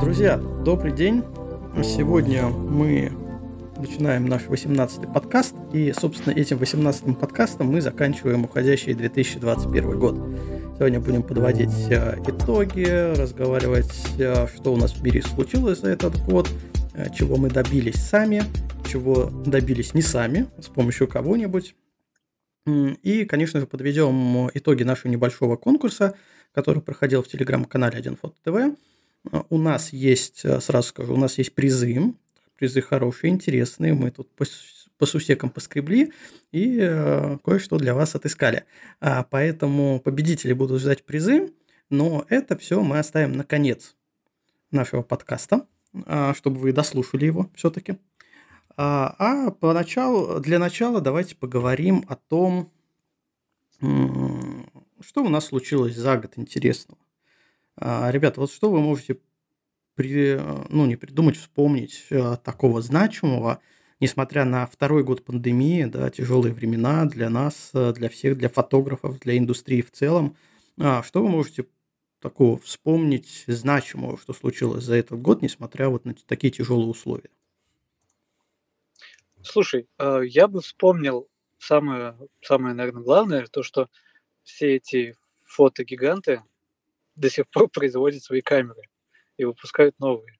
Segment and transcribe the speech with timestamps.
[0.00, 1.24] Друзья, добрый день.
[1.82, 3.10] Сегодня мы
[3.76, 10.14] начинаем наш 18-й подкаст, и, собственно, этим 18-м подкастом мы заканчиваем уходящий 2021 год.
[10.76, 12.86] Сегодня будем подводить э, итоги,
[13.18, 16.48] разговаривать, э, что у нас в мире случилось за этот год,
[16.94, 18.44] э, чего мы добились сами,
[18.88, 21.74] чего добились не сами, с помощью кого-нибудь.
[22.66, 26.14] И, конечно же, подведем итоги нашего небольшого конкурса,
[26.52, 28.76] который проходил в телеграм-канале 1 Фото ТВ.
[29.50, 32.14] У нас есть, сразу скажу, у нас есть призы,
[32.56, 34.44] призы хорошие, интересные, мы тут по,
[34.98, 36.12] по сусекам поскребли
[36.50, 38.64] и э, кое-что для вас отыскали.
[39.00, 41.52] А, поэтому победители будут ждать призы,
[41.88, 43.96] но это все мы оставим на конец
[44.70, 45.66] нашего подкаста,
[46.06, 47.98] а, чтобы вы дослушали его все-таки.
[48.76, 52.72] А, а поначалу, для начала давайте поговорим о том,
[53.80, 56.98] что у нас случилось за год интересного.
[57.80, 59.18] А, ребята, вот что вы можете
[59.94, 63.60] при, ну, не придумать, вспомнить а, такого значимого,
[64.00, 69.20] несмотря на второй год пандемии, да, тяжелые времена для нас, а, для всех, для фотографов,
[69.20, 70.36] для индустрии в целом.
[70.76, 71.66] Что вы можете
[72.20, 77.30] такого вспомнить значимого, что случилось за этот год, несмотря вот на такие тяжелые условия?
[79.42, 83.88] Слушай, я бы вспомнил самое, самое, наверное, главное, то, что
[84.44, 86.42] все эти фотогиганты,
[87.18, 88.82] до сих пор производят свои камеры
[89.36, 90.38] и выпускают новые.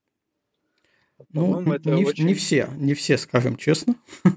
[1.31, 2.27] Ну, не, очень...
[2.27, 3.95] не все, не все, скажем честно.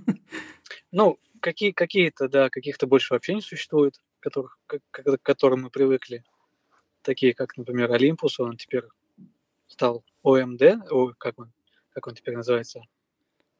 [0.93, 6.25] Ну, какие, какие-то, да, каких-то больше вообще не существует, которых, к, к которым мы привыкли.
[7.01, 8.83] Такие, как, например, Olympus, он теперь
[9.67, 11.53] стал OMD, о, как, он,
[11.91, 12.81] как он теперь называется?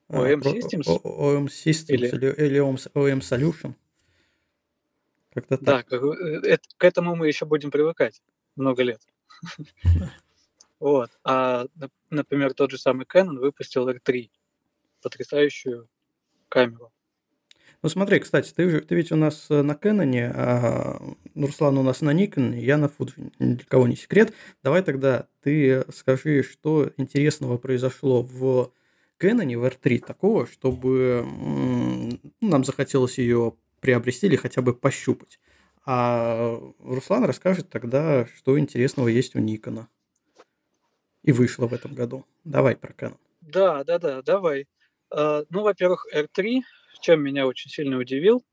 [0.10, 1.02] OM Systems?
[1.04, 3.76] OM Systems или, или OM Solution.
[5.34, 5.88] Как-то так.
[5.90, 8.22] Да, э, к этому мы еще будем привыкать
[8.56, 9.02] много лет.
[10.80, 11.12] Вот.
[11.24, 11.68] А,
[12.10, 14.32] например, тот же самый Canon выпустил R3,
[15.04, 15.88] потрясающую
[16.50, 16.92] камеру.
[17.84, 21.02] Ну смотри, кстати, ты, ты ведь у нас э, на Canon, а
[21.34, 24.34] Руслан у нас на Nikon, я на Fuji, ни для кого не секрет.
[24.64, 28.72] Давай тогда ты скажи, что интересного произошло в
[29.20, 35.40] Canon, в R3 такого, чтобы ну, нам захотелось ее приобрести или хотя бы пощупать.
[35.86, 39.90] А Руслан расскажет тогда, что интересного есть у Никона.
[41.24, 42.26] И вышло в этом году.
[42.44, 43.18] Давай про Canon.
[43.42, 44.68] Да, да, да, давай.
[45.12, 46.62] Uh, ну, во-первых, R3,
[47.02, 48.46] чем меня очень сильно удивил,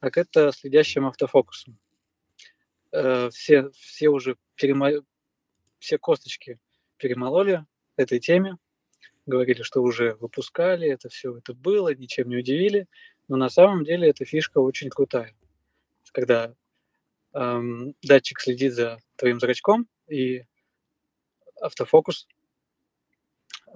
[0.00, 1.78] так это следящим автофокусом.
[2.92, 4.90] Uh, все, все уже перемо...
[5.78, 6.58] все косточки
[6.96, 7.64] перемололи
[7.96, 8.58] этой теме,
[9.26, 12.86] говорили, что уже выпускали, это все это было, ничем не удивили,
[13.28, 15.34] но на самом деле эта фишка очень крутая
[16.14, 16.54] когда
[17.34, 20.44] эм, датчик следит за твоим зрачком, и
[21.60, 22.28] автофокус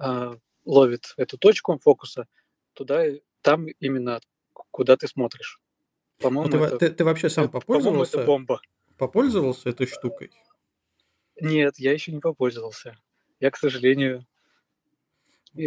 [0.01, 0.33] э,
[0.65, 2.27] ловит эту точку фокуса
[2.73, 3.03] туда,
[3.41, 4.21] там именно
[4.71, 5.59] куда ты смотришь.
[6.19, 8.17] По-моему, ну, ты, это, ты, ты вообще сам это, попользовался?
[8.17, 8.61] это бомба.
[8.97, 10.31] Попользовался этой штукой?
[11.39, 12.97] Нет, я еще не попользовался.
[13.39, 14.25] Я, к сожалению,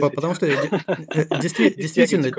[0.01, 0.47] Потому что
[1.41, 2.31] действительно,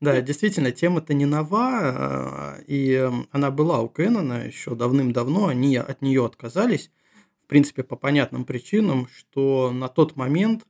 [0.00, 5.76] да, действительно, тема-то не нова, а, и эм, она была у Кэнона еще давным-давно, они
[5.76, 6.90] от нее отказались,
[7.44, 10.66] в принципе, по понятным причинам, что на тот момент,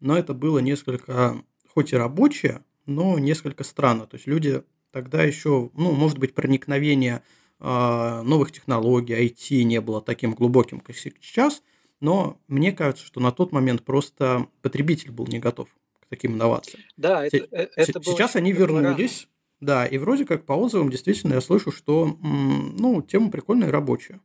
[0.00, 4.06] но это было несколько, хоть и рабочее, но несколько странно.
[4.06, 4.62] То есть люди
[4.92, 7.22] тогда еще, ну, может быть, проникновение
[7.58, 11.62] а, новых технологий, IT не было таким глубоким, как сейчас–
[12.00, 15.68] но мне кажется, что на тот момент просто потребитель был не готов
[16.00, 16.82] к таким инновациям.
[16.96, 19.28] Да, это, э, это было, Сейчас они вернулись,
[19.60, 24.20] да, и вроде как по отзывам действительно я слышу, что ну, тема прикольная и рабочая.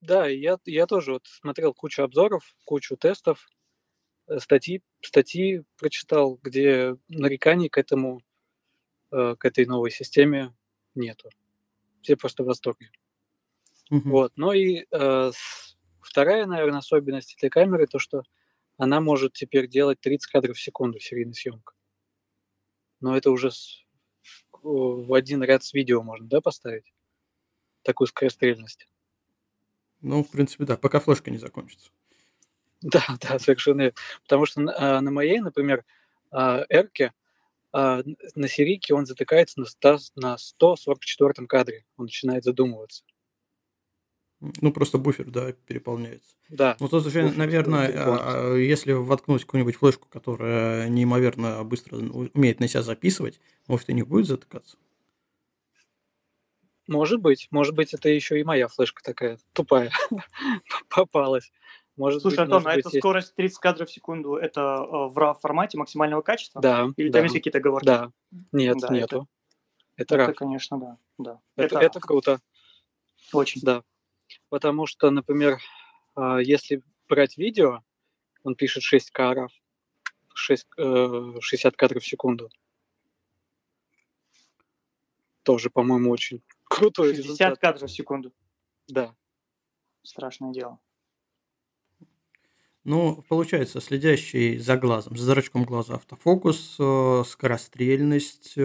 [0.00, 3.48] Да, я, я тоже вот смотрел кучу обзоров, кучу тестов,
[4.28, 8.20] э, статьи, статьи прочитал, где нареканий к этому,
[9.10, 10.54] э, к этой новой системе
[10.94, 11.30] нету.
[12.02, 12.90] Все просто в восторге.
[13.90, 14.10] Угу.
[14.10, 14.32] Вот.
[14.36, 15.32] Ну и э,
[16.00, 18.22] вторая, наверное, особенность этой камеры, то, что
[18.76, 21.74] она может теперь делать 30 кадров в секунду серийной съемка.
[23.00, 23.84] Но это уже с,
[24.62, 26.92] в один ряд с видео можно, да, поставить?
[27.82, 28.88] Такую скорострельность.
[30.00, 31.90] Ну, в принципе, да, пока флешка не закончится.
[32.82, 33.90] Да, да, совершенно.
[34.22, 35.84] Потому что на, на моей, например,
[36.30, 37.14] Эрке,
[37.72, 41.86] на серийке он затыкается на, 100, на 144 кадре.
[41.96, 43.02] Он начинает задумываться.
[44.40, 46.36] Ну, просто буфер, да, переполняется.
[46.50, 46.76] Да.
[46.78, 52.68] Ну, тут уже, наверное, а, а, если воткнуть какую-нибудь флешку, которая неимоверно быстро умеет на
[52.68, 54.76] себя записывать, может, и не будет затыкаться?
[56.86, 57.48] Может быть.
[57.50, 59.90] Может быть, это еще и моя флешка такая тупая
[60.88, 61.50] попалась.
[61.96, 63.02] Может Слушай, быть, Антон, может а быть, это есть...
[63.02, 66.60] скорость 30 кадров в секунду, это э, в RAW формате максимального качества?
[66.60, 67.86] Да, Или да, там есть какие-то оговорки?
[67.86, 68.12] да.
[68.52, 69.28] Нет, Да, это, нету.
[69.96, 70.34] Это это, RAW.
[70.34, 70.98] конечно, да.
[71.16, 71.40] да.
[71.56, 72.40] Это, Это это круто,
[73.32, 73.62] очень.
[73.62, 73.82] да.
[74.48, 75.58] Потому что, например,
[76.14, 77.82] а, если брать видео,
[78.42, 79.50] он пишет 6 кадров,
[80.34, 82.50] 6, э, 60 кадров в секунду.
[85.42, 87.58] Тоже, по-моему, очень крутой 60 результат.
[87.58, 88.32] кадров в секунду.
[88.88, 89.14] Да.
[90.02, 90.78] Страшное дело.
[92.84, 98.56] Ну, получается, следящий за глазом, за зрачком глаза автофокус, э, скорострельность.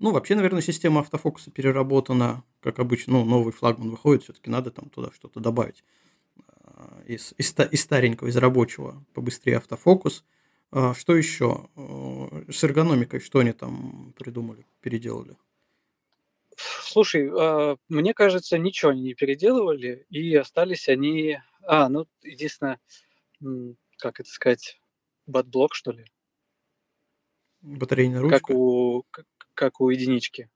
[0.00, 4.70] Э, Ну, вообще, наверное, система автофокуса переработана, как обычно, ну, новый флагман выходит, все-таки надо
[4.70, 5.84] там туда что-то добавить.
[6.64, 10.24] А, Из, из, из старенького, из рабочего побыстрее автофокус.
[10.72, 11.68] А, Что еще?
[11.76, 15.36] Э, С эргономикой что они там придумали, переделали?
[16.56, 21.38] Слушай, а, мне кажется, ничего они не переделывали, и остались они...
[21.62, 22.78] А, ну, единственное,
[23.98, 24.80] как это сказать,
[25.26, 26.04] батблок, что ли?
[27.60, 28.50] Батарейная Как ручка?
[28.50, 29.02] у,
[29.56, 30.48] как, у единички,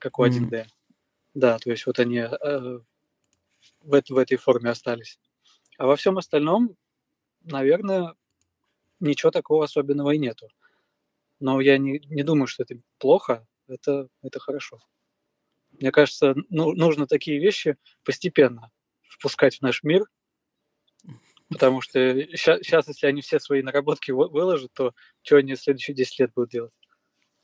[0.00, 0.48] как у М.
[0.48, 0.66] 1D.
[1.34, 2.28] Да, то есть вот они э,
[3.80, 5.20] в, в этой форме остались.
[5.78, 6.76] А во всем остальном,
[7.42, 8.14] наверное,
[8.98, 10.48] ничего такого особенного и нету.
[11.38, 14.80] Но я не, не думаю, что это плохо, это, это хорошо.
[15.72, 18.72] Мне кажется, ну, нужно такие вещи постепенно
[19.02, 20.06] впускать в наш мир,
[21.50, 21.98] потому что
[22.32, 26.50] сейчас, если они все свои наработки вы- выложат, то что они следующие 10 лет будут
[26.50, 26.72] делать?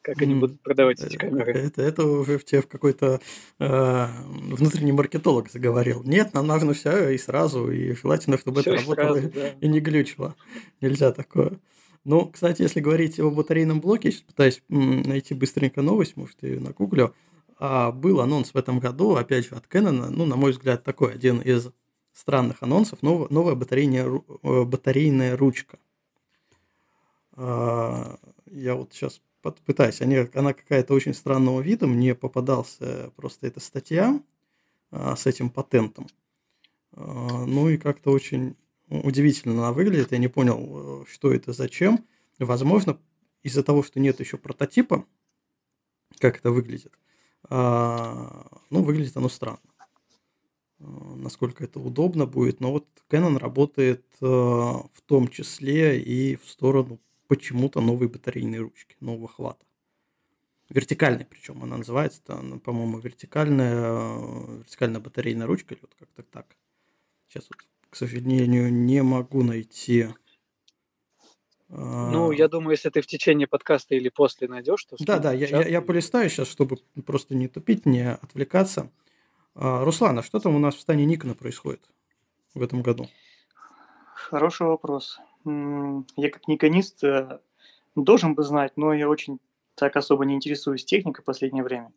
[0.02, 1.52] Как они будут продавать эти э, камеры?
[1.52, 3.20] Это, это уже в тебе в какой-то
[3.60, 6.02] э, внутренний маркетолог заговорил.
[6.02, 9.49] Нет, нам нужно все и сразу, и желательно, чтобы Все это работало сразу, да.
[9.60, 10.34] и не глючило.
[10.81, 11.58] Нельзя такое.
[12.04, 16.60] Ну, кстати, если говорить о батарейном блоке, сейчас пытаюсь найти быстренько новость, может, я ее
[16.60, 17.14] нагуглю.
[17.60, 21.12] А, был анонс в этом году, опять же, от Canon, ну, на мой взгляд, такой
[21.14, 21.70] один из
[22.12, 24.06] странных анонсов, нов- новая батарейная,
[24.43, 25.78] э, батарейная ручка.
[27.34, 28.19] А,
[28.50, 34.21] Я вот сейчас пытаюсь, они, она какая-то очень странного вида, мне попадался просто эта статья
[34.91, 36.06] а, с этим патентом.
[36.93, 38.56] А, Ну и как-то очень
[38.89, 42.05] удивительно она выглядит, я не понял, э, что это, зачем.
[42.39, 42.99] Возможно,
[43.43, 45.06] из-за того, что нет еще прототипа,
[46.19, 46.93] как это выглядит,
[47.49, 49.61] а, ну, выглядит оно странно.
[50.81, 50.85] А,
[51.17, 52.61] Насколько это удобно будет.
[52.61, 57.00] Но вот Canon работает э, в том числе и в сторону
[57.32, 59.64] почему-то новой батарейной ручки, нового хвата.
[60.69, 66.44] Вертикальной, причем она называется, она, по-моему, вертикальная, э, вертикальная батарейная ручка, или вот как-то так.
[67.29, 70.08] Сейчас вот, к сожалению, не могу найти.
[71.70, 75.32] Ну, а, я думаю, если ты в течение подкаста или после найдешь, то Да, да,
[75.32, 76.76] я, я, я полистаю сейчас, чтобы
[77.06, 78.93] просто не тупить, не отвлекаться.
[79.55, 81.81] А, Руслан, а что там у нас в стане Никона происходит
[82.52, 83.08] в этом году?
[84.14, 85.19] Хороший вопрос.
[85.44, 87.41] Я как никонист э,
[87.94, 89.41] должен бы знать, но я очень
[89.75, 91.93] так особо не интересуюсь техникой в последнее время.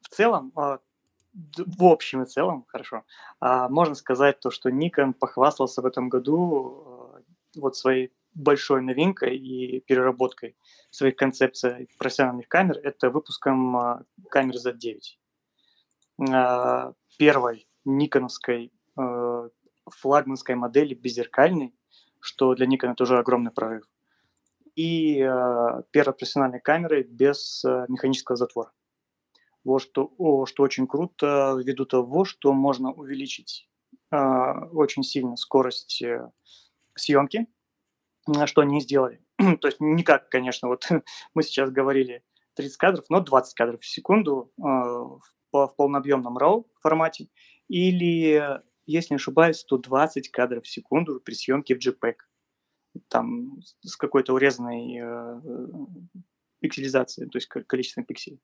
[0.00, 0.78] В целом, а,
[1.56, 3.04] в общем и целом, хорошо,
[3.40, 9.36] а, можно сказать то, что Nikon похвастался в этом году э, вот своей большой новинкой
[9.36, 10.56] и переработкой
[10.90, 12.78] своих концепций профессиональных камер.
[12.82, 15.00] Это выпуском а, камеры Z9.
[16.32, 19.48] А, Первой никоновской э,
[19.86, 21.72] флагманской модели беззеркальной,
[22.26, 23.84] что для Nikon это уже огромный прорыв.
[24.74, 28.72] И э, первой профессиональной камерой без э, механического затвора.
[29.64, 33.68] Вот что, о, что очень круто, ввиду того, что можно увеличить
[34.12, 34.16] э,
[34.72, 36.30] очень сильно скорость э,
[36.94, 37.46] съемки,
[38.44, 39.24] что они сделали.
[39.60, 40.88] То есть не как, конечно, вот
[41.34, 42.22] мы сейчас говорили
[42.54, 45.20] 30 кадров, но 20 кадров в секунду э, в,
[45.52, 47.28] в полнообъемном RAW формате
[47.68, 52.14] или, если не ошибаюсь, 120 кадров в секунду при съемке в JPEG.
[53.08, 55.66] Там с- какой-то урезанной э, э,
[56.60, 58.40] пикселизацией, то есть ко- количеством пикселей.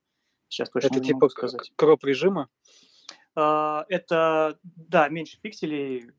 [0.48, 1.72] Сейчас точно Это типа сказать.
[1.76, 2.48] кроп режима.
[3.34, 6.10] А, это, да, меньше пикселей.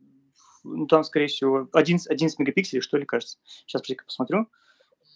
[0.64, 3.38] Ну, там, скорее всего, 11, 11 мегапикселей, что ли, кажется.
[3.68, 4.48] Сейчас посмотрю.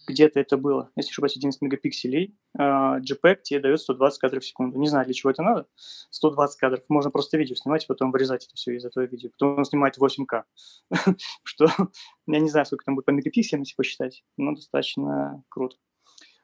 [0.07, 0.89] Где-то это было.
[0.95, 2.37] Если не ошибаюсь, 11 мегапикселей.
[2.57, 4.79] А, JPEG тебе дает 120 кадров в секунду.
[4.79, 5.67] Не знаю, для чего это надо.
[6.11, 6.83] 120 кадров.
[6.87, 9.29] Можно просто видео снимать, и потом вырезать это все из этого видео.
[9.31, 10.43] Потом он снимает 8К.
[11.43, 11.67] Что,
[12.25, 15.75] я не знаю, сколько там будет по мегапикселям, если посчитать, но достаточно круто.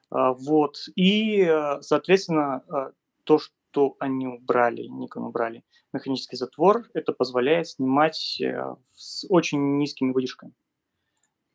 [0.10, 0.77] А, Вот.
[0.96, 2.91] И, э, соответственно, э,
[3.24, 10.12] то, что они убрали, Nikon убрали, механический затвор, это позволяет снимать э, с очень низкими
[10.12, 10.53] выдержками.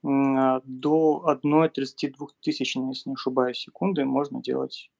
[0.04, 4.90] А, До 1,32 тысячной, если не ошибаюсь, секунды можно делать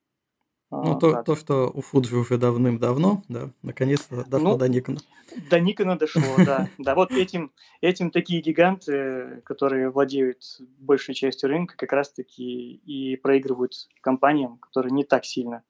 [0.71, 5.01] ну, а, то, то, что у Fuji уже давным-давно, да, наконец-то дошло ну, до Никона.
[5.49, 6.69] До Никона дошло, да.
[6.79, 10.43] Да, вот этим, этим такие гиганты, которые владеют
[10.79, 15.63] большей частью рынка, как раз-таки и проигрывают компаниям, которые не так сильно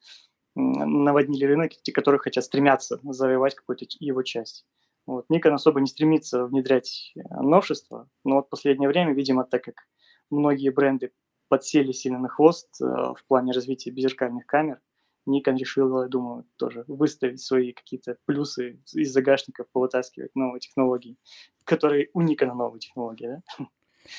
[0.57, 4.67] наводнили рынок, те, которые хотят стремятся завоевать какую-то его часть.
[5.09, 5.25] Вот.
[5.33, 9.89] Nikon особо не стремится внедрять э, новшества, но вот в последнее время, видимо, так как
[10.29, 11.13] многие бренды
[11.49, 14.83] подсели сильно на хвост э, в плане развития беззеркальных камер,
[15.27, 21.17] Nikon решил, я думаю, тоже выставить свои какие-то плюсы из загашников, повытаскивать новые технологии,
[21.65, 23.67] которые у Nikon новые технологии, да?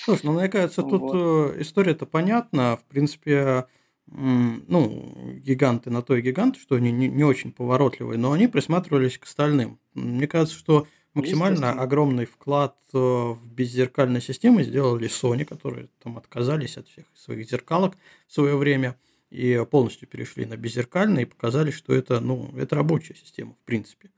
[0.06, 1.54] Слушай, ну, мне кажется, тут вот.
[1.54, 2.78] Э, история-то понятна.
[2.78, 3.68] В принципе,
[4.12, 5.14] ну,
[5.44, 9.26] гиганты на то и гиганты, что они не, не очень поворотливые, но они присматривались к
[9.26, 9.80] остальным.
[9.94, 16.78] Мне кажется, что максимально огромный вклад э, в беззеркальные системы сделали Sony, которые там отказались
[16.78, 17.96] от всех своих зеркалок
[18.28, 18.96] в свое время
[19.30, 24.10] и полностью перешли на беззеркальные и показали, что это, ну, это рабочая система, в принципе.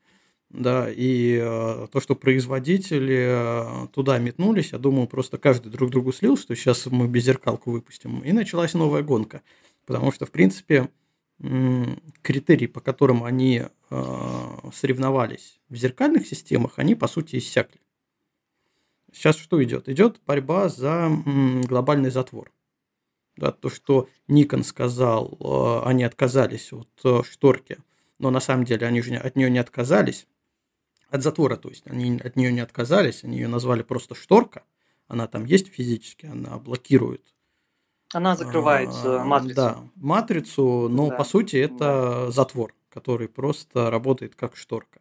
[0.49, 6.11] Да, и э, то, что производители э, туда метнулись, я думаю, просто каждый друг другу
[6.11, 9.43] слил, что сейчас мы беззеркалку выпустим, и началась новая гонка.
[9.91, 10.89] Потому что, в принципе,
[12.21, 17.81] критерии, по которым они э, соревновались в зеркальных системах, они, по сути, иссякли.
[19.11, 19.89] Сейчас что идет?
[19.89, 21.09] Идет борьба за
[21.67, 22.53] глобальный затвор.
[23.35, 27.79] Да, то, что Никон сказал, э, они отказались от э, шторки,
[28.19, 30.27] но на самом деле они же от нее не отказались,
[31.09, 34.63] от затвора, то есть они от нее не отказались, они ее назвали просто шторка,
[35.07, 37.33] она там есть физически, она блокирует
[38.13, 39.55] она закрывает а, матрицу.
[39.55, 41.15] Да, матрицу, но да.
[41.15, 42.31] по сути это да.
[42.31, 44.99] затвор, который просто работает как шторка.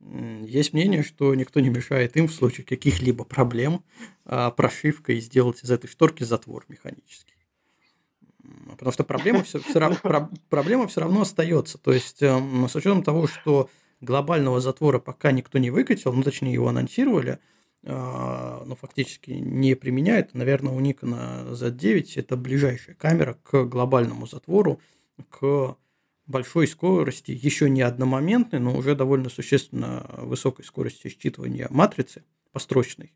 [0.00, 3.84] Есть мнение, что никто не мешает им в случае каких-либо проблем
[4.24, 7.32] а, прошивкой сделать из этой шторки затвор механический.
[8.68, 9.96] Потому что проблема все, все,
[10.50, 11.78] проблема все равно остается.
[11.78, 13.70] То есть, эм, с учетом того, что
[14.00, 17.38] глобального затвора пока никто не выкатил, ну, точнее, его анонсировали,
[17.84, 20.34] ну, фактически не применяет.
[20.34, 24.80] Наверное, у Nikon Z9 это ближайшая камера к глобальному затвору,
[25.28, 25.76] к
[26.26, 33.12] большой скорости, еще не одномоментной, но уже довольно существенно высокой скорости считывания матрицы построчной.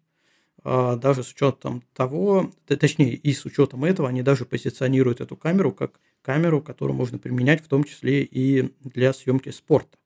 [0.64, 5.72] А, даже с учетом того, точнее, и с учетом этого, они даже позиционируют эту камеру
[5.72, 9.96] как камеру, которую можно применять в том числе и для съемки спорта.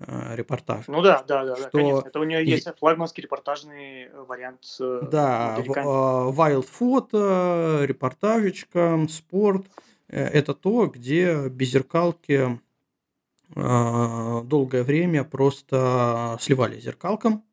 [0.00, 0.86] Э, репортаж.
[0.86, 1.70] Ну да, да, да, что...
[1.70, 2.06] конечно.
[2.06, 4.64] Это у нее есть флагманский репортажный э, вариант.
[4.78, 9.66] Э, да, Wild Photo, репортажечка, спорт.
[10.06, 12.60] Это то, где беззеркалки
[13.54, 17.44] долгое время просто сливали зеркалкам,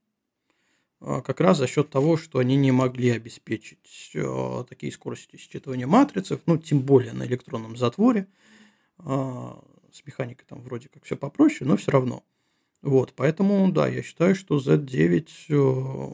[0.99, 4.13] как раз за счет того, что они не могли обеспечить
[4.69, 8.27] такие скорости считывания матриц, ну, тем более на электронном затворе.
[8.99, 12.23] С механикой там вроде как все попроще, но все равно.
[12.85, 16.13] Вот, поэтому, да, я считаю, что Z9 э,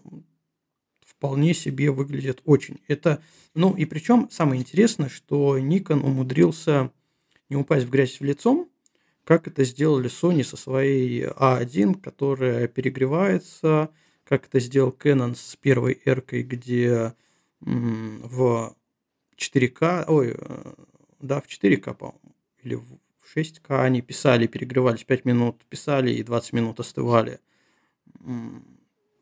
[1.05, 2.79] вполне себе выглядит очень.
[2.87, 3.21] Это,
[3.53, 6.93] ну и причем самое интересное, что Nikon умудрился
[7.49, 8.69] не упасть в грязь в лицом,
[9.25, 13.89] как это сделали Sony со своей A1, которая перегревается,
[14.23, 17.13] как это сделал Canon с первой R, где
[17.59, 18.77] в
[19.35, 20.73] 4К, ой, э,
[21.19, 22.97] да, в 4К, по-моему, или в
[23.35, 27.39] 6К они писали, перегревались 5 минут, писали и 20 минут остывали.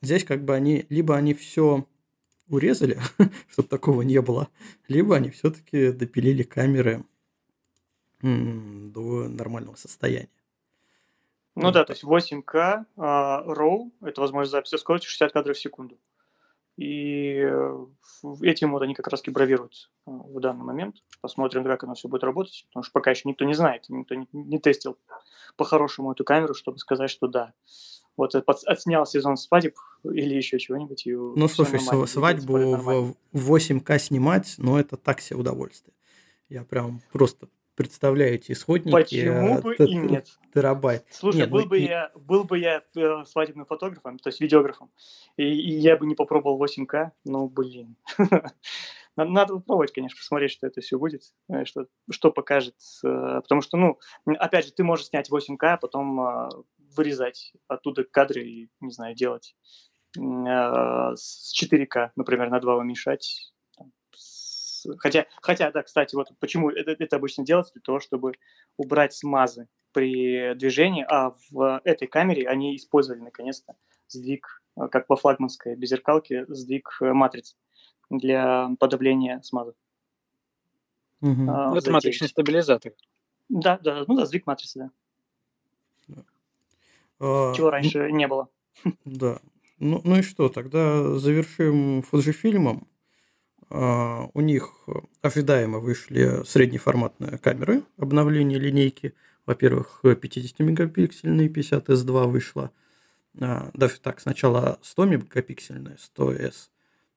[0.01, 1.85] Здесь как бы они, либо они все
[2.47, 2.99] урезали,
[3.49, 4.49] чтобы такого не было,
[4.87, 7.03] либо они все-таки допилили камеры
[8.21, 10.29] до нормального состояния.
[11.55, 15.97] Ну да, то есть 8К uh, RAW, это возможность записи скоростью 60 кадров в секунду.
[16.79, 17.85] И э,
[18.41, 20.95] этим вот они как раз и бравируют э, в данный момент.
[21.19, 24.29] Посмотрим, как оно все будет работать, потому что пока еще никто не знает, никто не,
[24.31, 24.97] не тестил
[25.57, 27.51] по-хорошему эту камеру, чтобы сказать, что да,
[28.15, 31.03] вот отснял сезон свадеб или еще чего-нибудь.
[31.05, 35.93] ну, слушай, свадьбу в 8К снимать, ну, это так себе удовольствие.
[36.47, 38.91] Я прям просто представляю эти исходники.
[38.91, 40.27] Почему бы и нет?
[40.53, 41.05] Терабайт.
[41.11, 41.85] Слушай, нет, был, ну, бы и...
[41.85, 44.91] я, был бы я э, свадебным фотографом, то есть видеографом,
[45.37, 47.95] и, и я бы не попробовал 8К, ну, блин.
[49.15, 52.75] Надо попробовать, конечно, посмотреть, что это все будет, э, что, что покажет.
[53.05, 56.49] Э, потому что, ну, опять же, ты можешь снять 8К, а потом э,
[56.97, 59.55] вырезать оттуда кадры и, не знаю, делать
[60.15, 63.53] с 4К, например, на 2 уменьшать
[64.99, 68.33] Хотя, хотя, да, кстати, вот почему это, это обычно делается, для того, чтобы
[68.77, 73.75] убрать смазы при движении, а в этой камере они использовали наконец-то
[74.07, 77.55] сдвиг, э, как по флагманской беззеркалке, сдвиг э, матриц
[78.09, 79.73] для подавления смаза.
[81.21, 81.49] Угу.
[81.49, 82.93] А, это матричный стабилизатор.
[83.49, 84.91] Да, да, ну да, сдвиг матрицы, да.
[87.19, 88.49] А, Чего ну раньше ну, не было.
[89.05, 89.39] Да.
[89.79, 92.83] Ну, ну и что, тогда завершим Fujifilm.
[93.69, 94.87] А, у них
[95.21, 99.13] ожидаемо вышли среднеформатные камеры обновления линейки.
[99.45, 102.71] Во-первых, 50-мегапиксельный 50S2 вышла.
[103.39, 106.69] А, даже так, сначала 100 мегапиксельная 100S.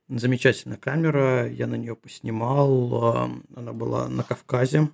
[0.09, 3.33] Замечательная камера, я на нее поснимал.
[3.55, 4.91] Она была на Кавказе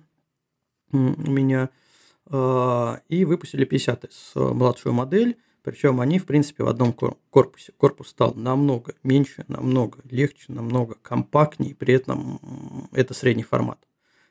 [0.91, 1.69] у меня.
[2.31, 7.73] И выпустили 50S, младшую модель причем они, в принципе, в одном корпусе.
[7.77, 13.79] Корпус стал намного меньше, намного легче, намного компактнее, при этом это средний формат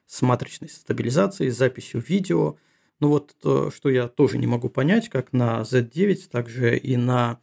[0.06, 2.56] с матричной стабилизацией, с записью видео.
[2.98, 7.38] Ну вот то, что я тоже не могу понять, как на Z9, также и на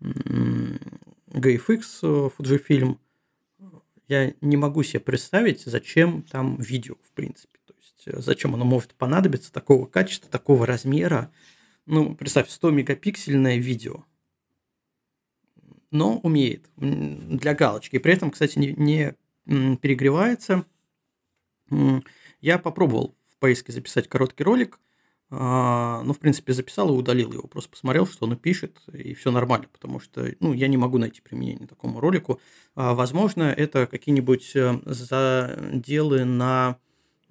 [0.00, 2.98] GFX э, Fujifilm,
[4.08, 7.58] я не могу себе представить, зачем там видео, в принципе.
[7.66, 11.30] То есть, э, зачем оно может понадобиться такого качества, такого размера,
[11.86, 14.04] ну, представь, 100 мегапиксельное видео.
[15.90, 17.98] Но умеет для галочки.
[17.98, 20.64] При этом, кстати, не, не перегревается.
[22.40, 24.80] Я попробовал в поиске записать короткий ролик.
[25.30, 27.48] А, ну, в принципе, записал и удалил его.
[27.48, 31.20] Просто посмотрел, что он пишет, и все нормально, потому что ну, я не могу найти
[31.22, 32.40] применение такому ролику.
[32.74, 36.78] А, возможно, это какие-нибудь э, заделы на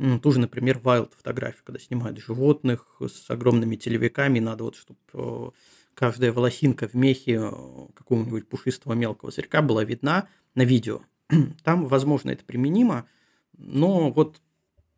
[0.03, 5.00] ну, ту же, например, wild фотографию, когда снимают животных с огромными телевиками, надо вот, чтобы
[5.13, 5.50] э,
[5.93, 7.51] каждая волосинка в мехе э,
[7.93, 11.00] какого-нибудь пушистого мелкого зверька была видна на видео.
[11.63, 13.07] Там, возможно, это применимо,
[13.57, 14.41] но вот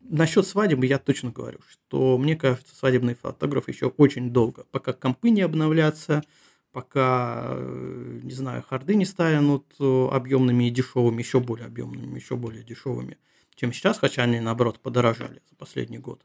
[0.00, 5.30] насчет свадьбы я точно говорю, что мне кажется, свадебный фотограф еще очень долго, пока компы
[5.30, 6.24] не обновлятся,
[6.72, 12.64] пока, э, не знаю, харды не станут объемными и дешевыми, еще более объемными, еще более
[12.64, 13.18] дешевыми
[13.56, 16.24] чем сейчас, хотя они, наоборот, подорожали за последний год.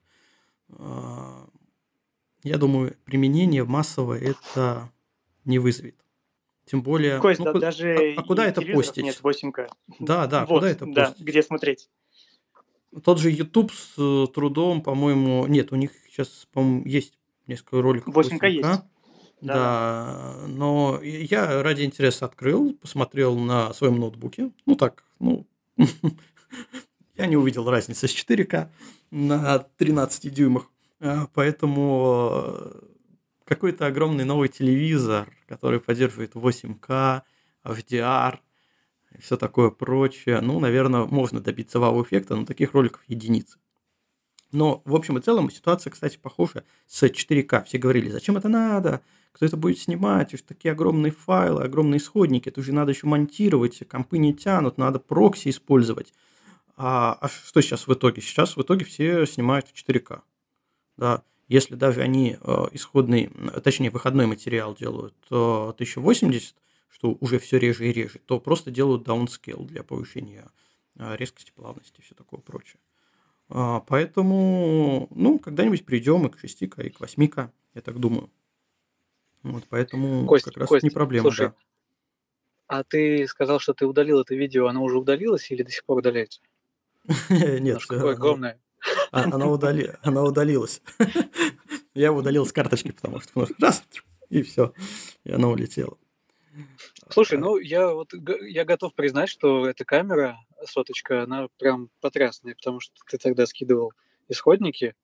[0.70, 1.48] А,
[2.44, 4.92] я думаю, применение массовое это
[5.46, 5.96] не вызовет.
[6.66, 7.20] Тем более...
[7.20, 9.04] Кость, ну, да, даже а, а куда это постить?
[9.04, 9.70] Нет 8К.
[10.00, 11.26] Да, да, вот, куда это да, постить?
[11.26, 11.90] где смотреть?
[13.04, 15.48] Тот же YouTube с э, трудом, по-моему...
[15.48, 17.18] Нет, у них сейчас, по-моему, есть
[17.48, 18.40] несколько роликов 8К.
[18.40, 18.62] 8К есть.
[18.62, 18.86] Да,
[19.42, 24.52] да, но я ради интереса открыл, посмотрел на своем ноутбуке.
[24.68, 25.48] Ну так, ну,
[27.22, 28.70] я не увидел разницы с 4К
[29.12, 30.70] на 13 дюймах.
[31.00, 32.82] А, поэтому э,
[33.46, 37.22] какой-то огромный новый телевизор, который поддерживает 8К,
[37.64, 38.40] HDR
[39.16, 40.42] и все такое прочее.
[40.42, 43.60] Ну, наверное, можно добиться вау-эффекта, но таких роликов единицы.
[44.52, 47.66] Но, в общем и целом, ситуация, кстати, похожа с 4К.
[47.66, 49.02] Все говорили, зачем это надо?
[49.32, 50.34] Кто это будет снимать?
[50.34, 52.50] Уж такие огромные файлы, огромные исходники.
[52.50, 56.14] Это уже надо еще монтировать, компы не тянут, надо прокси использовать.
[56.84, 58.24] А, а что сейчас в итоге?
[58.24, 60.22] Сейчас в итоге все снимают в 4К.
[60.98, 61.24] Да.
[61.48, 63.30] Если даже они э, исходный,
[63.64, 66.56] точнее, выходной материал делают э, 1080,
[66.90, 70.48] что уже все реже и реже, то просто делают downscale для повышения
[70.96, 72.80] э, резкости, плавности и все такое прочее.
[73.50, 78.32] А, поэтому, ну, когда-нибудь придем и к 6К, и к 8К, я так думаю.
[79.44, 81.56] Вот, поэтому Кость, как раз Кость, не проблема, слушай, да.
[82.66, 86.00] А ты сказал, что ты удалил это видео, оно уже удалилось или до сих пор
[86.00, 86.42] удаляется?
[87.30, 88.60] Нет, Какое огромное.
[89.12, 90.82] А, она, удали, она удалилась.
[91.94, 93.84] Я его удалил с карточки, потому что раз,
[94.30, 94.74] и все,
[95.24, 95.98] и она улетела.
[97.10, 102.80] Слушай, ну я вот я готов признать, что эта камера соточка, она прям потрясная, потому
[102.80, 103.94] что ты тогда скидывал
[104.30, 104.96] исходники,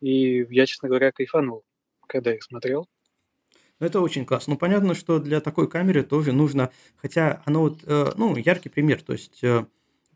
[0.00, 1.64] и я, честно говоря, кайфанул,
[2.06, 2.88] когда их смотрел.
[3.78, 4.54] Ну, это очень классно.
[4.54, 9.02] Ну, понятно, что для такой камеры тоже нужно, хотя оно вот, э, ну, яркий пример,
[9.02, 9.66] то есть э,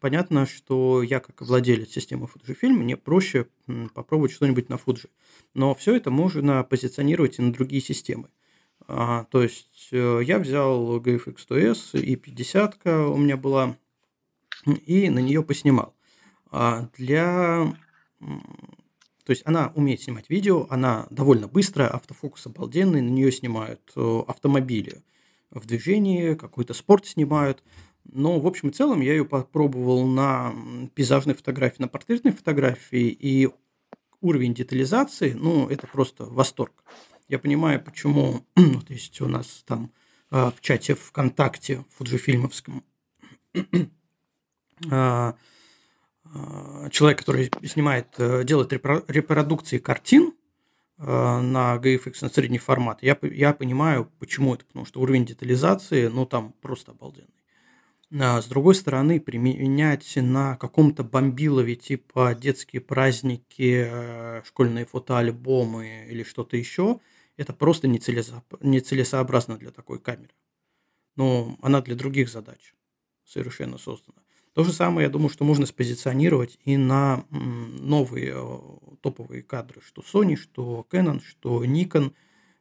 [0.00, 3.48] понятно, что я как владелец системы Fujifilm, мне проще
[3.94, 5.08] попробовать что-нибудь на Fuji.
[5.54, 8.28] Но все это можно позиционировать и на другие системы.
[8.88, 13.76] А, то есть э, я взял GFX 100S и 50 у меня была,
[14.64, 15.94] и на нее поснимал.
[16.50, 17.74] А для...
[18.20, 24.22] То есть она умеет снимать видео, она довольно быстрая, автофокус обалденный, на нее снимают э,
[24.28, 25.02] автомобили
[25.50, 27.62] в движении, какой-то спорт снимают.
[28.12, 30.54] Но, в общем и целом, я ее попробовал на
[30.94, 33.48] пейзажной фотографии, на портретной фотографии, и
[34.20, 36.84] уровень детализации, ну, это просто восторг.
[37.28, 39.92] Я понимаю, почему, вот есть у нас там
[40.30, 42.84] а, в чате ВКонтакте, фуджифильмовском,
[44.90, 45.34] а,
[46.24, 50.34] а, человек, который снимает, э, делает репродукции картин
[50.98, 56.24] на GFX на средний формат, я, я понимаю, почему это, потому что уровень детализации, ну,
[56.24, 57.35] там просто обалденный.
[58.12, 66.22] А с другой стороны, применять на каком-то бомбилове типа детские праздники, э, школьные фотоальбомы или
[66.22, 67.00] что-то еще,
[67.36, 70.34] это просто нецелесообразно для такой камеры.
[71.16, 72.74] Но она для других задач
[73.24, 74.18] совершенно создана.
[74.52, 78.58] То же самое, я думаю, что можно спозиционировать и на новые э,
[79.02, 82.14] топовые кадры, что Sony, что Canon, что Nikon.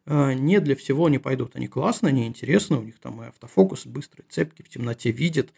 [0.05, 1.55] Э, не для всего они пойдут.
[1.55, 5.53] Они классные, они интересны, у них там и автофокус быстрый, цепки, в темноте видят.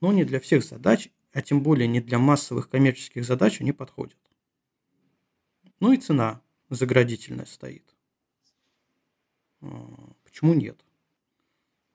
[0.00, 4.18] Но не для всех задач, а тем более не для массовых коммерческих задач они подходят.
[5.80, 7.94] Ну и цена заградительная стоит.
[9.60, 9.66] Э,
[10.24, 10.84] почему нет?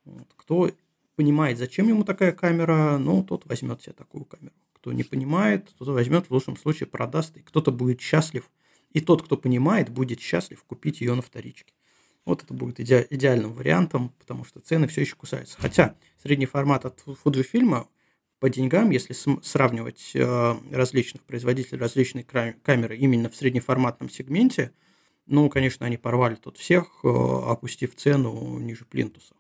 [0.06, 0.34] Вот.
[0.36, 0.72] Кто
[1.16, 4.56] понимает, зачем ему такая камера, ну, тот возьмет себе такую камеру.
[4.74, 8.50] Кто не понимает, тот возьмет, в лучшем случае продаст, и кто-то будет счастлив.
[8.92, 11.74] И тот, кто понимает, будет счастлив купить ее на вторичке.
[12.26, 15.58] Вот это будет иде- идеальным вариантом, потому что цены все еще кусаются.
[15.60, 17.88] Хотя средний формат от Fujifilm
[18.40, 24.72] по деньгам, если сравнивать э, различных производителей, различные камеры именно в среднеформатном сегменте,
[25.26, 29.36] ну, конечно, они порвали тут всех, э, опустив цену ниже плинтуса.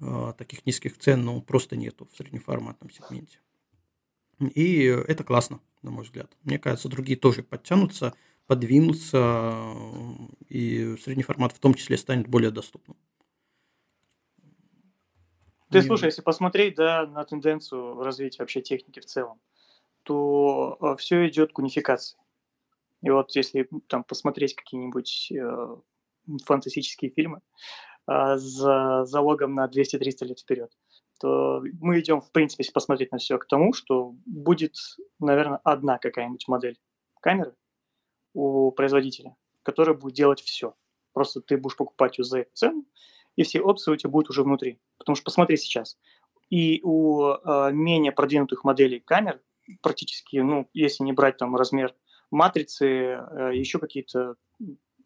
[0.00, 3.38] А, таких низких цен ну, просто нету в среднеформатном сегменте.
[4.54, 6.36] И это классно, на мой взгляд.
[6.44, 8.14] Мне кажется, другие тоже подтянутся,
[8.48, 9.74] подвинутся,
[10.48, 12.96] и средний формат в том числе станет более доступным.
[15.70, 19.38] Ты слушай, если посмотреть да, на тенденцию развития вообще техники в целом,
[20.02, 22.18] то э, все идет к унификации.
[23.02, 25.76] И вот если там посмотреть какие-нибудь э,
[26.46, 27.42] фантастические фильмы,
[28.06, 30.72] а, за залогом на 200-300 лет вперед,
[31.20, 34.74] то мы идем, в принципе, если посмотреть на все, к тому, что будет,
[35.18, 36.78] наверное, одна какая-нибудь модель
[37.20, 37.54] камеры
[38.34, 40.74] у производителя, которая будет делать все.
[41.12, 42.84] Просто ты будешь покупать ее за эту цену,
[43.36, 44.80] и все опции у тебя будут уже внутри.
[44.98, 45.98] Потому что посмотри сейчас.
[46.50, 49.40] И у э, менее продвинутых моделей камер
[49.82, 51.94] практически, ну, если не брать там размер
[52.30, 54.36] матрицы, э, еще какие-то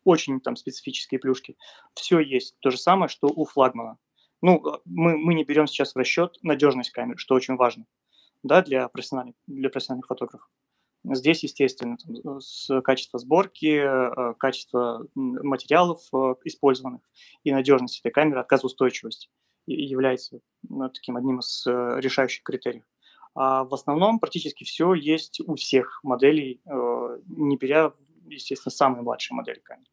[0.04, 1.56] очень там специфические плюшки.
[1.94, 2.56] Все есть.
[2.60, 3.98] То же самое, что у флагмана.
[4.40, 7.86] Ну, э, мы, мы не берем сейчас в расчет надежность камеры, что очень важно
[8.42, 10.48] да, для, профессиональных, для профессиональных фотографов.
[11.04, 17.00] Здесь, естественно, там, с качество сборки, э, качество материалов э, использованных
[17.42, 19.30] и надежность этой камеры, отказоустойчивость
[19.66, 22.84] является ну, таким одним из решающих критериев.
[23.34, 26.60] А в основном практически все есть у всех моделей,
[27.26, 27.92] не беря
[28.26, 29.86] естественно, самые младшие модели камер.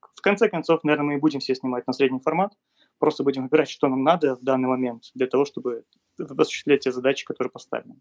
[0.00, 2.56] В конце концов, наверное, мы и будем все снимать на средний формат,
[2.98, 5.84] просто будем выбирать, что нам надо в данный момент для того, чтобы
[6.18, 8.00] осуществлять те задачи, которые поставлены.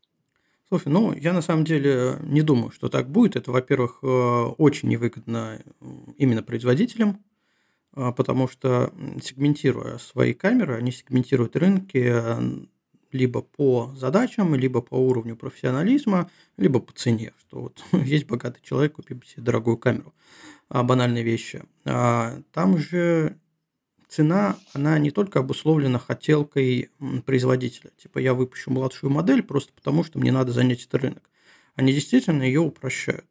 [0.74, 3.36] Слушай, ну, я на самом деле не думаю, что так будет.
[3.36, 5.62] Это, во-первых, э, очень невыгодно
[6.18, 7.24] именно производителям,
[7.92, 12.12] а, потому что сегментируя свои камеры, они сегментируют рынки
[13.12, 18.94] либо по задачам, либо по уровню профессионализма, либо по цене, что вот есть богатый человек,
[18.94, 20.12] купи себе дорогую камеру.
[20.70, 21.62] А, банальные вещи.
[21.86, 23.38] А, там же
[24.14, 26.92] цена, она не только обусловлена хотелкой
[27.26, 27.92] производителя.
[27.98, 31.30] Типа я выпущу младшую модель просто потому, что мне надо занять этот рынок.
[31.76, 33.26] Они действительно ее упрощают.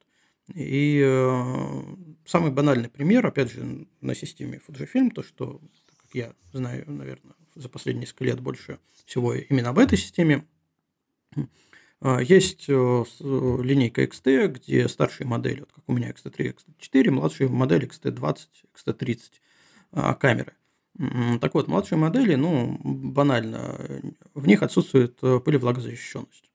[0.53, 1.83] И э,
[2.27, 5.61] самый банальный пример, опять же, на системе Fujifilm, то, что,
[5.99, 10.45] как я знаю, наверное, за последние несколько лет больше всего именно об этой системе.
[12.01, 12.73] А, есть э,
[13.21, 20.17] линейка XT, где старшие модели, вот как у меня XT3, XT4, младшие модели XT20, XT30
[20.19, 20.55] камеры.
[21.41, 24.03] Так вот, младшие модели, ну, банально,
[24.35, 26.51] в них отсутствует э, пылевлагозащищенность.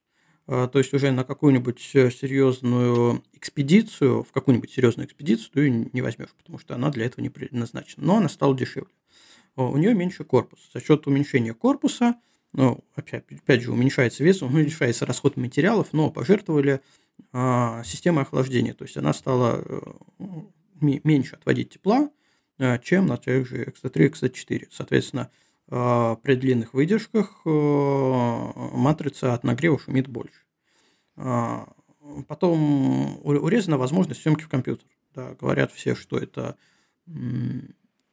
[0.46, 6.34] А, то есть уже на какую-нибудь серьезную экспедицию, в какую-нибудь серьезную экспедицию ты не возьмешь,
[6.36, 8.06] потому что она для этого не предназначена.
[8.06, 8.92] Но она стала дешевле
[9.66, 10.60] у нее меньше корпус.
[10.72, 12.16] За счет уменьшения корпуса,
[12.52, 16.80] ну, опять, опять же, уменьшается вес, уменьшается расход материалов, но пожертвовали
[17.84, 18.74] системой охлаждения.
[18.74, 19.80] То есть она стала э,
[20.80, 22.10] меньше отводить тепла,
[22.82, 24.68] чем на тех же X3, X4.
[24.70, 25.30] Соответственно,
[25.70, 30.40] а, при длинных выдержках а, матрица от нагрева шумит больше.
[32.28, 34.86] Потом урезана возможность съемки в компьютер.
[35.14, 36.56] Да, говорят все, что это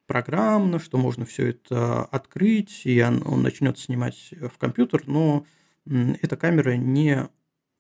[0.08, 5.46] программно, что можно все это открыть, и он начнет снимать в компьютер, но
[5.86, 7.30] эта камера не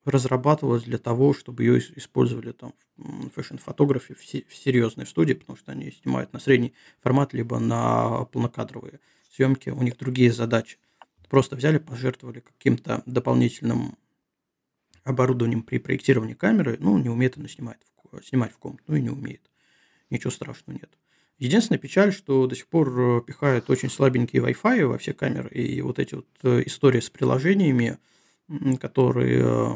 [0.06, 5.72] разрабатывалась для того, чтобы ее использовали там в фэшн-фотографе в, в серьезной студии, потому что
[5.72, 9.00] они снимают на средний формат, либо на полнокадровые
[9.32, 10.78] съемки, у них другие задачи.
[11.28, 13.98] Просто взяли, пожертвовали каким-то дополнительным
[15.04, 17.80] оборудованием при проектировании камеры, ну, не умеет она снимать,
[18.24, 19.42] снимать в комнату, ну и не умеет.
[20.10, 20.90] Ничего страшного нет.
[21.38, 25.82] Единственная печаль, что до сих пор э, пихают очень слабенькие Wi-Fi во все камеры, и
[25.82, 27.98] вот эти вот э, истории с приложениями,
[28.80, 29.70] которые э,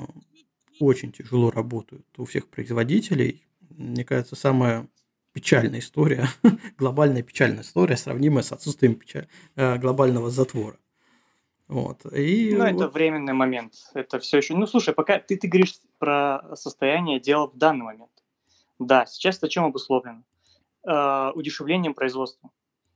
[0.79, 4.87] очень тяжело работают у всех производителей, мне кажется, самая
[5.33, 6.27] печальная история,
[6.77, 10.77] глобальная печальная история, сравнимая с отсутствием печаль, глобального затвора.
[11.69, 12.03] Вот.
[12.13, 12.75] И ну, вот...
[12.75, 13.73] это временный момент.
[13.93, 14.55] Это все еще...
[14.55, 18.11] Ну, слушай, пока ты, ты говоришь про состояние дела в данный момент.
[18.79, 20.23] Да, сейчас это чем обусловлено?
[20.83, 22.49] Э, удешевлением производства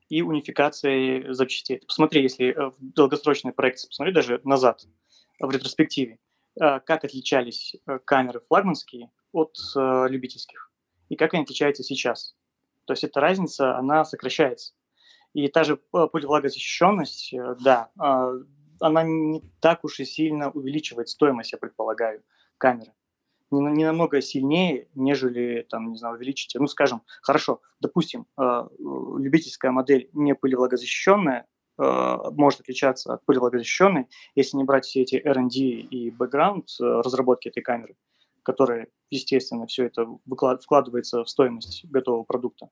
[0.09, 1.81] и унификацией запчастей.
[1.85, 4.87] Посмотри, если э, в долгосрочной проекции, посмотри даже назад,
[5.39, 6.19] в ретроспективе,
[6.59, 10.71] э, как отличались э, камеры флагманские от э, любительских
[11.09, 12.35] и как они отличаются сейчас.
[12.85, 14.73] То есть эта разница, она сокращается.
[15.33, 17.89] И та же пылевлагозащищенность, да,
[18.79, 22.23] она не так уж и сильно увеличивает стоимость, я предполагаю,
[22.57, 22.91] камеры
[23.53, 26.53] не, не намного сильнее, нежели, там, не знаю, увеличить.
[26.55, 28.27] Ну, скажем, хорошо, допустим,
[28.77, 36.11] любительская модель не пылевлагозащищенная, может отличаться от пылевлагозащищенной, если не брать все эти R&D и
[36.11, 37.95] бэкграунд э, разработки этой камеры,
[38.43, 40.07] которые, естественно, все это
[40.61, 42.69] вкладывается в стоимость готового продукта,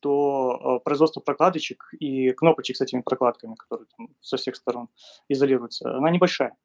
[0.00, 4.88] то э, производство прокладочек и кнопочек с этими прокладками, которые там со всех сторон
[5.28, 6.56] изолируются, она небольшая.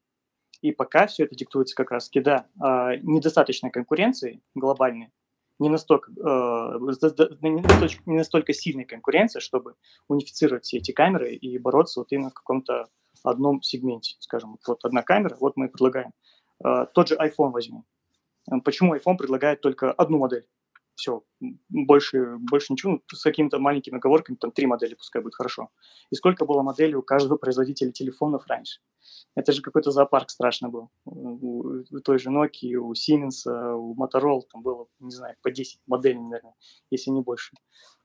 [0.62, 5.12] И пока все это диктуется как раз, да, а, недостаточной конкуренции глобальной,
[5.62, 6.80] не настолько, э,
[7.42, 9.76] не, настолько, сильной конкуренции, чтобы
[10.08, 12.88] унифицировать все эти камеры и бороться вот именно в каком-то
[13.24, 16.12] одном сегменте, скажем, вот одна камера, вот мы предлагаем.
[16.66, 17.84] Э, тот же iPhone возьми.
[18.66, 20.46] Почему iPhone предлагает только одну модель?
[20.96, 21.24] Все,
[21.70, 25.70] больше, больше ничего, ну, с какими-то маленькими оговорками, там три модели пускай будет хорошо.
[26.12, 28.82] И сколько было моделей у каждого производителя телефонов раньше?
[29.36, 30.90] Это же какой-то зоопарк страшно был.
[31.06, 35.80] У, у той же Nokia, у Siemens, у Motorola там было, не знаю, по 10
[35.88, 36.56] моделей, наверное,
[36.90, 37.56] если не больше.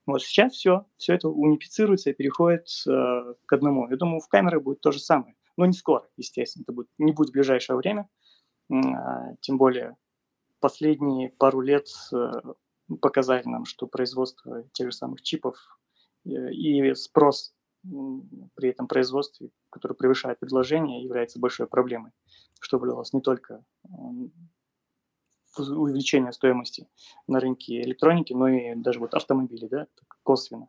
[0.06, 3.88] Вот сейчас все, все это унифицируется и переходит э, к одному.
[3.90, 5.34] Я думаю, в камерах будет то же самое.
[5.56, 8.08] Но не скоро, естественно, это будет, не будет в ближайшее время.
[8.70, 8.74] Э,
[9.40, 9.96] тем более
[10.60, 12.30] последние пару лет э,
[13.00, 15.56] показали нам, что производство тех же самых чипов
[16.24, 17.54] э, и спрос
[18.56, 22.10] при этом производстве, который превышает предложение, является большой проблемой,
[22.60, 23.64] что вылилось не только
[25.56, 26.88] увеличение стоимости
[27.26, 29.86] на рынке электроники, но и даже вот автомобили, да,
[30.22, 30.68] косвенно.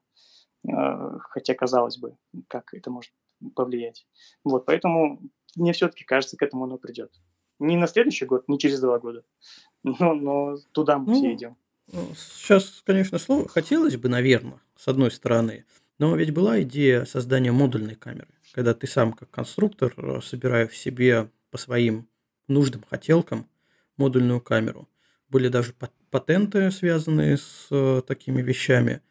[0.67, 3.11] Э, хотя, казалось бы, как это может
[3.55, 4.07] повлиять.
[4.43, 5.21] Вот, поэтому
[5.55, 7.11] мне все-таки кажется, к этому оно придет.
[7.59, 9.23] Не на следующий год, не через два года,
[9.83, 11.57] но, но туда мы ну, все идем.
[11.91, 15.65] Сейчас, конечно, слово хотелось бы, наверное, с одной стороны,
[15.99, 20.77] но ведь была идея создания модульной камеры, когда ты сам как конструктор э, собираешь в
[20.77, 22.07] себе по своим
[22.47, 23.47] нуждам, хотелкам
[23.95, 24.87] модульную камеру.
[25.29, 25.73] Были даже
[26.09, 29.01] патенты, связанные с э, такими вещами.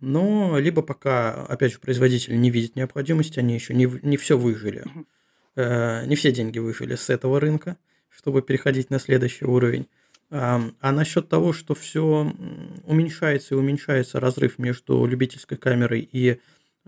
[0.00, 4.84] Но либо пока, опять же, производитель не видит необходимости, они еще не, не все выжили.
[5.54, 7.76] Э, не все деньги выжили с этого рынка,
[8.08, 9.88] чтобы переходить на следующий уровень.
[10.28, 12.32] А насчет того, что все
[12.84, 16.40] уменьшается и уменьшается разрыв между любительской камерой и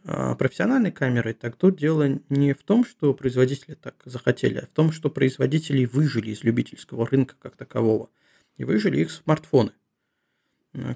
[0.04, 4.70] а, профессиональной камерой, так тут дело не в том, что производители так захотели, а в
[4.70, 8.10] том, что производители выжили из любительского рынка как такового.
[8.56, 9.70] И выжили их смартфоны,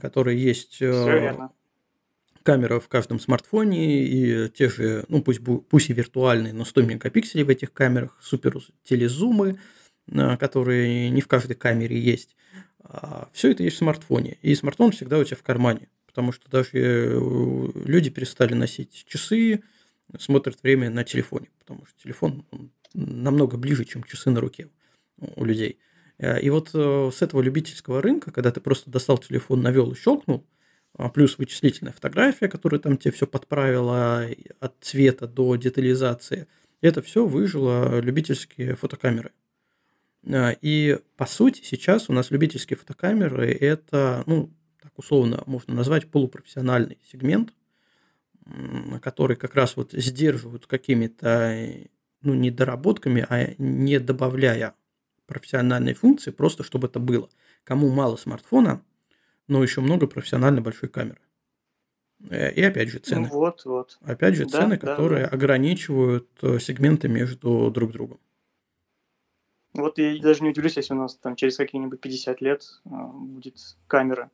[0.00, 1.48] которые есть э,
[2.42, 7.44] камера в каждом смартфоне и те же, ну пусть, пусть и виртуальные, но 100 мегапикселей
[7.44, 9.58] в этих камерах, супер телезумы,
[10.08, 12.36] которые не в каждой камере есть.
[12.80, 14.38] А Все это есть в смартфоне.
[14.42, 15.88] И смартфон всегда у тебя в кармане.
[16.06, 19.62] Потому что даже э, люди перестали носить часы,
[20.18, 21.48] смотрят время на телефоне.
[21.58, 22.44] Потому что телефон
[22.92, 24.68] намного ближе, чем часы на руке
[25.18, 25.78] у людей.
[26.18, 30.46] Э, и вот с этого любительского рынка, когда ты просто достал телефон, навел и щелкнул,
[30.94, 34.26] а плюс вычислительная фотография, которая там тебе все подправила
[34.60, 36.46] от цвета до детализации,
[36.80, 39.30] это все выжило любительские фотокамеры.
[40.30, 46.10] А, и по сути сейчас у нас любительские фотокамеры это, ну, так условно можно назвать
[46.10, 47.52] полупрофессиональный сегмент,
[49.00, 51.66] который как раз вот сдерживают какими-то,
[52.22, 54.74] ну, не доработками, а не добавляя
[55.26, 57.28] профессиональной функции, просто чтобы это было.
[57.64, 58.82] Кому мало смартфона,
[59.48, 61.20] но еще много профессионально большой камеры.
[62.30, 63.28] Э, и опять же цены.
[63.30, 63.98] Ну, вот, вот.
[64.02, 65.36] Опять же цены, да, которые да, да.
[65.36, 68.20] ограничивают э, сегменты между друг другом.
[69.74, 73.56] Вот я даже не удивлюсь, если у нас там через какие-нибудь 50 лет а, будет
[73.86, 74.30] камера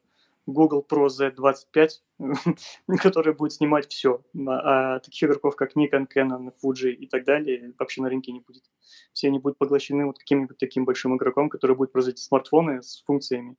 [0.46, 1.90] Google Pro Z25,
[3.02, 4.24] которая будет снимать все.
[4.46, 8.64] А таких игроков, как Nikon, Canon, Fuji и так далее, вообще на рынке не будет.
[9.12, 13.56] Все они будут поглощены вот каким-нибудь таким большим игроком, который будет производить смартфоны с функциями,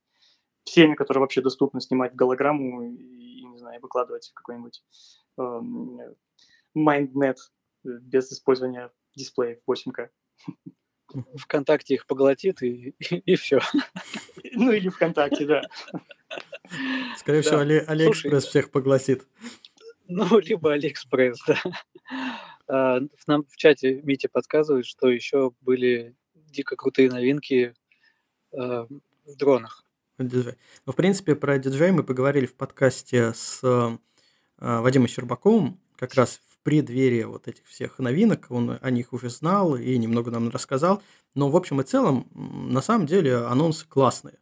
[0.64, 4.82] всеми, которые вообще доступны снимать голограмму и, не знаю, выкладывать какой-нибудь
[5.38, 5.60] э,
[6.76, 7.36] MindNet
[7.84, 10.08] без использования дисплея 8К.
[11.36, 13.60] ВКонтакте их поглотит и, и, и все.
[14.52, 15.62] Ну или ВКонтакте, да.
[17.16, 19.26] Скорее всего, Ali, AliExpress всех поглотит.
[20.08, 21.62] Ну, либо Алиэкспресс, да.
[22.66, 27.74] А, нам в чате Митя подсказывает, что еще были дико крутые новинки
[28.52, 28.86] а,
[29.24, 29.84] в дронах.
[30.18, 30.52] Ну,
[30.86, 33.98] в принципе, про DJI мы поговорили в подкасте с а,
[34.58, 38.46] Вадимом Щербаковым, как раз в преддверии вот этих всех новинок.
[38.50, 41.02] Он о них уже знал и немного нам рассказал.
[41.34, 44.38] Но в общем и целом, на самом деле, анонсы классные.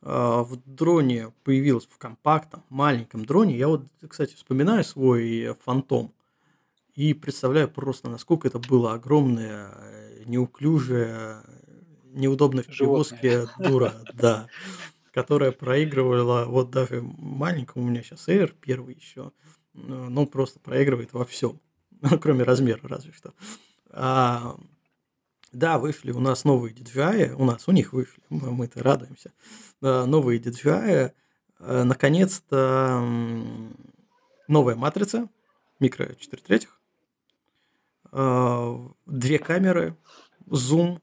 [0.00, 3.56] В дроне появился в компактном, маленьком дроне.
[3.56, 6.12] Я вот, кстати, вспоминаю свой фантом
[6.96, 9.72] и представляю просто, насколько это было огромное,
[10.26, 11.42] неуклюжее,
[12.12, 14.48] неудобно в перевозке дура, да,
[15.12, 19.30] которая проигрывала, вот даже маленькому у меня сейчас Air первый еще,
[19.74, 21.60] ну, просто проигрывает во всем,
[22.20, 23.32] кроме размера разве что.
[23.90, 24.56] А,
[25.52, 29.32] да, вышли у нас новые DJI, у нас, у них вышли, мы-то радуемся.
[29.80, 31.12] Новые DJI,
[31.58, 33.00] э, наконец-то
[34.48, 35.28] новая матрица,
[35.78, 36.80] микро 4 третьих,
[38.12, 39.96] а, две камеры,
[40.46, 41.02] зум,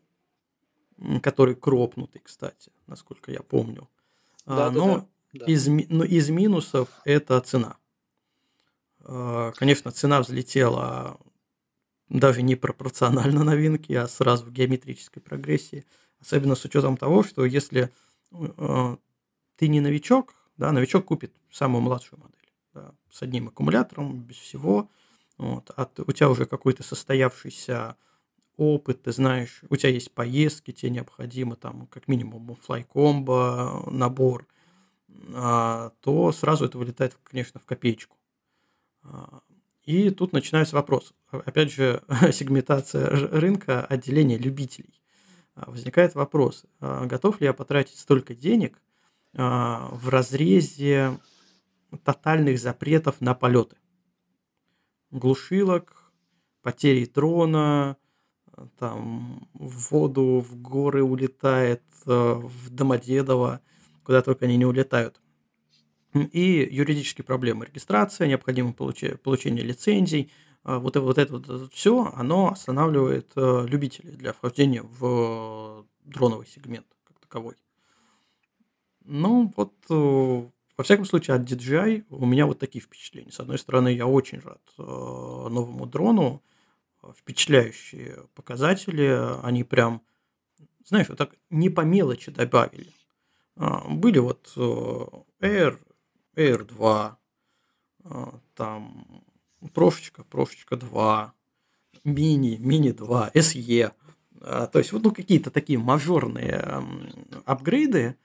[1.21, 3.89] который кропнутый, кстати, насколько я помню.
[4.45, 5.45] А, да, но, да, да.
[5.45, 7.77] Из, но из минусов это цена.
[9.11, 11.19] А, конечно, цена взлетела
[12.09, 15.85] даже не пропорционально новинке, а сразу в геометрической прогрессии.
[16.19, 17.91] Особенно с учетом того, что если
[18.29, 24.89] ты не новичок, да, новичок купит самую младшую модель да, с одним аккумулятором, без всего,
[25.37, 27.95] вот, а у тебя уже какой-то состоявшийся
[28.57, 34.45] опыт, ты знаешь, у тебя есть поездки, тебе необходимо там как минимум флайкомбо, набор,
[35.33, 38.18] а, то сразу это вылетает, конечно, в копеечку.
[39.03, 39.41] А,
[39.83, 41.13] и тут начинается вопрос.
[41.31, 45.01] Опять же, сегментация рынка, отделение любителей.
[45.55, 48.81] А, возникает вопрос, готов ли я потратить столько денег
[49.33, 51.19] в разрезе
[52.03, 53.77] тотальных запретов на полеты?
[55.11, 56.11] глушилок,
[56.61, 57.97] потери трона,
[58.77, 63.61] там в воду, в горы улетает, в Домодедово,
[64.03, 65.21] куда только они не улетают.
[66.13, 67.65] И юридические проблемы.
[67.65, 70.31] Регистрация, необходимо получение, лицензий.
[70.63, 76.87] А вот, вот это вот все, оно останавливает э, любителей для вхождения в дроновый сегмент
[77.05, 77.55] как таковой.
[79.05, 79.93] Ну, вот э,
[80.79, 83.31] во всяком случае, от DJI у меня вот такие впечатления.
[83.31, 86.41] С одной стороны, я очень рад э, новому дрону,
[87.15, 90.01] впечатляющие показатели, они прям,
[90.85, 92.93] знаешь, вот так не по мелочи добавили.
[93.55, 95.05] А, были вот э,
[95.41, 95.79] Air,
[96.39, 97.19] Air 2,
[98.05, 98.25] э,
[98.55, 99.23] там
[99.73, 101.33] прошечка, прошечка 2,
[102.03, 103.91] мини, мини 2, SE.
[104.39, 106.81] То есть вот ну, какие-то такие мажорные
[107.43, 108.15] апгрейды,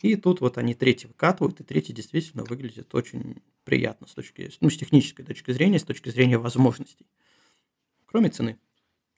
[0.00, 4.70] и тут вот они третий выкатывают, и третий действительно выглядит очень приятно с точки, ну,
[4.70, 7.06] с технической точки зрения, с точки зрения возможностей.
[8.06, 8.58] Кроме цены.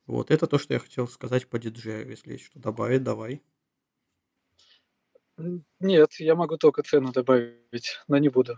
[0.06, 2.10] Вот, это то, что я хотел сказать по диджею.
[2.10, 3.42] Если есть что добавить, давай.
[5.80, 8.56] Нет, я могу только цену добавить, но не буду.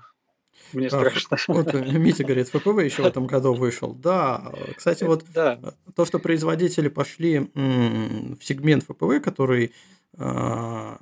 [0.73, 1.55] Мне а, страшно.
[1.55, 3.95] Вот э, Митя говорит, ФПВ еще в этом году вышел.
[3.95, 5.61] Да, кстати, вот да.
[5.95, 9.73] то, что производители пошли в сегмент ФПВ, который
[10.19, 10.99] а,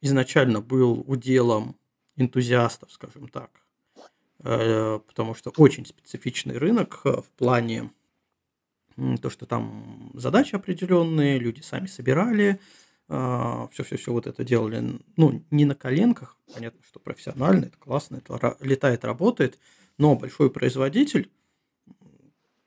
[0.00, 1.76] изначально был уделом
[2.16, 3.50] энтузиастов, скажем так,
[4.44, 7.90] э, потому что очень специфичный рынок э, в плане
[9.22, 12.60] то, что там задачи определенные, люди сами собирали,
[13.10, 18.56] все-все-все э, вот это делали, ну, не на коленках, понятно, что профессионально, это классно, это
[18.60, 19.58] летает, работает,
[19.98, 21.28] но большой производитель,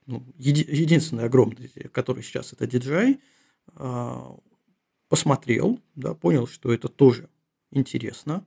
[0.06, 3.19] ну, еди, единственный огромный, который сейчас это DJI,
[5.08, 7.29] посмотрел, да, понял, что это тоже
[7.71, 8.45] интересно,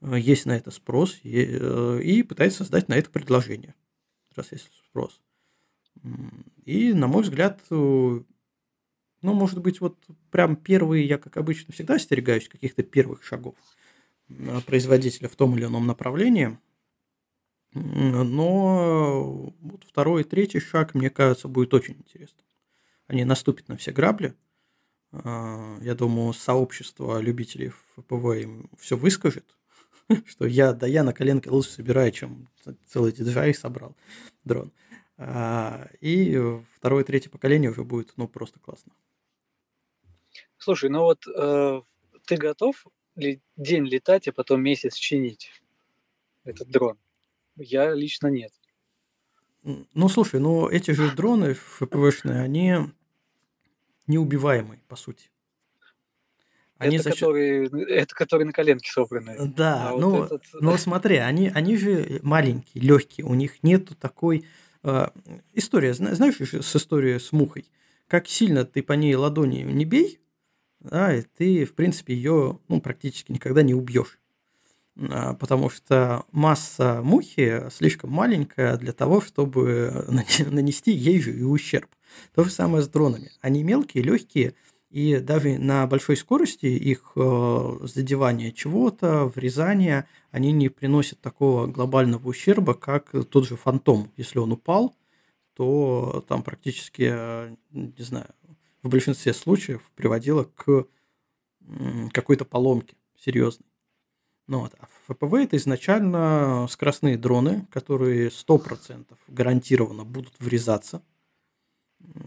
[0.00, 3.76] э, есть на это спрос и, э, и пытается создать на это предложение,
[4.34, 5.20] раз есть спрос.
[6.64, 7.60] И, на мой взгляд,
[9.22, 9.96] ну, может быть, вот
[10.30, 13.54] прям первые, я, как обычно, всегда остерегаюсь каких-то первых шагов
[14.66, 16.58] производителя в том или ином направлении.
[17.72, 22.46] Но вот второй и третий шаг, мне кажется, будет очень интересным.
[23.06, 24.34] Они наступят на все грабли–
[25.12, 29.56] а, я думаю, сообщество любителей ФПВ им все выскажет,
[30.26, 32.48] что я, да я на коленке лучше собираю, чем
[32.86, 33.96] целый DJI собрал
[34.44, 34.72] дрон.
[35.16, 36.40] А, и
[36.76, 38.92] второе, третье поколение уже будет, ну, просто классно.
[40.60, 41.80] Слушай, ну вот э,
[42.26, 42.86] ты готов
[43.16, 45.50] ли день летать, а потом месяц чинить
[46.44, 46.98] этот дрон?
[47.56, 48.52] Я лично нет.
[49.62, 52.74] Ну, слушай, ну эти же дроны ФПВшные, они
[54.06, 55.30] неубиваемые, по сути.
[56.76, 59.36] Они это, за которые, это которые на коленке собраны.
[59.54, 60.60] Да, а ну, вот этот...
[60.60, 64.46] ну смотри, они, они же маленькие, легкие, у них нету такой...
[64.82, 65.08] Э,
[65.54, 67.66] история, знаешь, с историей с мухой,
[68.08, 70.20] как сильно ты по ней ладони не бей,
[70.80, 74.18] да, и ты, в принципе, ее ну, практически никогда не убьешь.
[75.08, 80.04] А, потому что масса мухи слишком маленькая для того, чтобы
[80.50, 81.88] нанести ей же и ущерб.
[82.34, 83.30] То же самое с дронами.
[83.40, 84.54] Они мелкие, легкие,
[84.90, 92.26] и даже на большой скорости их э, задевание чего-то, врезание, они не приносят такого глобального
[92.26, 94.10] ущерба, как тот же фантом.
[94.16, 94.96] Если он упал,
[95.54, 98.26] то там практически, э, не знаю,
[98.82, 100.86] в большинстве случаев приводило к
[102.12, 103.68] какой-то поломке серьезной.
[104.46, 104.74] Ну, вот.
[104.78, 111.02] А ФПВ это изначально скоростные дроны, которые 100% гарантированно будут врезаться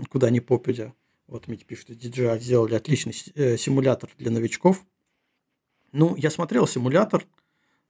[0.10, 0.94] куда ни попадя.
[1.28, 4.86] Вот Митя пишет, DJI сделали отличный э, симулятор для новичков.
[5.92, 7.26] Ну, я смотрел симулятор.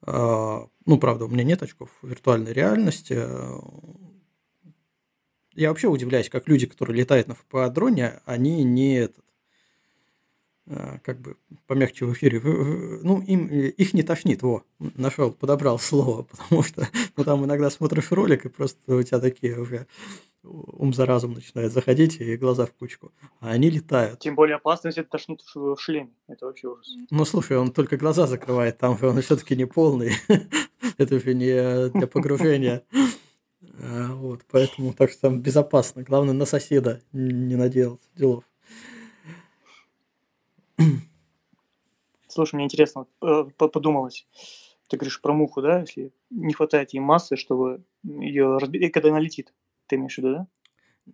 [0.05, 3.14] Э, ну, правда, у меня нет очков виртуальной реальности.
[5.56, 9.24] Я вообще удивляюсь, как люди, которые летают на ФПА-дроне, они не этот,
[10.66, 11.36] а, как бы
[11.68, 16.88] помягче в эфире, ну, им, их не тошнит, во, нашел, подобрал слово, потому что
[17.18, 19.88] ну, там иногда смотришь ролик, и просто у тебя такие уже
[20.43, 23.12] ум за разум начинает заходить, и глаза в кучку.
[23.39, 24.20] А они летают.
[24.20, 26.12] Тем более опасно, если тошнит в шлеме.
[26.28, 26.88] Это вообще ужас.
[27.10, 30.14] Ну, слушай, он только глаза закрывает, там он все-таки не полный.
[30.97, 32.84] Это же не для погружения.
[33.86, 36.04] А, вот, поэтому так что там безопасно.
[36.04, 38.44] Главное, на соседа не наделать делов.
[42.28, 44.26] Слушай, мне интересно, э, подумалось,
[44.88, 49.20] ты говоришь про муху, да, если не хватает ей массы, чтобы ее разбить, когда она
[49.20, 49.54] летит,
[49.88, 50.48] ты имеешь в виду, да?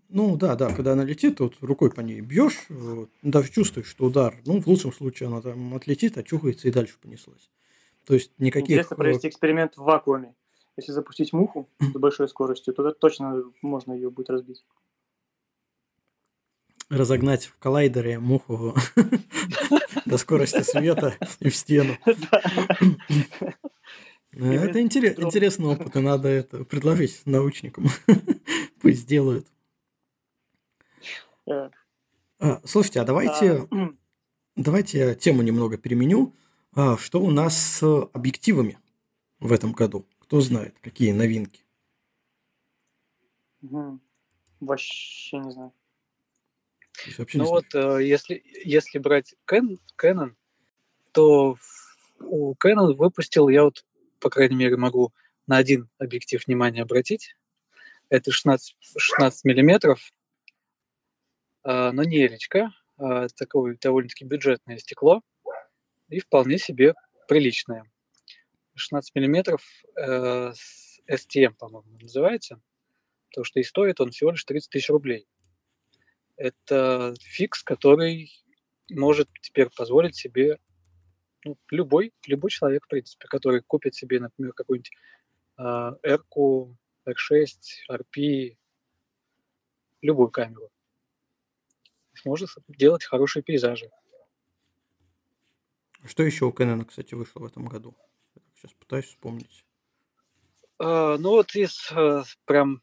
[0.07, 4.05] Ну да, да, когда она летит, вот рукой по ней бьешь, вот, даже чувствуешь, что
[4.05, 7.49] удар, ну, в лучшем случае она там отлетит, очухается и дальше понеслась.
[8.05, 8.69] То есть никаких...
[8.69, 10.35] Интересно провести эксперимент в вакууме.
[10.77, 14.65] Если запустить муху с большой скоростью, то точно можно ее будет разбить.
[16.89, 18.75] Разогнать в коллайдере муху
[20.05, 21.97] до скорости света и в стену.
[24.31, 27.87] Это интересный опыт, и надо это предложить научникам.
[28.81, 29.47] Пусть сделают.
[31.47, 31.69] Э.
[32.39, 33.89] А, слушайте, а давайте, а,
[34.55, 36.35] давайте я тему немного переменю.
[36.73, 38.77] А, что у нас с объективами
[39.39, 40.05] в этом году?
[40.29, 41.65] Кто знает, какие новинки?
[43.63, 43.99] Угу.
[44.59, 45.73] Вообще не знаю.
[47.17, 47.97] Вообще ну не вот, знаю.
[47.97, 50.35] Э, если, если брать Canon,
[51.13, 51.57] то
[52.19, 53.83] у Canon выпустил, я вот,
[54.19, 55.15] по крайней мере, могу
[55.47, 57.35] на один объектив внимание обратить.
[58.09, 60.13] Это 16, 16 миллиметров,
[61.63, 65.23] э, но не элечка, а такое довольно-таки бюджетное стекло
[66.07, 66.93] и вполне себе
[67.27, 67.91] приличное.
[68.79, 69.63] 16 миллиметров
[69.95, 70.53] э,
[71.09, 72.61] STM, по-моему, называется,
[73.29, 75.27] потому что и стоит он всего лишь 30 тысяч рублей.
[76.35, 78.31] Это фикс, который
[78.89, 80.57] может теперь позволить себе
[81.43, 84.91] ну, любой, любой человек, в принципе, который купит себе, например, какую-нибудь
[85.57, 85.61] э,
[86.03, 86.77] R-ку,
[87.07, 87.47] R6,
[87.89, 88.57] RP,
[90.01, 90.69] любую камеру,
[92.15, 93.89] сможет делать хорошие пейзажи.
[96.05, 97.95] Что еще у Canon, кстати, вышло в этом году?
[98.59, 99.63] Сейчас пытаюсь вспомнить.
[100.79, 102.81] А, ну вот из а, прям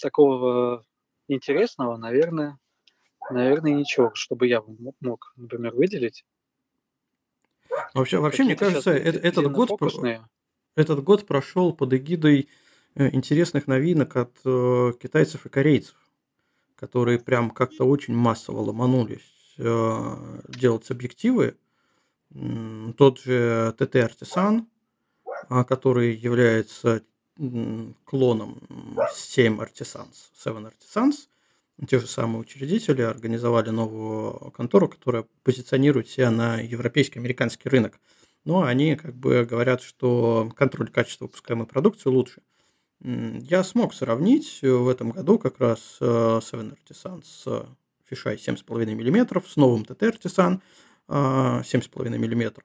[0.00, 0.86] такого
[1.28, 2.58] интересного, наверное,
[3.30, 4.62] наверное, ничего, чтобы я
[5.00, 6.24] мог, например, выделить.
[7.92, 9.70] Вообще, вообще мне кажется, это, этот год,
[10.74, 12.48] этот год прошел под эгидой
[12.94, 15.96] э, интересных новинок от э, китайцев и корейцев,
[16.74, 21.58] которые прям как-то очень массово ломанулись э, делать объективы.
[22.30, 24.66] Тот же TT Artisan,
[25.48, 27.02] который является
[28.04, 28.60] клоном
[29.14, 31.28] 7 Artisans, 7 Artisans.
[31.86, 38.00] Те же самые учредители организовали новую контору, которая позиционирует себя на европейский, американский рынок.
[38.44, 42.42] Но они как бы говорят, что контроль качества выпускаемой продукции лучше.
[43.00, 47.46] Я смог сравнить в этом году как раз 7 э, Artisan с
[48.10, 50.60] Fisheye 7,5 мм, с новым TT Artisan
[51.08, 52.62] 7,5 мм.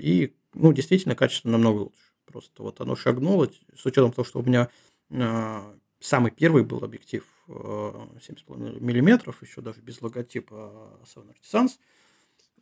[0.00, 2.07] И ну, действительно качество намного лучше.
[2.28, 4.68] Просто вот оно шагнуло, с учетом того, что у меня
[5.10, 11.78] э, самый первый был объектив э, 7,5 мм, еще даже без логотипа Sony Artisans,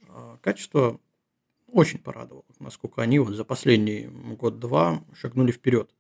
[0.09, 1.01] э, качество
[1.67, 5.91] очень порадовало, насколько они вот за последний год-два шагнули вперед.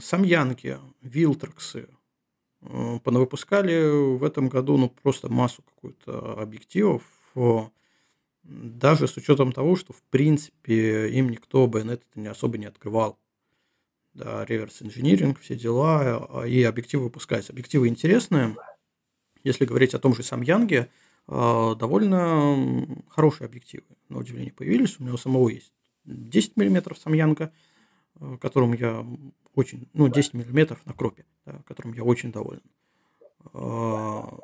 [0.00, 1.88] Самьянки, Вилтрексы
[2.60, 7.02] понавыпускали в этом году ну, просто массу какую-то объективов,
[8.44, 13.18] даже с учетом того, что в принципе им никто байонет это не особо не открывал.
[14.12, 17.52] Да, реверс инжиниринг, все дела, а, и объективы выпускаются.
[17.52, 18.56] Объективы интересные.
[19.42, 20.88] Если говорить о том же Самьянге,
[21.26, 25.00] а, довольно хорошие объективы, на удивление, появились.
[25.00, 25.72] У меня у самого есть
[26.04, 27.52] 10 мм Самьянга,
[28.20, 29.04] э, которым я
[29.54, 32.62] очень, ну, 10 мм на кропе, да, которым я очень доволен.
[33.52, 34.38] А,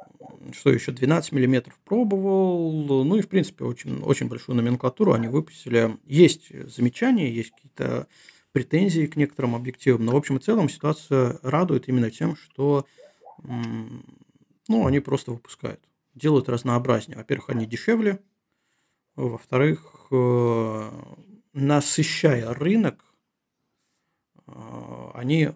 [0.52, 5.96] что еще 12 миллиметров пробовал, ну и в принципе очень, очень большую номенклатуру они выпустили.
[6.04, 8.06] Есть замечания, есть какие-то
[8.52, 12.86] претензии к некоторым объективам, но в общем и целом ситуация радует именно тем, что
[13.42, 15.80] ну, они просто выпускают,
[16.14, 17.18] делают разнообразнее.
[17.18, 18.20] Во-первых, они дешевле,
[19.16, 20.90] во-вторых, э,
[21.52, 23.04] насыщая рынок,
[24.46, 25.50] э, они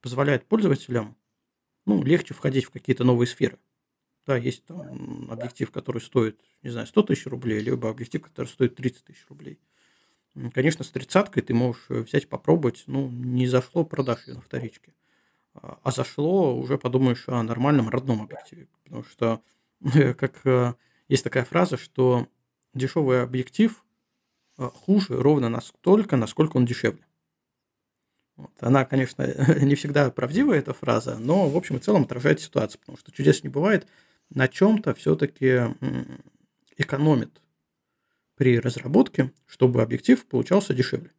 [0.00, 1.16] позволяют пользователям
[1.86, 3.58] ну, легче входить в какие-то новые сферы.
[4.26, 8.76] Да, есть там объектив, который стоит, не знаю, 100 тысяч рублей, либо объектив, который стоит
[8.76, 9.58] 30 тысяч рублей.
[10.52, 14.94] Конечно, с тридцаткой ты можешь взять, попробовать, ну, не зашло, продашь ее на вторичке.
[15.54, 18.68] А, а зашло, уже подумаешь о нормальном родном объективе.
[18.84, 19.42] Потому что,
[20.16, 20.74] как э,
[21.08, 22.28] есть такая фраза, что
[22.74, 23.84] дешевый объектив
[24.58, 27.04] э, хуже ровно настолько, насколько он дешевле.
[28.60, 29.22] Она, конечно,
[29.60, 33.42] не всегда правдивая, эта фраза, но в общем и целом отражает ситуацию, потому что чудес
[33.42, 33.86] не бывает.
[34.30, 35.60] На чем-то все-таки
[36.76, 37.42] экономит
[38.36, 41.12] при разработке, чтобы объектив получался дешевле.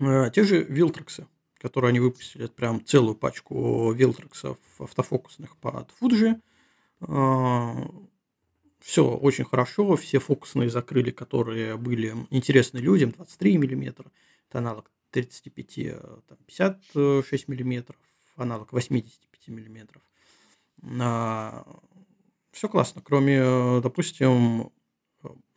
[0.00, 1.26] А, те же Вилтрексы,
[1.58, 6.40] которые они выпустили, прям целую пачку Вилтрексов автофокусных под Fuji.
[7.00, 7.88] А,
[8.80, 14.10] все очень хорошо, все фокусные закрыли, которые были интересны людям, 23 мм,
[14.48, 15.74] это аналог 35,
[16.46, 18.00] 56 миллиметров,
[18.36, 20.02] аналог 85 миллиметров.
[22.50, 24.72] Все классно, кроме, допустим,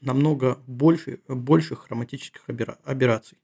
[0.02, 3.38] намного больше, больше хроматических операций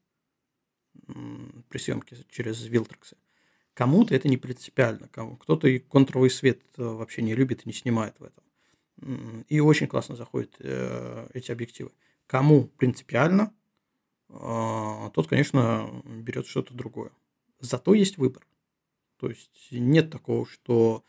[1.69, 3.17] при съемке через Вилтрексы.
[3.73, 8.17] Кому-то это не принципиально, кто-то и контровый свет э, вообще не любит и не снимает
[8.19, 8.43] в этом.
[9.49, 11.91] И очень классно заходят э, эти объективы.
[12.25, 13.51] Кому принципиально, а,
[14.27, 17.11] тот, конечно, берет что-то другое.
[17.59, 18.45] Зато есть выбор.
[19.17, 21.03] То есть нет такого, что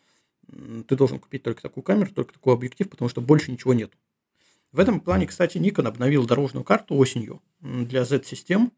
[0.86, 3.92] ты должен купить только такую камеру, только такой объектив, потому что больше ничего нет.
[4.72, 8.72] В этом плане, кстати, Nikon обновил дорожную карту осенью для Z-систем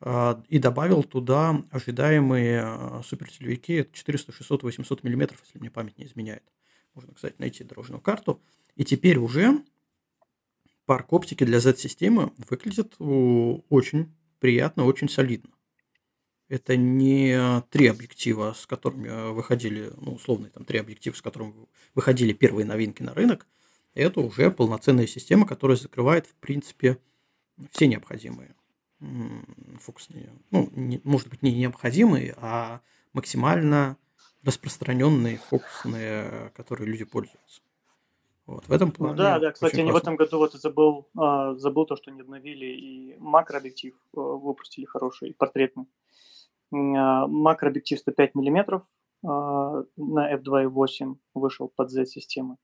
[0.00, 6.06] а, и добавил туда ожидаемые а, супертелевики 400, 600, 800 мм, если мне память не
[6.06, 6.42] изменяет.
[6.94, 8.40] Можно, кстати, найти дорожную карту.
[8.76, 9.62] И теперь уже
[10.86, 15.50] парк оптики для Z-системы выглядит очень приятно, очень солидно.
[16.48, 21.52] Это не три объектива, с которыми выходили, ну, условные там три объектива, с которыми
[21.94, 23.46] выходили первые новинки на рынок.
[23.94, 26.98] Это уже полноценная система, которая закрывает, в принципе,
[27.72, 28.54] все необходимые
[29.80, 32.80] фокусные, ну, не, может быть, не необходимые, а
[33.12, 33.96] максимально
[34.42, 37.60] распространенные фокусные, которые люди пользуются.
[38.46, 39.12] Вот, в этом плане.
[39.12, 42.20] Ну, да, да, кстати, они в этом году вот забыл, а, забыл то, что не
[42.20, 45.86] обновили и макрообъектив а, выпустили хороший, портретный.
[46.72, 48.82] А, макрообъектив 105 миллиметров
[49.24, 52.56] а, на f2.8 вышел под Z-системы.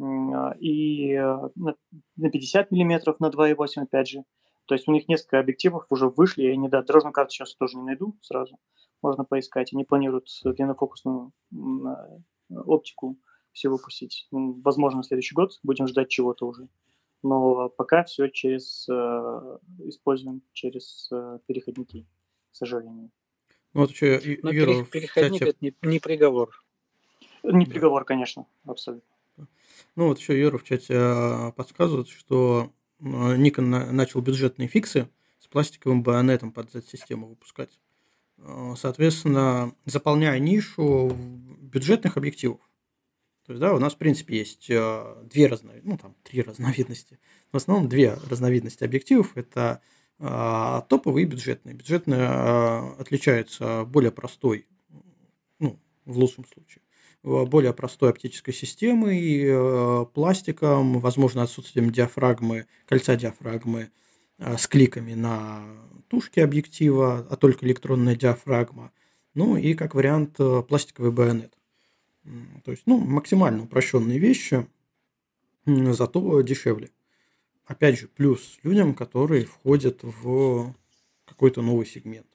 [0.00, 1.74] А, и а, на,
[2.16, 4.24] на 50 миллиметров на 2.8 опять же.
[4.66, 7.78] То есть у них несколько объективов уже вышли, я не да, дорожную карту сейчас тоже
[7.78, 8.58] не найду сразу,
[9.00, 9.72] можно поискать.
[9.72, 11.32] Они планируют длиннофокусную
[12.50, 13.16] оптику
[13.52, 14.28] все выпустить.
[14.30, 16.68] Возможно, в следующий год будем ждать чего-то уже.
[17.22, 22.06] Но пока все через э, используем через э, переходники,
[22.52, 23.10] к сожалению.
[23.74, 25.50] Ну, вот еще, Но Юра, переходник чате...
[25.50, 26.64] это не, не приговор.
[27.42, 27.70] Не да.
[27.70, 29.08] приговор, конечно, абсолютно.
[29.96, 36.02] Ну вот еще Юра в чате а, подсказывает, что Nikon начал бюджетные фиксы с пластиковым
[36.02, 37.78] байонетом под Z-систему выпускать.
[38.76, 41.10] Соответственно, заполняя нишу
[41.60, 42.60] бюджетных объективов.
[43.48, 47.18] То есть, да, у нас, в принципе, есть э, две разновидности, ну, там, три разновидности.
[47.50, 49.38] В основном две разновидности объективов.
[49.38, 49.80] Это
[50.18, 51.74] э, топовые и бюджетные.
[51.74, 54.66] Бюджетные э, отличаются более простой,
[55.60, 56.82] ну, в лучшем случае,
[57.22, 63.90] более простой оптической системой, пластиком, возможно, отсутствием диафрагмы, кольца диафрагмы
[64.38, 65.62] с кликами на
[66.08, 68.92] тушке объектива, а только электронная диафрагма.
[69.32, 70.36] Ну и как вариант
[70.68, 71.57] пластиковый байонет.
[72.64, 74.66] То есть, ну, максимально упрощенные вещи,
[75.66, 76.90] зато дешевле.
[77.64, 80.74] Опять же, плюс людям, которые входят в
[81.26, 82.26] какой-то новый сегмент.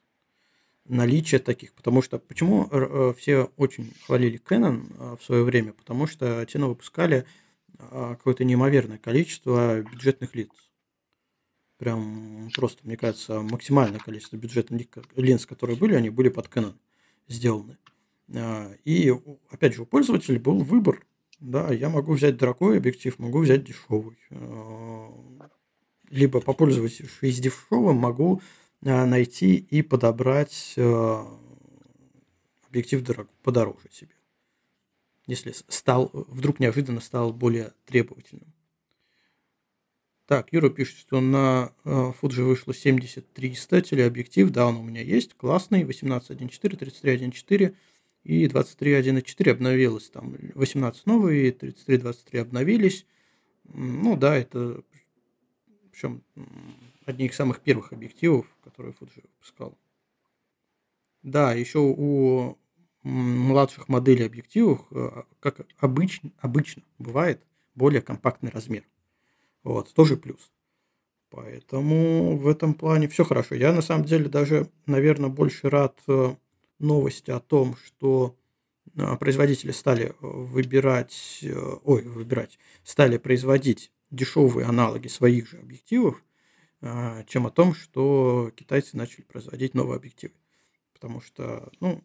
[0.85, 1.73] наличие таких.
[1.73, 5.73] Потому что почему э, все очень хвалили Canon в свое время?
[5.73, 7.25] Потому что те выпускали
[7.89, 10.51] какое-то неимоверное количество бюджетных лиц.
[11.77, 16.75] Прям просто, мне кажется, максимальное количество бюджетных линз, которые были, они были под Canon
[17.27, 17.77] сделаны.
[18.29, 19.13] И,
[19.49, 21.05] опять же, у пользователя был выбор.
[21.39, 24.17] Да, я могу взять дорогой объектив, могу взять дешевый
[26.13, 28.41] либо попользовавшись дешевым, могу
[28.85, 31.27] а, найти и подобрать а,
[32.67, 33.03] объектив
[33.41, 34.11] подороже себе.
[35.25, 38.53] Если стал, вдруг неожиданно стал более требовательным.
[40.27, 44.51] Так, Юра пишет, что на а, Fuji вышло 7300 телеобъектив.
[44.51, 45.33] Да, он у меня есть.
[45.33, 45.83] Классный.
[45.83, 47.75] 18.1.4, 33.1.4
[48.23, 50.09] и 23.1.4 обновилось.
[50.09, 53.05] Там 18 новые, 33.23 обновились.
[53.65, 54.83] Ну да, это
[55.91, 56.23] причем
[57.05, 59.77] одни из самых первых объективов, которые Fuji выпускал.
[61.21, 62.57] Да, еще у
[63.03, 67.45] младших моделей объективов, э, как обычно, обычно бывает,
[67.75, 68.83] более компактный размер.
[69.63, 70.51] Вот, тоже плюс.
[71.29, 73.55] Поэтому в этом плане все хорошо.
[73.55, 75.97] Я на самом деле даже, наверное, больше рад
[76.79, 78.35] э, новости о том, что
[78.95, 81.43] э, производители стали выбирать,
[81.83, 86.23] ой, выбирать, стали производить дешевые аналоги своих же объективов,
[86.81, 90.33] а, чем о том, что китайцы начали производить новые объективы.
[90.93, 92.03] Потому что, ну,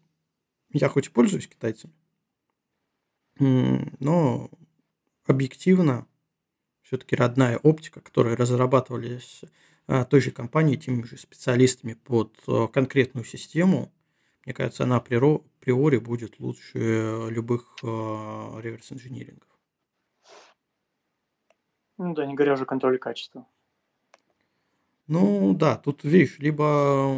[0.73, 1.93] я хоть и пользуюсь китайцами,
[3.39, 4.51] но
[5.27, 6.07] объективно
[6.83, 9.43] все-таки родная оптика, которая разрабатывались
[9.87, 13.93] а, той же компанией, теми же специалистами под а, конкретную систему,
[14.49, 19.47] мне кажется, она априори будет лучше любых реверс-инжинирингов.
[21.99, 23.47] Ну да, не говоря уже о контроле качества.
[25.07, 27.09] Ну да, тут видишь, либо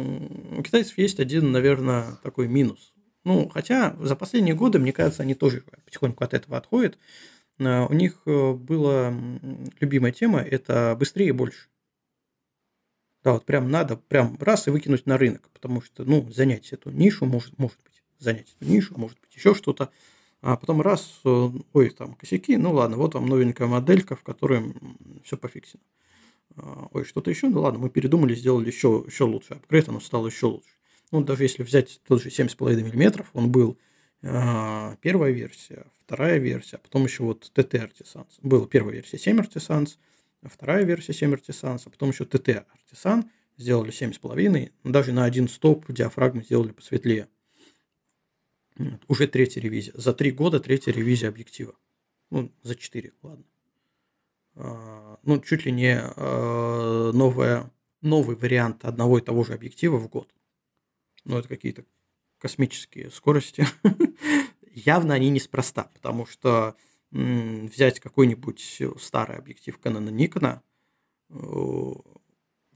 [0.57, 2.93] у китайцев есть один, наверное, такой минус.
[3.23, 6.99] Ну, хотя за последние годы, мне кажется, они тоже потихоньку от этого отходят.
[7.59, 9.13] Э, у них э, была
[9.79, 11.69] любимая тема– это быстрее и больше.
[13.23, 16.89] Да, вот прям надо прям раз и выкинуть на рынок, потому что, ну, занять эту
[16.89, 19.91] нишу может, может быть, занять эту нишу, может быть, еще что-то
[20.41, 24.73] а потом раз, э, ой, там косяки, ну ладно, вот вам новенькая моделька, в которой
[25.23, 25.83] все пофиксено.
[26.57, 30.27] А, ой, что-то еще, ну ладно, мы передумали, сделали еще, еще лучше, апгрейд, оно стало
[30.27, 30.69] еще лучше.
[31.11, 33.77] Ну, даже если взять тот же 7,5 мм, он был
[34.23, 38.31] а, первая версия, вторая версия, а потом еще вот TT Artisans.
[38.41, 39.97] Была первая версия 7 Artisans,
[40.49, 43.25] вторая версия 7 Artisans, а потом еще TT Artisan,
[43.57, 47.27] сделали 7,5, даже на один стоп диафрагмы сделали посветлее.
[49.07, 49.93] Уже третья ревизия.
[49.95, 51.75] За три года третья ревизия объектива.
[52.29, 53.45] Ну, за четыре, ладно.
[54.55, 57.71] А, ну, чуть ли не а, новая,
[58.01, 60.33] новый вариант одного и того же объектива в год.
[61.25, 61.85] Ну, это какие-то
[62.39, 63.65] космические скорости.
[64.73, 66.75] Явно они неспроста, потому что
[67.11, 70.61] взять какой-нибудь старый объектив Canon Nikon,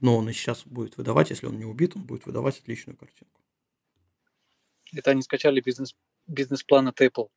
[0.00, 3.42] но он и сейчас будет выдавать, если он не убит, он будет выдавать отличную картинку.
[4.94, 7.28] Это они скачали бизнес, бизнес-план от Apple.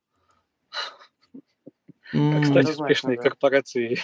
[2.12, 3.22] Успешной да.
[3.22, 3.98] корпорацией.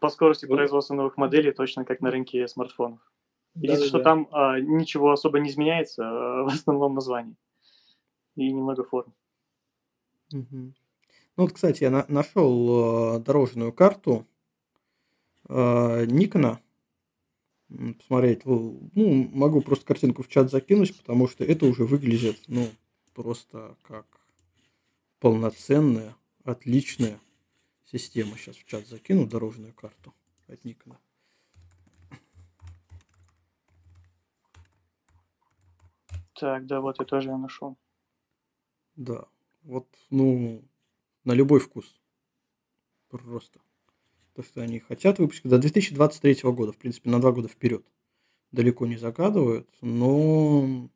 [0.00, 3.00] По скорости производства новых моделей, точно как на рынке смартфонов.
[3.54, 7.36] Единственное, что там а, ничего особо не изменяется, а, в основном названии.
[8.36, 9.12] И немного форм.
[10.32, 10.72] Угу.
[11.40, 14.26] Ну вот, кстати, я на- нашел э, дорожную карту
[15.48, 16.60] э, Никона
[17.96, 18.44] посмотреть.
[18.44, 22.68] Ну, могу просто картинку в чат закинуть, потому что это уже выглядит, ну,
[23.14, 24.04] просто как
[25.18, 26.14] полноценная,
[26.44, 27.18] отличная
[27.90, 28.36] система.
[28.36, 30.12] Сейчас в чат закину дорожную карту
[30.46, 30.98] от Никона.
[36.34, 37.78] Так, да, вот я тоже ее нашел.
[38.94, 39.24] Да,
[39.62, 40.62] вот, ну,
[41.24, 42.00] на любой вкус.
[43.08, 43.60] Просто
[44.34, 47.84] то, что они хотят выпустить до 2023 года, в принципе, на два года вперед.
[48.52, 50.88] Далеко не загадывают, но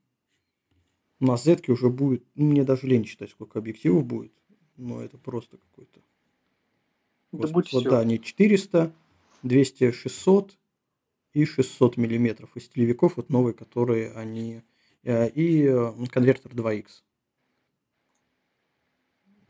[1.20, 4.32] у нас Z уже будет, ну, мне даже лень читать, сколько объективов будет,
[4.76, 6.00] но это просто какой-то...
[7.32, 7.90] Да будет вот, все.
[7.90, 8.92] да, не 400,
[9.42, 10.58] 200, 600
[11.32, 14.62] и 600 миллиметров из телевиков, вот новые, которые они...
[15.02, 16.86] Э, и э, конвертер 2X,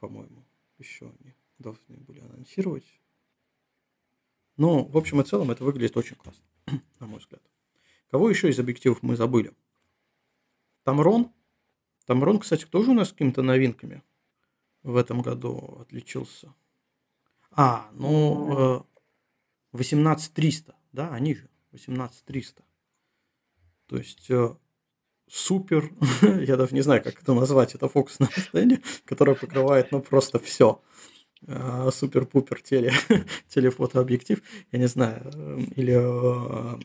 [0.00, 0.43] по-моему,
[0.84, 2.84] еще они должны были анонсировать.
[4.56, 6.44] Но, в общем и целом, это выглядит очень классно,
[7.00, 7.42] на мой взгляд.
[8.10, 9.52] Кого еще из объективов мы забыли?
[10.84, 11.32] Тамрон.
[12.06, 14.02] Тамрон, кстати, тоже у нас какими-то новинками
[14.82, 16.54] в этом году отличился.
[17.50, 18.86] А, ну,
[19.72, 22.64] 18300, э, да, они же, 18300.
[23.86, 24.54] То есть, э,
[25.28, 25.90] супер,
[26.22, 30.80] я даже не знаю, как это назвать, это фокусное расстояние, которое покрывает, ну, просто все.
[31.46, 32.92] А, супер-пупер теле,
[33.48, 35.20] телефотообъектив, я не знаю,
[35.76, 36.78] или а,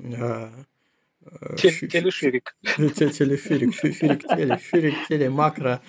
[1.58, 2.56] Телеширик.
[2.76, 5.82] Телеширик, ширик теле, ширик теле, макро.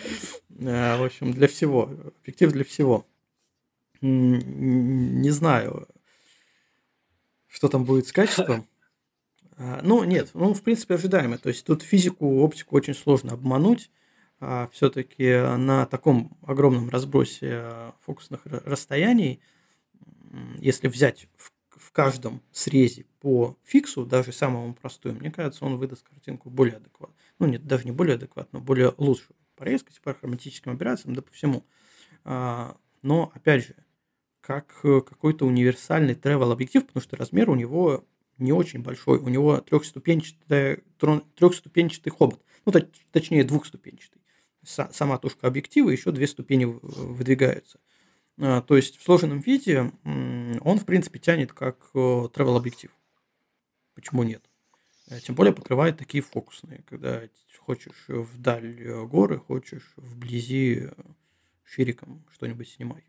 [0.48, 1.90] В общем, для всего.
[2.20, 3.06] Объектив для всего.
[4.02, 5.88] Не знаю,
[7.46, 8.66] что там будет с качеством.
[9.62, 11.36] А, ну, нет, ну, в принципе, ожидаемо.
[11.36, 13.90] То есть тут физику, оптику очень сложно обмануть.
[14.40, 19.42] А все-таки на таком огромном разбросе фокусных расстояний,
[20.58, 26.08] если взять в, в каждом срезе по фиксу, даже самому простому, мне кажется, он выдаст
[26.08, 27.14] картинку более адекватно.
[27.38, 31.32] Ну, нет, даже не более адекватно, более лучшую по резкости, по хроматическим операциям, да по
[31.32, 31.66] всему.
[32.24, 33.76] А, но, опять же,
[34.40, 38.06] как э, какой-то универсальный travel объектив, потому что размер у него
[38.40, 39.18] не очень большой.
[39.18, 40.82] У него трехступенчатый,
[41.36, 42.42] трехступенчатый хобот.
[42.64, 42.72] Ну,
[43.12, 44.22] точнее, двухступенчатый.
[44.62, 47.80] Сама тушка объектива, еще две ступени выдвигаются.
[48.38, 52.90] А, то есть в сложенном виде он, в принципе, тянет как travel объектив.
[53.94, 54.42] Почему нет?
[55.10, 57.22] Э, тем более покрывает такие фокусные, когда
[57.58, 60.88] хочешь вдаль э, горы, хочешь вблизи
[61.64, 63.04] шириком что-нибудь снимай.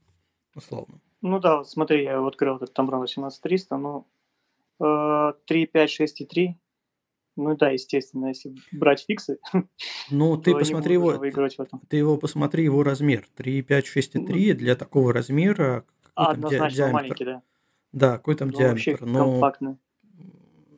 [0.56, 1.00] Условно.
[1.22, 4.08] Ну да, вот смотри, я открыл этот Tamron 18300, ну,
[4.82, 6.58] 3, 5, 6 и 3.
[7.38, 9.40] Ну да, естественно, если брать фиксы,
[10.10, 11.18] Ну, ты посмотри его,
[11.88, 13.26] ты его посмотри, его размер.
[13.36, 15.86] 3, 5, 6 и 3 для такого размера.
[16.16, 17.42] А, однозначно маленький, да.
[17.94, 19.06] Да, какой там ну, диаметр.
[19.06, 19.78] Но компактный.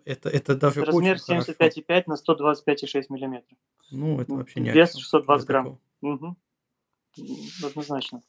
[0.06, 3.58] Это, это даже Размер 75,5 на 125,6 миллиметров.
[3.92, 5.80] Ну, это вообще не Вес 620 грамм.
[6.02, 6.36] Угу.
[7.64, 8.22] Однозначно.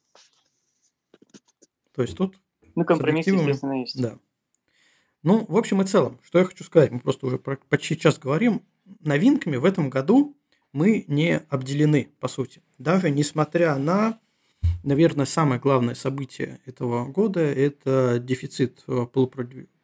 [1.95, 2.37] То есть тут...
[2.77, 4.01] Ну, компромисс, естественно, есть.
[4.01, 4.19] Да.
[5.25, 8.63] Ну, в общем и целом, что я хочу сказать, мы просто уже почти час говорим,
[9.01, 10.37] новинками в этом году
[10.73, 12.61] мы не обделены, по сути.
[12.77, 14.19] Даже несмотря на,
[14.83, 19.07] наверное, самое главное событие этого года– это дефицит э,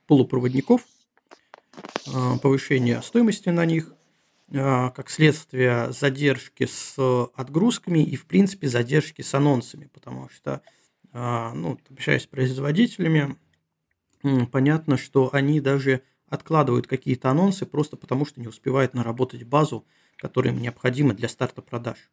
[0.07, 0.83] полупроводников,
[2.07, 3.95] э, повышение стоимости на них,
[4.51, 6.97] э, как следствие задержки с
[7.35, 10.61] отгрузками и, в принципе, задержки с анонсами, потому что
[11.13, 13.37] ну, общаясь с производителями,
[14.51, 19.85] понятно, что они даже откладывают какие-то анонсы просто потому, что не успевают наработать базу,
[20.17, 22.11] которая им необходима для старта продаж.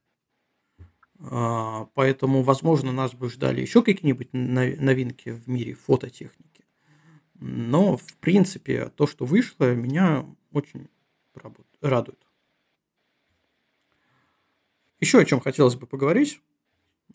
[1.20, 6.66] А, поэтому, возможно, нас бы ждали еще какие-нибудь новинки в мире фототехники.
[7.36, 10.90] Но, в принципе, то, что вышло, меня очень
[11.82, 12.18] радует.
[15.00, 16.42] Еще о чем хотелось бы поговорить,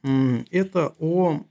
[0.03, 1.45] это о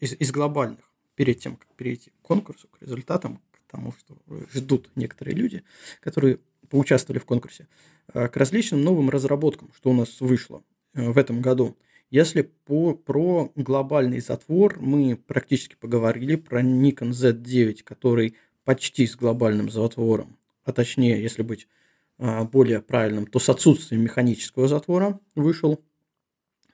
[0.00, 0.89] из, из глобальных,
[1.20, 4.16] перед тем, как перейти к конкурсу, к результатам, к тому, что
[4.54, 5.64] ждут некоторые люди,
[6.00, 6.38] которые
[6.70, 7.68] поучаствовали в конкурсе,
[8.14, 10.62] э, к различным новым разработкам, что у нас вышло
[10.94, 11.76] э, в этом году.
[12.08, 19.68] Если по, про глобальный затвор мы практически поговорили, про Nikon Z9, который почти с глобальным
[19.68, 21.68] затвором, а точнее, если быть
[22.16, 25.84] э, более правильным, то с отсутствием механического затвора вышел.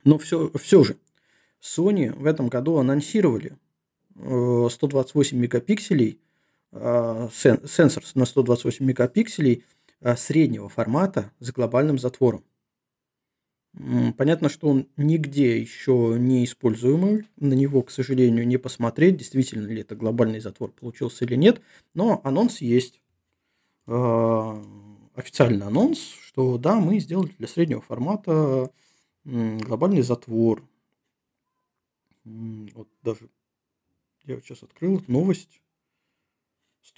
[0.05, 0.99] Но все, все же
[1.61, 3.59] Sony в этом году анонсировали
[4.19, 6.21] 128 э, мегапикселей,
[6.73, 9.65] э, сенсор на 128 мегапикселей
[10.01, 12.45] э, среднего формата с глобальным затвором.
[14.17, 19.83] Понятно, что он нигде еще не используемый, на него, к сожалению, не посмотреть, действительно ли
[19.83, 21.61] это глобальный затвор получился или нет,
[21.93, 23.03] но анонс есть.
[23.87, 28.71] Официальный анонс, что да, мы сделали для среднего формата
[29.25, 30.67] глобальный затвор
[32.25, 33.29] вот даже
[34.27, 35.61] я вот сейчас открыл новость.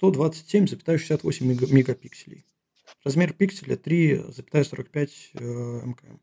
[0.01, 2.45] 127,68 мегапикселей.
[3.03, 6.19] Размер пикселя 3,45 э, мкм.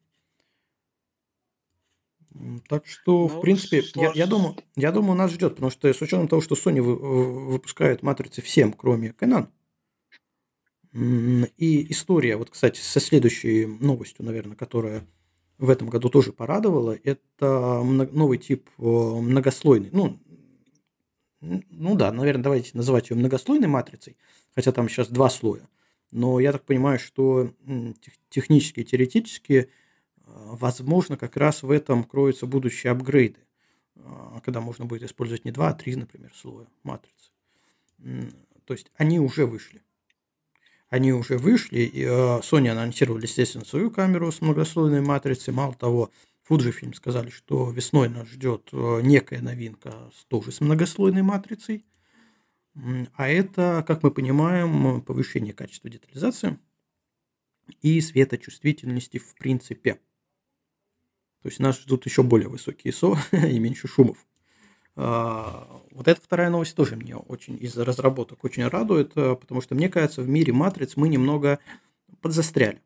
[2.68, 6.02] Так что, ну, в принципе, я, я, думаю, я думаю, нас ждет, потому что с
[6.02, 9.48] учетом того, что Sony выпускает матрицы всем, кроме Canon,
[10.92, 15.06] и история, вот, кстати, со следующей новостью, наверное, которая
[15.58, 19.88] в этом году тоже порадовало, это новый тип э, многослойный.
[19.92, 20.18] Ну,
[21.40, 24.16] ну да, наверное, давайте называть ее многослойной матрицей,
[24.54, 25.68] хотя там сейчас два слоя.
[26.12, 27.52] Но я так понимаю, что
[28.30, 29.66] технически теоретически, э,
[30.26, 33.40] возможно, как раз в этом кроются будущие апгрейды,
[33.96, 34.00] э,
[34.44, 37.30] когда можно будет использовать не два, а три, например, слоя матрицы.
[38.64, 39.82] То есть они уже вышли
[40.88, 45.52] они уже вышли, и э, Sony анонсировали, естественно, свою камеру с многослойной матрицей.
[45.52, 46.10] Мало того,
[46.48, 51.84] Fujifilm сказали, что весной нас ждет э, некая новинка тоже с многослойной матрицей.
[53.14, 56.58] А это, как мы понимаем, повышение качества детализации.
[57.82, 59.94] и светочувствительности в принципе.
[61.42, 63.16] То есть нас ждут еще более высокие ISO
[63.50, 64.24] и меньше шумов.
[64.94, 69.74] А, вот эта вторая новость тоже мне очень из разработок очень радует, э, потому что
[69.74, 71.58] мне кажется, в мире матриц мы немного
[72.20, 72.80] подзастряли.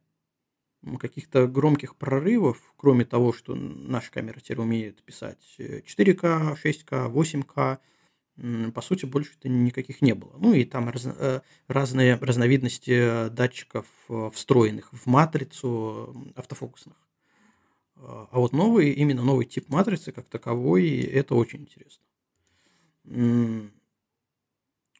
[0.98, 7.78] Каких-то громких прорывов, кроме того, что наша камера теперь умеет писать 4К, 6К, 8К,
[8.72, 10.32] по сути, больше-то никаких не было.
[10.38, 16.96] Ну и там раз, э, разные разновидности датчиков, э, встроенных в матрицу автофокусных.
[18.02, 22.02] А вот новый, именно новый тип матрицы как таковой, это очень интересно.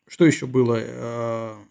[0.06, 0.78] Что еще было?
[0.82, 1.64] А,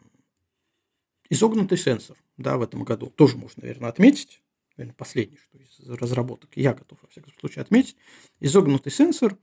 [1.29, 3.07] изогнутый сенсор, да, в этом году.
[3.07, 4.41] Тоже можно, наверное, отметить.
[4.77, 7.97] Наверное, последний, что из разработок я готов, во всяком случае, отметить.
[8.39, 9.37] Изогнутый сенсор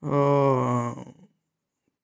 [0.00, 0.96] а,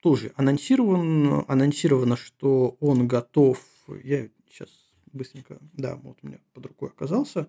[0.03, 1.45] тоже анонсирован.
[1.49, 3.65] Анонсировано, что он готов.
[4.05, 4.69] Я сейчас
[5.11, 7.49] быстренько, да, вот у меня под рукой оказался.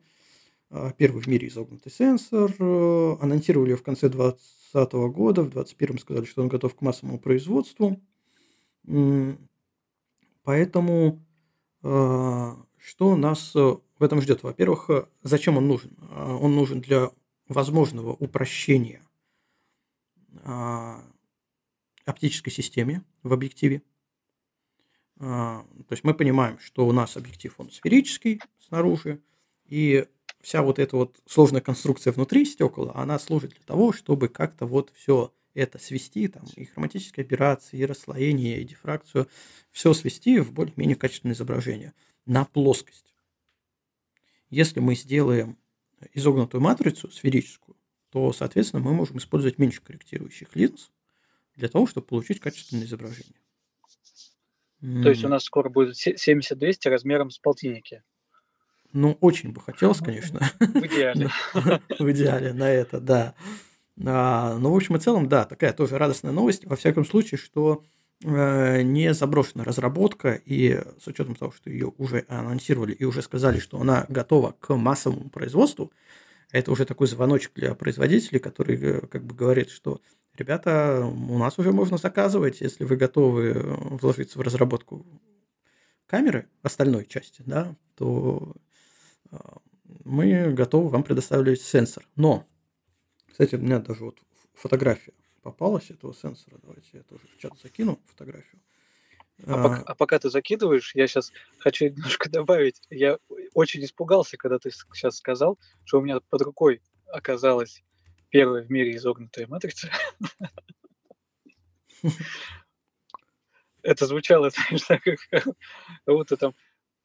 [0.69, 2.55] А, первый в мире изогнутый сенсор.
[2.57, 7.99] Э, анонсировали в конце 2020 года, в 2021 сказали, что он готов к массовому производству.
[10.43, 11.21] Поэтому
[11.83, 12.55] э,
[12.88, 14.43] что нас э, в этом ждет?
[14.43, 14.89] Во-первых,
[15.21, 15.91] зачем он нужен?
[16.09, 17.11] А, он нужен для
[17.49, 19.01] возможного упрощения
[20.45, 21.03] а,
[22.05, 23.81] оптической системе в объективе.
[25.19, 29.19] То есть мы понимаем, что у нас объектив он сферический снаружи,
[29.65, 30.05] и
[30.41, 34.91] вся вот эта вот сложная конструкция внутри стекла, она служит для того, чтобы как-то вот
[34.95, 39.27] все это свести, там, и хроматические операции, и расслоение, и дифракцию,
[39.71, 41.93] все свести в более-менее качественное изображение
[42.28, 43.15] на плоскость.
[44.49, 45.57] Если мы сделаем
[46.13, 47.75] изогнутую матрицу сферическую,
[48.11, 50.91] то, соответственно, мы можем использовать меньше корректирующих линз
[51.55, 53.41] для того, чтобы получить качественное изображение.
[54.80, 58.03] То есть у нас скоро будет 70-200 размером с полтинники.
[58.93, 60.39] Ну, очень бы хотелось, конечно.
[60.59, 61.30] В идеале.
[61.99, 63.36] В идеале на это, да.
[64.05, 66.65] А, ну, в общем и целом, да, такая тоже радостная новость.
[66.65, 67.84] Во всяком случае, что
[68.22, 73.80] не заброшена разработка, и с учетом того, что ее уже анонсировали и уже сказали, что
[73.80, 75.91] она готова к массовому производству,
[76.51, 80.01] это уже такой звоночек для производителей, который э, как бы говорит, что
[80.38, 85.05] ребята, у нас уже можно заказывать, если вы готовы вложиться в разработку
[86.05, 88.55] камеры остальной части, да, то
[90.05, 92.07] мы готовы вам предоставить сенсор.
[92.15, 92.47] Но,
[93.30, 94.20] кстати, у меня даже вот
[94.53, 95.13] фотография
[95.47, 96.59] попалась этого сенсора.
[96.61, 98.61] Давайте я тоже в чат закину фотографию.
[99.45, 102.81] А, а, пока, а пока ты закидываешь, я сейчас хочу немножко добавить.
[102.89, 103.17] Я
[103.53, 107.81] очень испугался, когда ты сейчас сказал, что у меня под рукой оказалась
[108.27, 109.89] первая в мире изогнутая матрица.
[113.83, 115.55] Это звучало, знаешь, как
[116.07, 116.55] будто там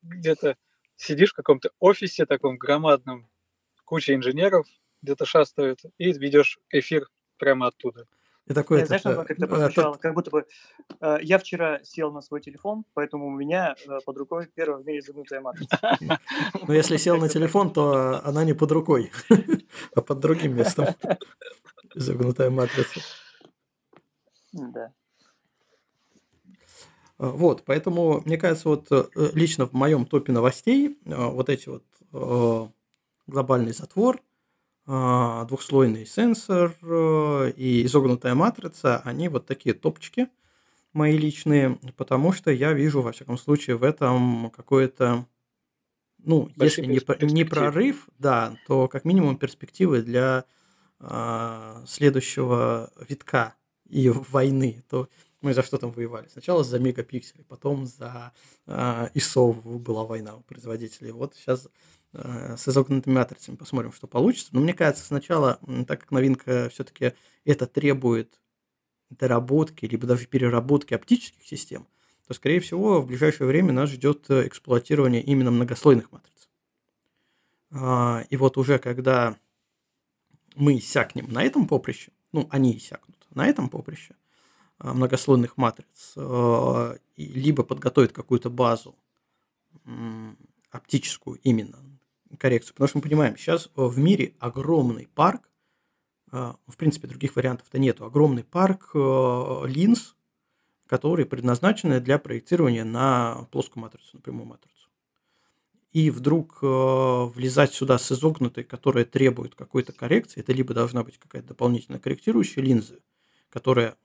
[0.02, 0.56] где-то
[0.96, 3.30] сидишь в каком-то офисе таком громадном,
[3.84, 4.66] куча инженеров
[5.00, 8.08] где-то шастают, и ведешь эфир прямо оттуда.
[8.46, 9.94] И такой, это, знаешь, как это прозвучало?
[9.94, 10.46] Как будто бы
[11.00, 14.86] э, я вчера сел на свой телефон, поэтому у меня э, под рукой первая в
[14.86, 15.78] мире загнутая матрица.
[16.66, 19.12] Но если сел на телефон, то она не под рукой,
[19.94, 20.86] а под другим местом.
[21.94, 23.00] Загнутая матрица.
[24.52, 24.92] Да.
[27.18, 31.84] А, вот, поэтому, мне кажется, вот э, лично в моем топе новостей вот эти вот
[32.12, 32.68] э,
[33.28, 34.20] глобальный затвор,
[34.86, 40.28] двухслойный сенсор э, и изогнутая матрица, они вот такие топчики
[40.92, 45.26] мои личные, потому что я вижу, во всяком случае, в этом какое-то,
[46.18, 50.44] ну, Большие если не, не прорыв, да, то как минимум перспективы для
[51.86, 53.54] следующего витка
[53.88, 55.08] и войны, то
[55.42, 56.28] мы за что там воевали?
[56.28, 58.32] Сначала за мегапиксели, потом за
[58.66, 61.10] э, ISO была война у производителей.
[61.10, 61.68] Вот сейчас э,
[62.12, 64.50] с изогнутыми матрицами посмотрим, что получится.
[64.52, 68.40] Но мне кажется, сначала, так как новинка все-таки это требует
[69.10, 71.86] доработки, либо даже переработки оптических систем,
[72.26, 76.48] то, скорее всего, в ближайшее время нас ждет эксплуатирование именно многослойных матриц.
[77.70, 79.36] А, и вот уже когда
[80.54, 84.14] мы иссякнем на этом поприще, ну, они иссякнут на этом поприще,
[84.82, 88.96] Э, многослойных матриц, э, либо подготовить какую-то базу
[90.70, 91.78] оптическую именно
[92.36, 92.74] коррекцию.
[92.74, 95.50] Потому что мы понимаем, сейчас в мире огромный парк,
[96.32, 100.16] э, в принципе, других вариантов-то нету, огромный парк линз,
[100.86, 104.88] которые предназначены для проектирования на плоскую матрицу, на прямую матрицу.
[105.92, 111.48] И вдруг влезать сюда с изогнутой, которая требует какой-то коррекции, это либо должна быть какая-то
[111.48, 112.98] дополнительная корректирующая линза,
[113.52, 113.96] которая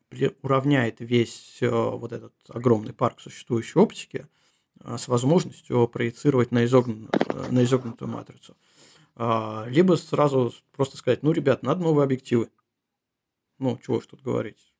[0.41, 4.28] уравняет весь э, вот этот огромный парк существующей оптики,
[4.86, 8.55] с возможностью проецировать на, изогну, э, на изогнутую матрицу.
[9.15, 12.49] А, либо сразу просто сказать, ну, ребят, надо новые объективы.
[13.57, 14.73] Ну, чего ж тут говорить.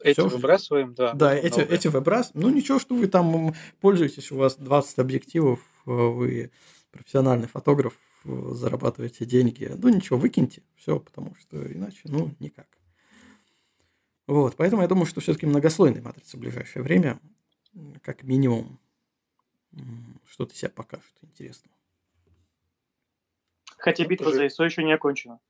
[0.00, 1.12] Эти Всё, выбрасываем, да.
[1.12, 1.76] Да, эти, новые.
[1.76, 2.48] эти выбрасываем.
[2.48, 6.50] Ну, ничего, что вы там пользуетесь, у вас 20 объективов, э, вы
[6.90, 9.72] профессиональный фотограф, э, зарабатываете деньги.
[9.76, 12.66] Ну, ничего, выкиньте все, потому что иначе, ну, никак.
[14.26, 17.18] Вот, поэтому я думаю, что все-таки многослойная матрица в ближайшее время,
[18.02, 18.78] как минимум,
[20.26, 21.70] что-то себя покажет интересно.
[23.78, 25.40] Хотя битва за ИСО еще не окончена.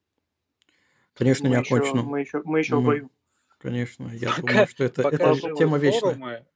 [1.14, 2.02] Конечно, мы не еще, окончена.
[2.02, 3.10] Мы еще, мы еще мы, в бою.
[3.58, 6.14] Конечно, я пока, думаю, что это, это тема вечная.
[6.14, 6.46] Форумы,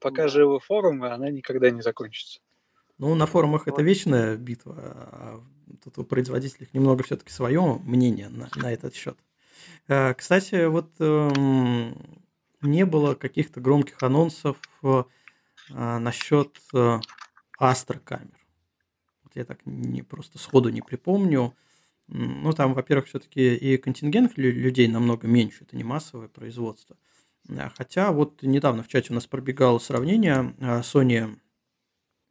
[0.00, 0.28] пока да.
[0.28, 2.40] живы форумы, она никогда не закончится.
[2.98, 3.72] Ну, на форумах вот.
[3.72, 5.40] это вечная битва, а
[5.84, 9.16] тут у производителей немного все-таки свое мнение на, на этот счет.
[9.88, 11.94] Э, кстати, вот эм,
[12.66, 15.04] не было каких-то громких анонсов э,
[15.70, 17.00] насчет э,
[17.58, 18.38] астрокамер.
[19.24, 21.54] Вот я так не просто сходу не припомню.
[22.08, 26.96] Ну, там, во-первых, все-таки и контингент людей намного меньше, это не массовое производство.
[27.76, 31.36] Хотя вот недавно в чате у нас пробегало сравнение Sony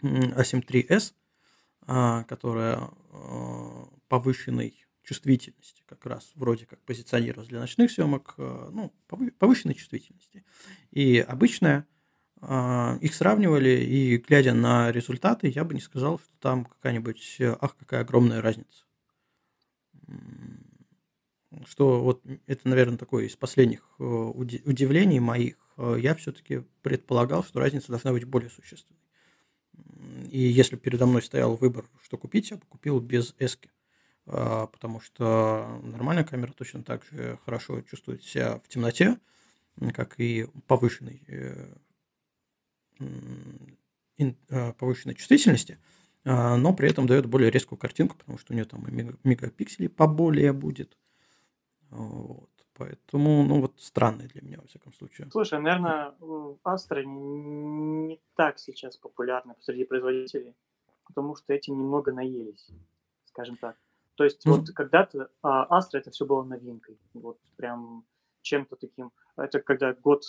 [0.01, 1.13] A7 III S,
[2.27, 2.89] которая
[4.07, 8.93] повышенной чувствительности как раз вроде как позиционировалась для ночных съемок, э, ну,
[9.37, 10.43] повышенной чувствительности.
[10.91, 11.87] И обычная
[12.41, 17.55] а, их сравнивали, и глядя на результаты, я бы не сказал, что там какая-нибудь, э,
[17.61, 18.85] ах, какая огромная разница.
[21.65, 25.55] Что вот это, наверное, такое из последних э, удивлений моих.
[25.77, 28.99] Я все-таки предполагал, что разница должна быть более существенной.
[30.29, 33.69] И если передо мной стоял выбор, что купить, я бы купил без эски.
[34.27, 39.19] А, потому что нормальная камера точно так же хорошо чувствует себя в темноте,
[39.93, 41.75] как и повышенной, э,
[44.19, 45.77] э, повышенной чувствительности,
[46.23, 48.91] а, но при этом дает более резкую картинку, потому что у нее там и
[49.23, 50.97] мегапикселей поболее будет.
[51.91, 52.49] Вот.
[52.77, 55.29] Поэтому, ну вот странный для меня, во всяком случае.
[55.31, 56.13] Слушай, наверное,
[56.65, 60.55] Astra не так сейчас популярна среди производителей,
[61.05, 62.67] потому что эти немного наелись,
[63.27, 63.77] скажем так.
[64.15, 64.51] То есть mm-hmm.
[64.51, 68.05] вот когда-то а, Astra это все было новинкой, вот прям
[68.41, 69.11] чем-то таким.
[69.35, 70.23] Это когда год,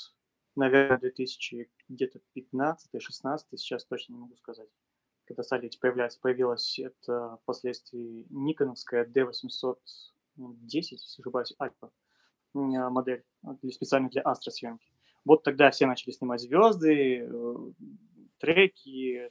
[0.57, 4.69] наверное, 2000 где-то 15 16 сейчас точно не могу сказать.
[5.27, 9.67] Когда стали эти появляться, появилась это впоследствии никоновская D810,
[10.37, 11.91] если ошибаюсь, Альфа
[12.55, 14.87] модель для, специально для Astra съемки.
[15.25, 17.57] Вот тогда все начали снимать звезды, э,
[18.39, 19.31] треки,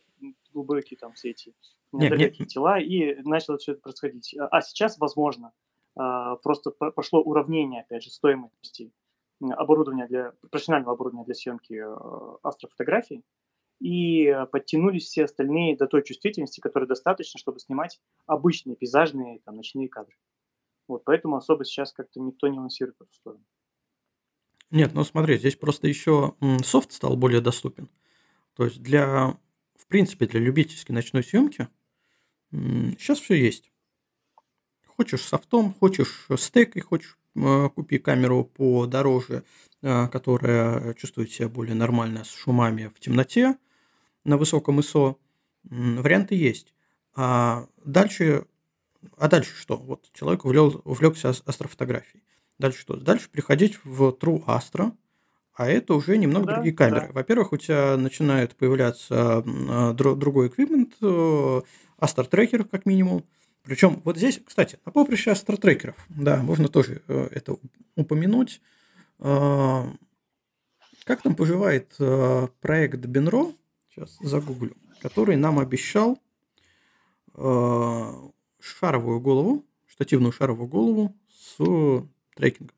[0.54, 1.54] глубокие там все эти
[1.98, 2.50] нет, далекие нет.
[2.50, 4.36] тела, и начало все это происходить.
[4.38, 5.54] А сейчас, возможно,
[5.96, 8.92] а, просто пошло уравнение, опять же, стоимости
[9.42, 13.24] оборудования для профессионального оборудования для съемки э, астрофотографий,
[13.82, 19.90] и подтянулись все остальные до той чувствительности, которой достаточно, чтобы снимать обычные пейзажные там, ночные
[19.90, 20.16] кадры.
[20.88, 23.44] Вот, поэтому особо сейчас как-то никто не лансирует эту сторону.
[24.72, 27.90] Нет, ну смотри, здесь просто еще софт стал более доступен.
[28.56, 29.38] То есть для,
[29.76, 31.68] в принципе, для любительской ночной съемки
[32.98, 33.72] Сейчас все есть.
[34.86, 39.44] Хочешь софтом, хочешь с и хочешь э, купи камеру подороже,
[39.82, 43.58] э, которая чувствует себя более нормально с шумами в темноте
[44.24, 45.18] на высоком ISO.
[45.64, 46.74] Варианты есть.
[47.14, 48.46] А дальше,
[49.18, 49.76] а дальше что?
[49.78, 52.24] Вот человек увлек, увлекся астрофотографией.
[52.58, 52.96] Дальше что?
[52.96, 54.94] Дальше приходить в True Astro,
[55.56, 57.08] а это уже немного да, другие камеры.
[57.08, 57.14] Да.
[57.14, 60.94] Во-первых, у тебя начинает появляться э, другой эквипмент,
[61.98, 63.24] Астер трекер, как минимум.
[63.66, 67.58] Причем вот здесь, кстати, на поприще Астер трекеров, да, можно тоже э, это
[67.96, 68.62] упомянуть.
[69.20, 69.86] Э,
[71.04, 73.54] как там поживает э, проект Бенро,
[73.90, 76.20] сейчас загуглю, который нам обещал
[77.38, 81.58] шаровую голову, штативную шаровую голову с
[82.36, 82.76] трекингом.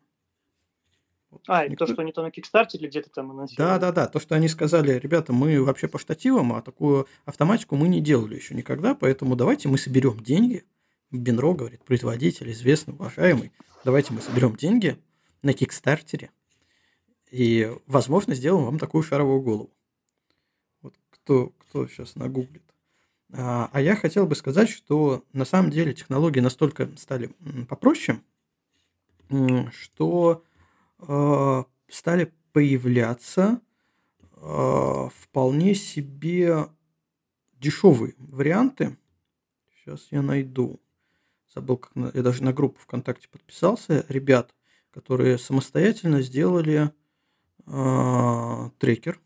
[1.48, 1.86] А, и Никто...
[1.86, 3.70] то, что они там на Кикстарте или где-то там анонсировали.
[3.70, 4.08] Да, да, да.
[4.08, 8.36] То, что они сказали, ребята, мы вообще по штативам, а такую автоматику мы не делали
[8.36, 10.64] еще никогда, поэтому давайте мы соберем деньги.
[11.12, 13.52] Бенро говорит, производитель, известный, уважаемый.
[13.86, 14.98] Давайте мы соберем деньги
[15.42, 16.32] на Кикстартере
[17.32, 19.74] и, возможно, сделаем вам такую шаровую голову.
[20.82, 22.64] Вот кто, кто сейчас нагуглит.
[23.34, 27.32] А, а я хотел бы сказать, что на самом деле технологии настолько стали
[27.68, 28.22] попроще,
[29.72, 30.44] что
[31.00, 33.62] стали появляться
[34.36, 36.68] э, вполне себе
[37.60, 38.98] дешевые варианты.
[39.76, 40.82] Сейчас я найду.
[41.54, 44.06] Забыл, как на, я даже на группу ВКонтакте подписался.
[44.10, 44.54] Ребят,
[44.92, 46.92] которые самостоятельно сделали
[47.66, 49.20] э, трекер.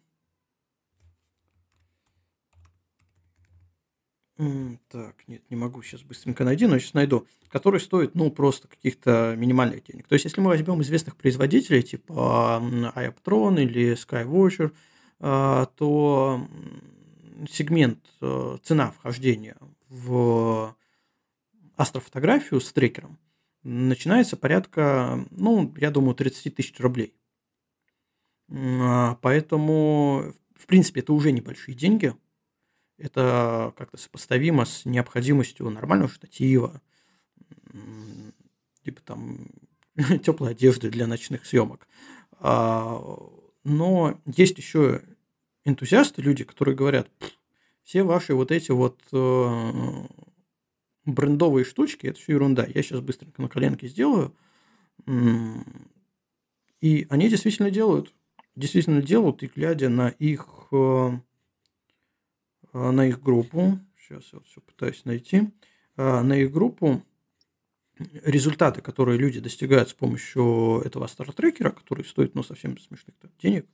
[4.89, 7.27] Так, нет, не могу сейчас быстренько найти, но сейчас найду.
[7.49, 10.07] Который стоит, ну, просто каких-то минимальных денег.
[10.07, 12.59] То есть, если мы возьмем известных производителей, типа
[12.95, 14.71] Iaptron или Skywatcher,
[15.19, 16.47] а, то
[17.49, 19.57] сегмент э, цена вхождения
[19.89, 20.75] в
[21.75, 23.19] астрофотографию с трекером
[23.63, 27.13] начинается порядка, ну, я думаю, 30 тысяч рублей.
[28.49, 32.15] А, поэтому, в принципе, это уже небольшие деньги.
[33.02, 36.82] Это как-то сопоставимо с необходимостью нормального штатива,
[38.84, 39.47] типа там
[40.24, 41.88] теплой одежды для ночных съемок.
[42.39, 43.02] А,
[43.64, 45.02] но есть еще
[45.66, 47.10] энтузиасты, люди, которые говорят,
[47.84, 50.08] все ваши вот эти вот э,
[51.06, 52.66] брендовые штучки, это все ерунда.
[52.66, 54.36] Я сейчас быстренько на коленке сделаю.
[56.80, 58.14] И они действительно делают.
[58.56, 61.12] Действительно делают, и глядя на их, э,
[62.74, 65.51] на их группу, сейчас я вот все пытаюсь найти,
[65.97, 67.03] э, на их группу,
[68.24, 73.67] результаты, которые люди достигают с помощью этого стартрекера, который стоит, ну, совсем смешных денег,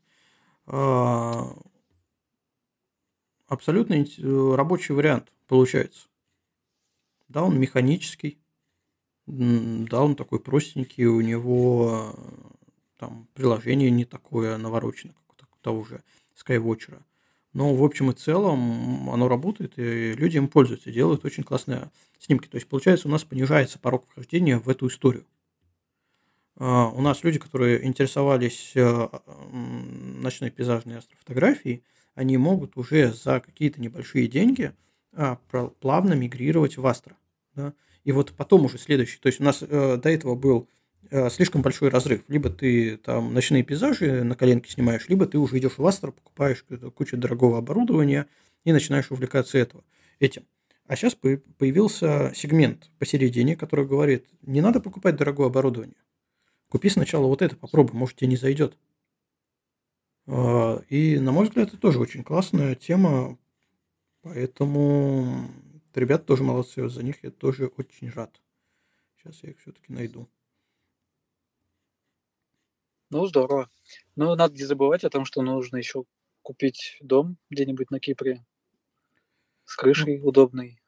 [3.47, 6.07] абсолютно э, рабочий вариант получается.
[7.29, 8.39] Да, он механический,
[9.25, 12.15] да, он такой простенький, у него
[12.97, 16.03] там приложение не такое навороченное, как у того же
[16.35, 17.01] Skywatcher.
[17.57, 21.89] Но в общем и целом оно работает, и люди им пользуются, делают очень классные
[22.19, 22.47] снимки.
[22.47, 25.25] То есть, получается, у нас понижается порог вхождения в эту историю.
[26.57, 29.09] А, у нас люди, которые интересовались э,
[29.51, 31.81] ночной пейзажной астрофотографией,
[32.13, 34.71] они могут уже за какие-то небольшие деньги
[35.13, 35.39] а,
[35.79, 37.17] плавно мигрировать в Астро.
[37.55, 37.73] Да?
[38.03, 39.17] И вот потом уже следующий.
[39.17, 40.69] То есть у нас э, до этого был
[41.31, 42.23] слишком большой разрыв.
[42.27, 46.65] Либо ты там ночные пейзажи на коленке снимаешь, либо ты уже идешь в Астро, покупаешь
[46.95, 48.27] кучу дорогого оборудования
[48.63, 49.83] и начинаешь увлекаться этого,
[50.19, 50.43] этим.
[50.87, 55.97] А сейчас появился сегмент посередине, который говорит, не надо покупать дорогое оборудование.
[56.69, 58.77] Купи сначала вот это, попробуй, может тебе не зайдет.
[60.27, 63.37] А, и, на мой взгляд, это тоже очень классная тема,
[64.21, 65.49] поэтому
[65.93, 68.41] ребята тоже молодцы, за них я тоже очень рад.
[69.17, 70.27] Сейчас я их все-таки найду.
[73.09, 73.69] Ну, здорово.
[74.15, 76.03] Но надо не забывать о том, что нужно еще
[76.41, 78.45] купить дом где-нибудь на Кипре
[79.65, 80.81] с крышей ну, удобной.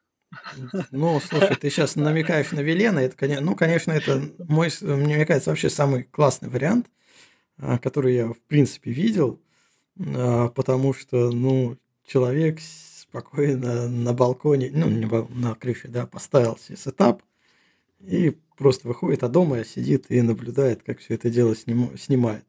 [0.90, 5.50] Ну, слушай, ты сейчас намекаешь на Велена, это, конечно, ну, конечно, это мой, мне кажется,
[5.50, 6.86] вообще самый классный вариант.
[7.62, 9.38] А, который я, в принципе, видел,
[9.98, 16.78] а, потому что, ну, человек спокойно на балконе, ну, не на крыше, да, поставил себе
[16.78, 17.22] сетап
[18.00, 22.44] и просто выходит, а дома сидит и наблюдает, как все это дело сним, снимает.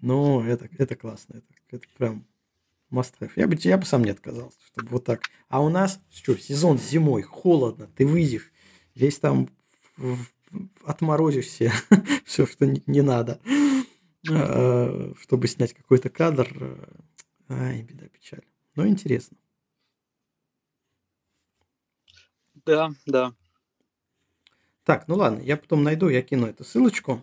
[0.00, 2.24] Ну, это, это классно, это, это прям
[2.90, 3.32] must have.
[3.36, 5.22] Я бы, я бы сам не отказался, чтобы вот так.
[5.48, 8.50] А у нас, что, сезон зимой, холодно, ты выйдешь,
[8.94, 9.48] весь там
[10.84, 11.72] отморозишься
[12.24, 13.40] все, что не, не надо.
[14.30, 16.48] Э, чтобы снять какой-то кадр.
[16.60, 16.86] Э,
[17.48, 18.44] ай, беда, печаль.
[18.74, 19.36] Но интересно.
[22.66, 23.34] Да, да.
[24.88, 27.22] Так, ну ладно, я потом найду, я кину эту ссылочку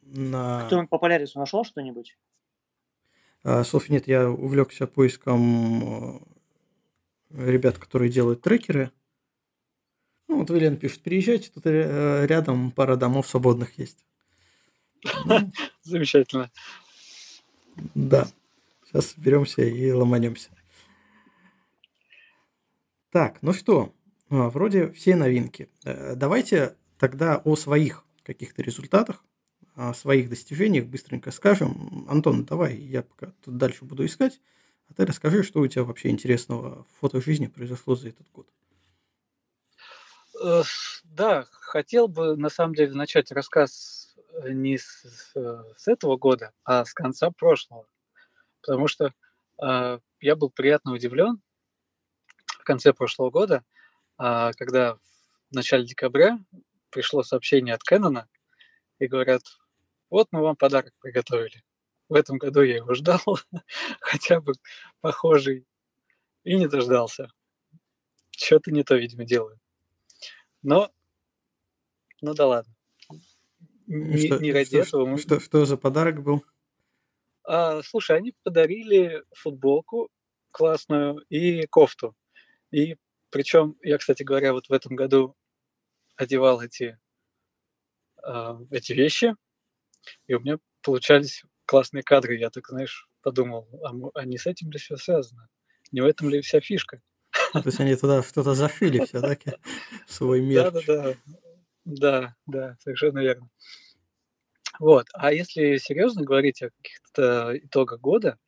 [0.00, 0.64] на...
[0.64, 2.16] Кто-нибудь по Полярису нашел что-нибудь?
[3.42, 6.24] А, Софья, нет, я увлекся поиском
[7.28, 8.90] э, ребят, которые делают трекеры.
[10.26, 14.06] Ну, вот Вилен пишет, переезжайте, тут рядом пара домов свободных есть.
[15.82, 16.50] Замечательно.
[17.94, 18.26] Да.
[18.86, 20.48] Сейчас беремся и ломанемся.
[23.10, 23.92] Так, ну что,
[24.30, 25.68] вроде все новинки.
[25.84, 29.24] Э, давайте тогда о своих каких-то результатах,
[29.74, 32.06] о своих достижениях быстренько скажем.
[32.08, 34.40] Антон, давай, я пока тут дальше буду искать,
[34.88, 38.48] а ты расскажи, что у тебя вообще интересного в фотожизни произошло за этот год.
[40.42, 40.62] Э,
[41.04, 45.04] да, хотел бы на самом деле начать рассказ не с,
[45.34, 47.86] с этого года, а с конца прошлого.
[48.60, 49.12] Потому что
[49.60, 51.40] э, я был приятно удивлен
[52.46, 53.79] в конце прошлого года, э,
[54.52, 56.38] когда в начале декабря
[56.90, 58.28] пришло сообщение от Кэнона
[58.98, 59.42] и говорят,
[60.10, 61.62] вот мы вам подарок приготовили.
[62.08, 63.20] В этом году я его ждал,
[64.00, 64.54] хотя бы
[65.00, 65.66] похожий,
[66.44, 67.28] и не дождался.
[68.30, 69.58] Что-то не то, видимо, делаю.
[70.62, 70.90] Но,
[72.20, 72.74] ну да ладно
[73.90, 75.06] не, что, не ради что, этого.
[75.06, 75.18] Мы...
[75.18, 76.44] Что, что за подарок был?
[77.44, 80.08] А, слушай, они подарили футболку
[80.52, 82.14] классную и кофту.
[82.70, 82.96] И
[83.30, 85.36] причем я, кстати говоря, вот в этом году
[86.16, 86.98] одевал эти,
[88.26, 89.34] э, эти вещи,
[90.26, 92.36] и у меня получались классные кадры.
[92.36, 95.48] Я так, знаешь, подумал, а, а не с этим ли все связано?
[95.92, 97.00] Не в этом ли вся фишка?
[97.52, 99.52] То есть они туда что-то зашили все-таки
[100.06, 100.70] в свой мир.
[100.70, 101.16] Да, да, да.
[101.84, 103.48] Да, да, совершенно верно.
[104.78, 105.06] Вот.
[105.12, 108.38] А если серьезно говорить о каких-то итогах года,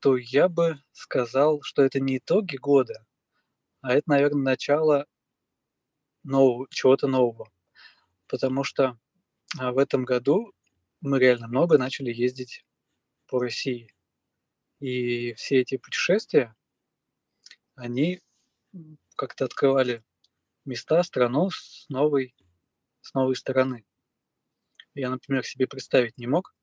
[0.00, 3.04] то я бы сказал, что это не итоги года,
[3.86, 5.06] а это, наверное, начало
[6.24, 7.52] нового, чего-то нового.
[8.26, 8.98] Потому что
[9.60, 10.52] а, в этом году
[11.00, 12.64] мы реально много начали ездить
[13.28, 13.94] по России.
[14.80, 16.56] И все эти путешествия,
[17.76, 18.20] они
[19.14, 20.02] как-то открывали
[20.64, 22.34] места, страну с новой,
[23.02, 23.86] с новой стороны.
[24.94, 26.56] Я, например, себе представить не мог,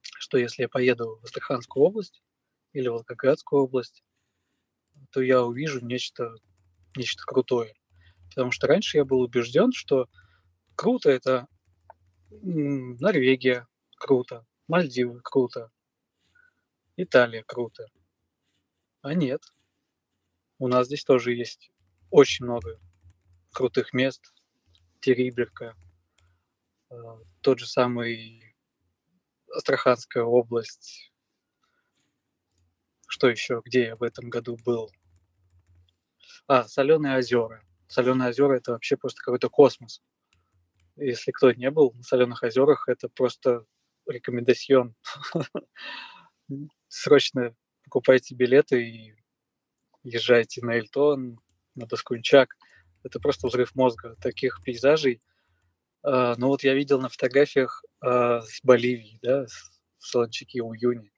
[0.00, 2.22] что если я поеду в Астраханскую область
[2.72, 4.02] или Волгоградскую область,
[5.10, 6.34] то я увижу нечто,
[6.96, 7.74] нечто крутое.
[8.28, 10.08] Потому что раньше я был убежден, что
[10.74, 11.46] круто это
[12.30, 13.66] Норвегия,
[13.98, 15.70] круто, Мальдивы, круто,
[16.96, 17.86] Италия, круто.
[19.02, 19.42] А нет.
[20.58, 21.70] У нас здесь тоже есть
[22.10, 22.78] очень много
[23.50, 24.32] крутых мест.
[25.00, 25.74] Териберка,
[26.90, 28.54] а, тот же самый
[29.50, 31.12] Астраханская область.
[33.08, 33.60] Что еще?
[33.64, 34.90] Где я в этом году был?
[36.46, 37.62] А, Соленые озера.
[37.88, 40.02] Соленые озера это вообще просто какой-то космос.
[40.96, 43.64] Если кто не был на соленых озерах, это просто
[44.06, 44.94] рекомендацион.
[46.88, 47.54] Срочно
[47.84, 49.14] покупайте билеты и
[50.02, 51.40] езжайте на Эльтон,
[51.74, 52.56] на Доскунчак.
[53.02, 54.16] Это просто взрыв мозга.
[54.20, 55.20] Таких пейзажей.
[56.04, 59.46] Uh, ну вот я видел на фотографиях uh, с Боливии, да,
[59.98, 61.12] в Солончаке в июне.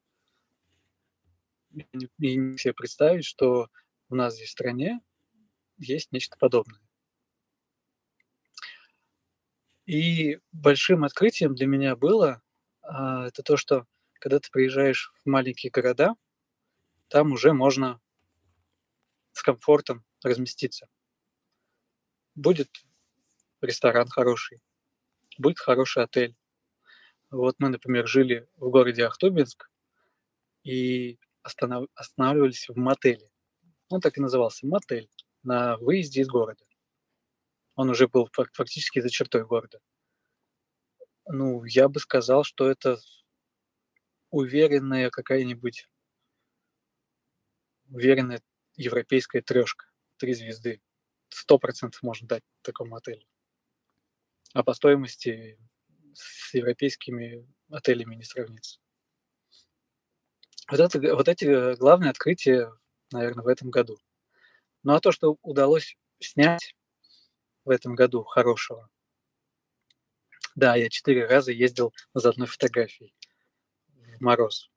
[2.19, 3.69] И не себе представить, что
[4.09, 5.01] у нас здесь в стране
[5.79, 6.81] есть нечто подобное.
[9.87, 12.43] И большим открытием для меня было
[12.83, 16.15] а, это то, что когда ты приезжаешь в маленькие города,
[17.09, 18.01] там уже можно
[19.33, 20.89] с комфортом разместиться.
[22.35, 22.71] Будет
[23.61, 24.63] ресторан хороший,
[25.39, 26.35] будет хороший отель.
[27.31, 29.71] Вот мы, например, жили в городе Ахтубинск
[30.63, 31.89] и останов...
[31.95, 33.29] останавливались в мотеле.
[33.89, 35.11] Он так и назывался, мотель
[35.43, 36.65] на выезде из города.
[37.75, 39.81] Он уже был фактически за чертой города.
[41.27, 42.99] Ну, я бы сказал, что это
[44.31, 45.89] уверенная какая-нибудь
[47.89, 48.43] уверенная
[48.77, 49.87] европейская трешка.
[50.17, 50.81] Три звезды.
[51.29, 53.27] Сто процентов можно дать такому отелю.
[54.53, 55.59] А по стоимости
[56.15, 58.79] с европейскими отелями не сравнится.
[60.71, 62.71] Вот, это, вот эти главные открытия,
[63.13, 63.99] наверное, в этом году.
[64.83, 66.75] Ну а то, что удалось снять
[67.65, 68.89] в этом году хорошего.
[70.55, 73.15] Да, я четыре раза ездил за одной фотографией
[73.89, 74.71] в мороз.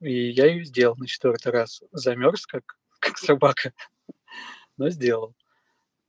[0.00, 1.82] И я ее сделал на четвертый раз.
[1.90, 3.72] Замерз, как, как собака,
[4.76, 5.34] но сделал.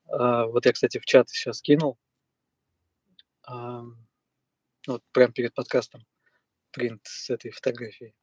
[0.08, 1.98] А, вот я, кстати, в чат сейчас кинул.
[3.44, 3.84] А,
[4.86, 6.06] вот прямо перед подкастом
[6.72, 8.14] принт с этой фотографией.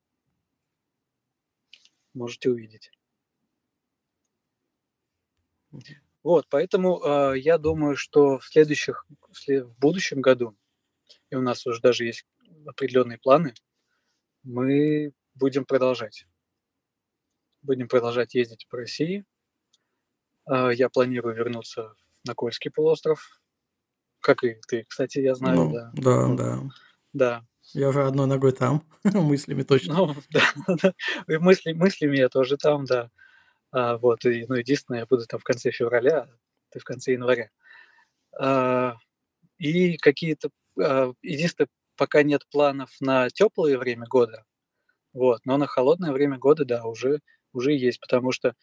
[2.12, 2.92] Можете увидеть.
[6.22, 10.56] Вот, поэтому э, я думаю, что в следующих, в, след, в будущем году,
[11.30, 12.24] и у нас уже даже есть
[12.66, 13.52] определенные планы,
[14.42, 16.26] мы будем продолжать.
[17.62, 19.24] Будем продолжать ездить по России.
[20.50, 21.94] Э, я планирую вернуться
[22.24, 23.40] на Кольский полуостров,
[24.20, 25.90] как и ты, кстати, я знаю, Ну, да.
[25.94, 26.62] да, да.
[27.12, 27.46] да.
[27.72, 29.94] Я уже одной ногой там, мыслями точно.
[29.94, 30.42] Ну, да,
[30.80, 30.94] да.
[31.38, 33.10] Мысли, мыслями я тоже там, да.
[33.74, 36.28] А, вот, и, ну, единственное, я буду там в конце февраля,
[36.70, 37.50] ты в конце января.
[38.38, 38.94] А,
[39.58, 44.44] и какие-то, а, единственное, пока нет планов на теплое время года,
[45.12, 47.18] вот, но на холодное время года, да, уже,
[47.52, 48.54] уже есть, потому что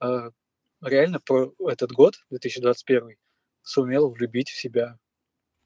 [0.00, 0.32] а,
[0.82, 3.16] реально про этот год, 2021,
[3.62, 4.98] сумел влюбить в себя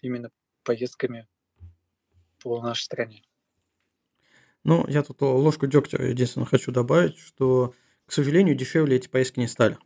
[0.01, 0.31] именно
[0.63, 1.27] поездками
[2.41, 3.25] по нашей стране.
[4.63, 7.75] Ну, я тут ложку дегтя единственное хочу добавить, что
[8.13, 9.79] к сожалению, дешевле эти поездки не стали.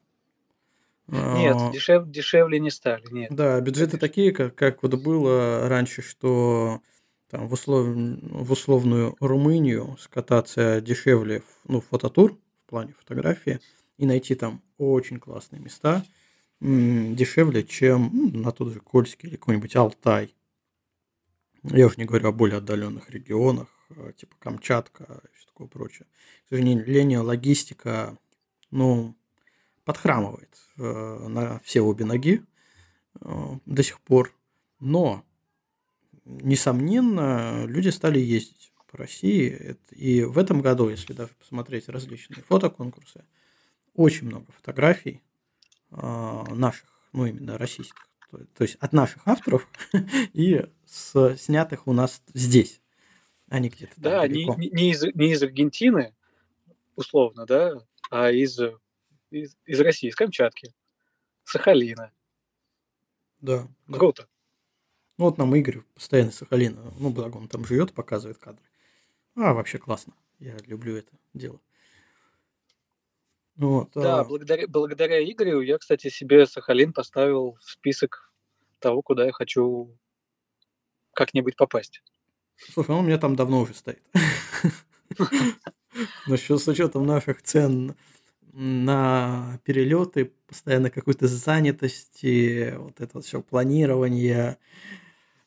[1.06, 3.32] Нет, А, дешев, дешевле не стали, нет.
[3.32, 6.80] Да, бюджеты такие, как, как вот было раньше, что
[7.30, 7.86] там в, услов...
[7.86, 13.60] в условную Румынию скататься дешевле, в- ну, фототур в плане фотографии,
[13.96, 16.04] и найти там очень классные места
[16.60, 20.34] дешевле, чем м, на тот же Кольский или какой-нибудь Алтай.
[21.62, 23.68] Я уж не говорю о более отдаленных регионах,
[24.16, 26.06] типа Камчатка и все такое прочее.
[26.46, 28.18] К сожалению, логистика,
[28.70, 29.16] ну,
[29.84, 30.82] подхрамывает э,
[31.28, 32.44] на все обе ноги
[33.20, 34.34] э, до сих пор.
[34.80, 35.24] Но,
[36.24, 39.76] несомненно, люди стали ездить по России.
[39.90, 43.24] И в этом году, если даже посмотреть различные фотоконкурсы,
[43.94, 45.22] очень много фотографий
[45.90, 49.66] наших, ну именно российских, то есть от наших авторов
[50.32, 52.80] и с снятых у нас здесь,
[53.50, 56.14] не где-то Да, не, не, из, не из Аргентины,
[56.96, 58.58] условно, да, а из,
[59.30, 60.72] из, из России, из Камчатки,
[61.44, 62.12] Сахалина.
[63.40, 63.68] Да.
[63.90, 64.22] Круто.
[64.22, 64.28] Да.
[65.18, 68.64] Ну, вот нам Игорь постоянно Сахалина, ну, благо он там живет, показывает кадры.
[69.36, 70.14] А, вообще классно.
[70.38, 71.60] Я люблю это дело.
[73.56, 74.24] Вот, да, а...
[74.24, 78.34] благодаря, благодаря Игорю я, кстати, себе Сахалин поставил в список
[78.80, 79.96] того, куда я хочу
[81.14, 82.02] как-нибудь попасть.
[82.56, 84.02] Слушай, он у меня там давно уже стоит.
[86.26, 87.94] Но с учетом наших цен
[88.52, 94.58] на перелеты, постоянно какой-то занятости, вот это все планирование.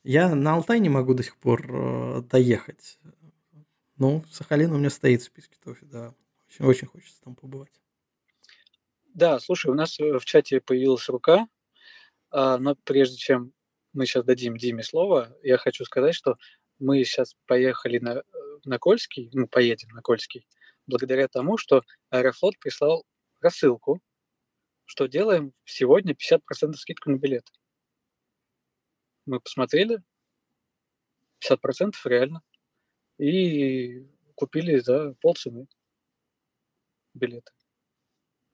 [0.03, 2.99] Я на Алтай не могу до сих пор э, доехать.
[3.97, 6.13] Ну, Сахалин у меня стоит в списке тоже, да.
[6.47, 7.81] Очень, очень хочется там побывать.
[9.13, 11.47] Да, слушай, у нас э, в чате появилась рука,
[12.31, 13.53] а, но прежде чем
[13.91, 16.37] мы сейчас дадим Диме слово, я хочу сказать, что
[16.79, 18.23] мы сейчас поехали на,
[18.65, 20.47] на Кольский, ну, поедем на Кольский,
[20.87, 23.05] благодаря тому, что Аэрофлот прислал
[23.41, 24.01] рассылку,
[24.85, 27.45] что делаем сегодня 50% скидку на билет.
[29.25, 30.01] Мы посмотрели,
[31.47, 32.41] 50% реально,
[33.17, 35.67] и купили за полцены
[37.13, 37.51] билеты.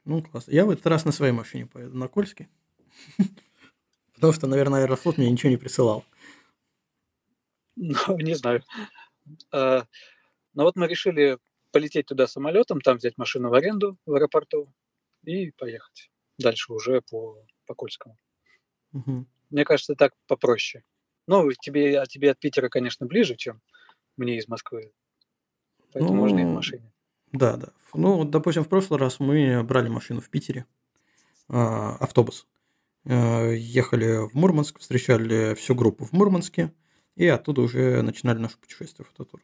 [0.04, 0.48] Ну, класс.
[0.48, 2.48] Я в этот раз на своей машине поеду на Кольский.
[4.14, 6.06] Потому что, наверное, Аэрофлот мне ничего не присылал.
[7.76, 8.64] Ну, не знаю.
[9.52, 9.86] А,
[10.54, 11.38] но вот мы решили
[11.72, 14.72] полететь туда самолетом, там взять машину в аренду в аэропорту
[15.24, 18.18] и поехать дальше уже по, по Кольскому.
[18.94, 19.26] Угу.
[19.50, 20.84] Мне кажется, так попроще.
[21.28, 23.62] Ну, тебе, а тебе от Питера, конечно, ближе, чем
[24.18, 24.94] мне из Москвы.
[25.92, 26.92] Поэтому ну, можно и в машине.
[27.32, 27.70] Да, да.
[27.94, 30.66] Ну, вот, допустим, в прошлый раз мы брали машину в Питере,
[31.48, 32.48] а, автобус.
[33.06, 36.72] А, ехали в Мурманск, встречали всю группу в Мурманске,
[37.16, 39.42] и оттуда уже начинали наше путешествие в фототур.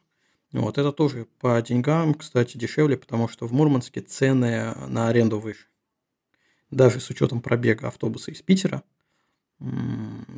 [0.52, 5.66] Вот это тоже по деньгам, кстати, дешевле, потому что в Мурманске цены на аренду выше.
[6.70, 8.82] Даже с учетом пробега автобуса из Питера,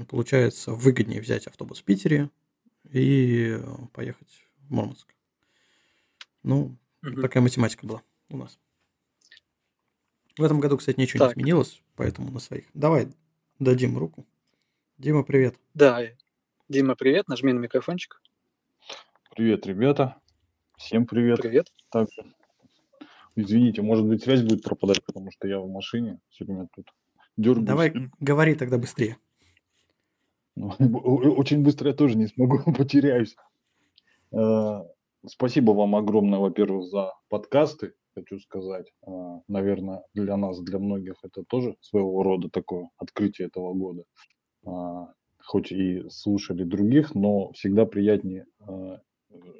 [0.08, 2.30] получается выгоднее взять автобус в Питере
[2.90, 3.58] и
[3.92, 5.14] поехать в Мурманск.
[6.42, 7.20] Ну, Угу.
[7.20, 8.58] Такая математика была у нас.
[10.38, 11.36] В этом году, кстати, ничего так.
[11.36, 12.64] не изменилось, поэтому на своих.
[12.72, 13.08] Давай
[13.58, 14.26] дадим руку.
[14.96, 15.56] Дима, привет.
[15.74, 16.00] Да,
[16.68, 17.28] Дима, привет.
[17.28, 18.22] Нажми на микрофончик.
[19.34, 20.16] Привет, ребята.
[20.78, 21.42] Всем привет.
[21.42, 21.70] Привет.
[21.90, 22.08] Так,
[23.36, 26.86] извините, может быть, связь будет пропадать, потому что я в машине все время тут
[27.36, 27.66] дергаюсь.
[27.66, 29.18] Давай, говори тогда быстрее.
[30.56, 30.68] Ну,
[31.36, 33.36] очень быстро я тоже не смогу, потеряюсь.
[34.32, 34.84] Э,
[35.26, 38.90] Спасибо вам огромное, во-первых, за подкасты, хочу сказать.
[39.06, 44.04] А, наверное, для нас, для многих это тоже своего рода такое открытие этого года.
[45.44, 49.00] Хоть и слушали других, но всегда приятнее, а,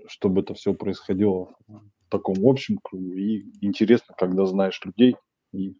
[0.06, 3.14] чтобы это все происходило в таком общем кругу.
[3.14, 5.16] И интересно, когда знаешь людей
[5.52, 5.76] и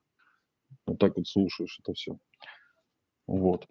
[0.86, 2.18] вот так вот слушаешь это все.
[3.26, 3.66] Вот.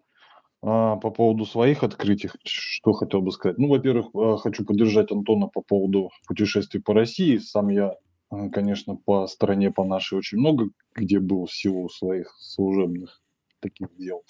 [0.62, 3.58] А, по поводу своих открытий, что хотел бы сказать.
[3.58, 7.36] Ну, во-первых, а, хочу поддержать Антона по поводу путешествий по России.
[7.36, 7.94] Сам я,
[8.30, 13.20] а, конечно, по стране, по нашей очень много, где был в силу своих служебных
[13.60, 14.22] таких дел.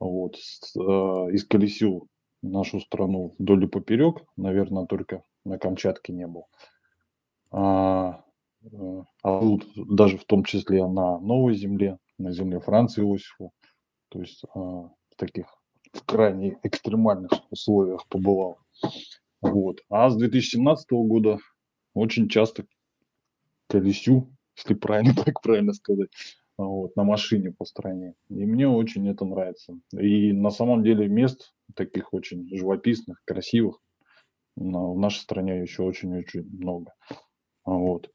[0.00, 0.36] Вот.
[0.36, 2.08] Исколесил
[2.42, 4.24] нашу страну вдоль и поперек.
[4.36, 6.46] Наверное, только на Камчатке не был.
[7.52, 8.24] А,
[9.22, 13.52] а был даже в том числе на Новой Земле, на земле Франции Иосифу.
[14.08, 15.46] То есть в таких
[15.92, 18.58] в крайне экстремальных условиях побывал.
[19.40, 19.80] Вот.
[19.88, 21.38] А с 2017 года
[21.94, 22.64] очень часто
[23.68, 26.10] колесю, если правильно так правильно сказать,
[26.66, 28.14] вот, на машине по стране.
[28.28, 29.78] И мне очень это нравится.
[29.92, 33.80] И на самом деле мест таких очень живописных, красивых
[34.56, 36.92] в нашей стране еще очень-очень много.
[37.64, 38.10] Вот.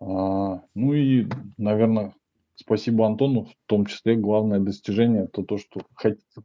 [0.00, 1.26] А, ну и,
[1.56, 2.14] наверное,
[2.54, 5.80] спасибо Антону, в том числе главное достижение это то, что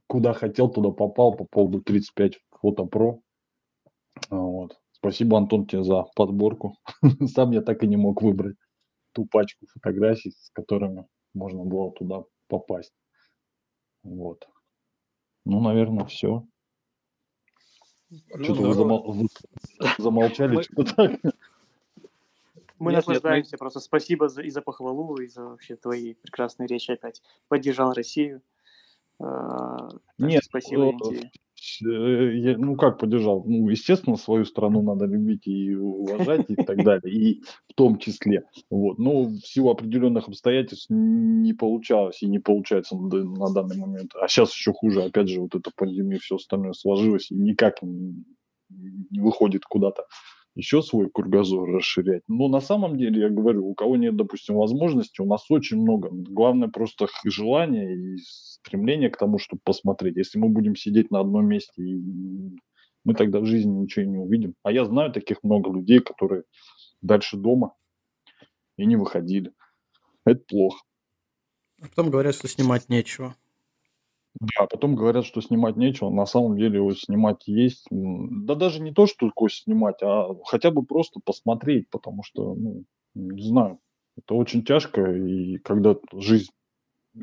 [0.08, 3.20] куда хотел, туда попал по поводу 35 фото про.
[4.30, 4.78] Вот.
[4.92, 6.78] Спасибо, Антон, тебе за подборку.
[7.28, 8.56] Сам я так и не мог выбрать
[9.14, 12.94] ту пачку фотографий, с которыми можно было туда попасть.
[14.04, 14.48] Вот.
[15.46, 16.46] Ну, наверное, все.
[18.10, 19.30] Ну, что-то вы замол...
[19.98, 21.20] замолчали, что-то так.
[22.80, 23.80] Мы нет, наслаждаемся нет, просто.
[23.80, 27.22] Спасибо за, и за похвалу, и за вообще твои прекрасные речи опять.
[27.48, 28.42] Поддержал Россию.
[29.20, 30.94] А, нет, спасибо,
[31.82, 33.44] я, ну как поддержал?
[33.46, 38.44] Ну, естественно, свою страну надо любить и уважать и так далее, и в том числе.
[38.70, 39.00] Вот.
[39.00, 44.12] Но в силу определенных обстоятельств не получалось и не получается на, на данный момент.
[44.16, 45.04] А сейчас еще хуже.
[45.04, 48.24] Опять же, вот эта пандемия, все остальное сложилось и никак не,
[48.70, 50.06] не выходит куда-то
[50.56, 52.22] еще свой кругозор расширять.
[52.28, 56.10] Но на самом деле, я говорю, у кого нет, допустим, возможности, у нас очень много.
[56.12, 60.18] Главное просто желание и стремление к тому, чтобы посмотреть.
[60.18, 61.82] Если мы будем сидеть на одном месте,
[63.04, 64.56] мы тогда в жизни ничего не увидим.
[64.64, 66.44] А я знаю таких много людей, которые
[67.02, 67.76] дальше дома
[68.78, 69.52] и не выходили.
[70.26, 70.84] Это плохо.
[71.82, 73.36] А потом говорят, что снимать нечего.
[74.40, 76.10] Да, потом говорят, что снимать нечего.
[76.10, 77.86] На самом деле его снимать есть.
[77.92, 82.84] Да даже не то, что такое снимать, а хотя бы просто посмотреть, потому что, ну,
[83.14, 83.80] не знаю,
[84.18, 86.52] это очень тяжко, и когда жизнь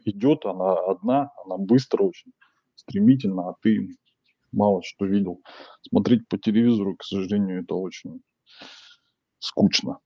[0.05, 2.33] идет, она одна, она быстро очень,
[2.77, 3.89] стремительно, а ты
[4.53, 5.43] мало что видел.
[5.83, 8.23] Смотреть по телевизору, к сожалению, это очень
[9.41, 9.99] скучно.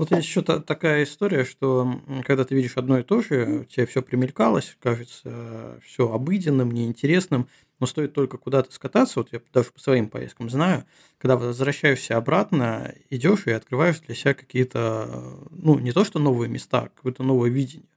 [0.00, 4.00] Тут есть еще такая история, что когда ты видишь одно и то же, тебе все
[4.00, 7.48] примелькалось, кажется все обыденным, неинтересным,
[7.80, 10.86] но стоит только куда-то скататься, вот я даже по своим поездкам знаю,
[11.18, 16.84] когда возвращаешься обратно, идешь и открываешь для себя какие-то, ну, не то что новые места,
[16.84, 17.90] а какое-то новое видение.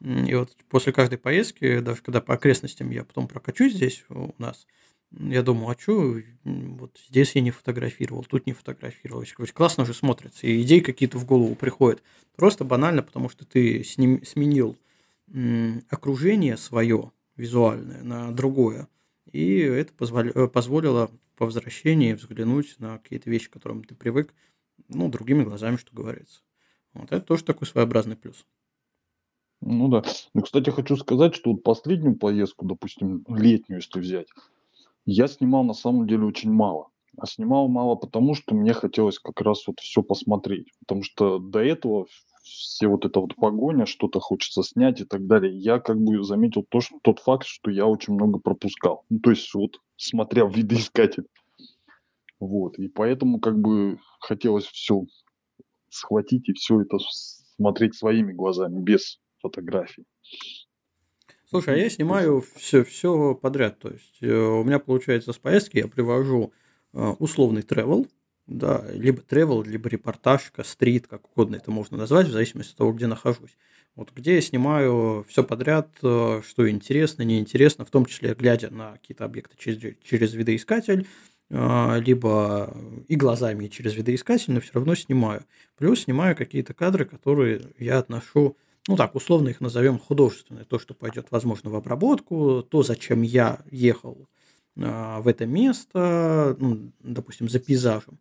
[0.00, 4.66] И вот после каждой поездки, даже когда по окрестностям я потом прокачусь здесь у нас,
[5.12, 9.24] я думаю, а что, вот здесь я не фотографировал, тут не фотографировал.
[9.54, 12.02] Классно же смотрится, и идеи какие-то в голову приходят.
[12.34, 14.76] Просто банально, потому что ты с ним сменил
[15.88, 18.88] окружение свое визуальное на другое,
[19.30, 24.32] и это позволило, позволило по возвращении взглянуть на какие-то вещи, к которым ты привык,
[24.88, 26.40] ну, другими глазами, что говорится.
[26.94, 28.46] Вот это тоже такой своеобразный плюс.
[29.60, 30.02] Ну да.
[30.32, 34.28] Ну, кстати, хочу сказать, что вот последнюю поездку, допустим, летнюю, если взять,
[35.06, 36.88] я снимал на самом деле очень мало.
[37.18, 40.72] А снимал мало потому, что мне хотелось как раз вот все посмотреть.
[40.80, 42.06] Потому что до этого
[42.42, 46.64] все вот эта вот погоня, что-то хочется снять и так далее, я как бы заметил
[46.68, 49.04] то, что, тот факт, что я очень много пропускал.
[49.08, 51.26] Ну, то есть вот смотря в видоискатель.
[52.38, 52.78] Вот.
[52.78, 55.04] И поэтому как бы хотелось все
[55.88, 56.98] схватить и все это
[57.56, 60.04] смотреть своими глазами, без фотографий.
[61.48, 63.78] Слушай, а я снимаю все, все подряд.
[63.78, 66.52] То есть э, у меня получается с поездки я привожу
[66.92, 68.08] э, условный travel,
[68.48, 72.92] да, либо travel, либо репортажка, стрит, как угодно это можно назвать, в зависимости от того,
[72.92, 73.56] где нахожусь.
[73.94, 78.94] Вот где я снимаю все подряд, э, что интересно, неинтересно, в том числе глядя на
[78.94, 81.06] какие-то объекты через, через видоискатель,
[81.48, 85.44] либо и глазами, и через видоискатель, но все равно снимаю.
[85.78, 88.56] Плюс снимаю какие-то кадры, которые я отношу
[88.88, 93.60] ну так, условно их назовем художественное, то, что пойдет, возможно, в обработку, то, зачем я
[93.70, 94.28] ехал
[94.80, 98.18] а, в это место, ну, допустим, за пейзажем.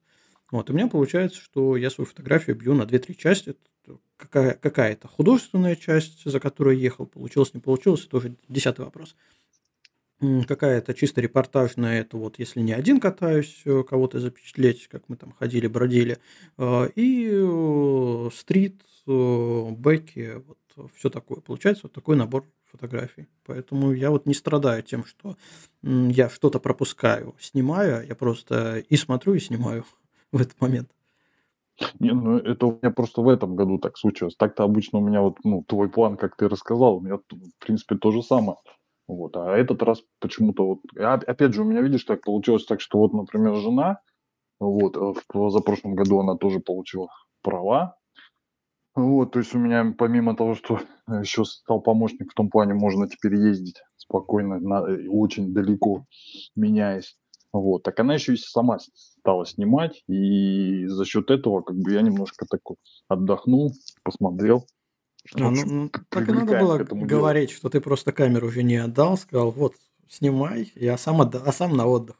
[0.51, 3.55] Вот, у меня получается, что я свою фотографию бью на 2-3 части.
[4.17, 9.15] Какая, какая-то художественная часть, за которую ехал, получилось, не получилось, это уже десятый вопрос.
[10.47, 15.33] Какая-то чисто репортажная, это вот если не один катаюсь, э, кого-то запечатлеть, как мы там
[15.33, 16.17] ходили, бродили.
[16.57, 21.41] А, и э, стрит, бэки, вот все такое.
[21.41, 23.27] Получается вот такой набор фотографий.
[23.45, 25.37] Поэтому я вот не страдаю тем, что
[25.81, 29.85] я что-то пропускаю, снимаю, я просто и смотрю, и снимаю
[30.31, 30.89] в этот момент.
[31.99, 34.35] Не, ну это у меня просто в этом году так случилось.
[34.35, 37.95] Так-то обычно у меня вот, ну, твой план, как ты рассказал, у меня, в принципе,
[37.95, 38.57] то же самое.
[39.07, 42.99] Вот, а этот раз почему-то вот, опять же, у меня, видишь, так получилось так, что
[42.99, 43.99] вот, например, жена,
[44.59, 47.09] вот, э, в, за прошлом году она тоже получила
[47.43, 47.97] права,
[48.95, 53.09] вот, то есть у меня помимо того, что еще стал помощник в том плане, можно
[53.09, 56.05] теперь ездить спокойно, на, э, очень далеко,
[56.55, 57.17] меняясь.
[57.51, 62.01] Вот, так она еще и сама стала снимать, и за счет этого как бы я
[62.01, 62.77] немножко так вот
[63.07, 63.73] отдохнул,
[64.03, 64.65] посмотрел.
[65.33, 67.57] А, ну, ну, так и надо было говорить, делу.
[67.57, 69.73] что ты просто камеру уже не отдал, сказал, вот,
[70.07, 72.17] снимай, я сам, отда- а сам на отдых.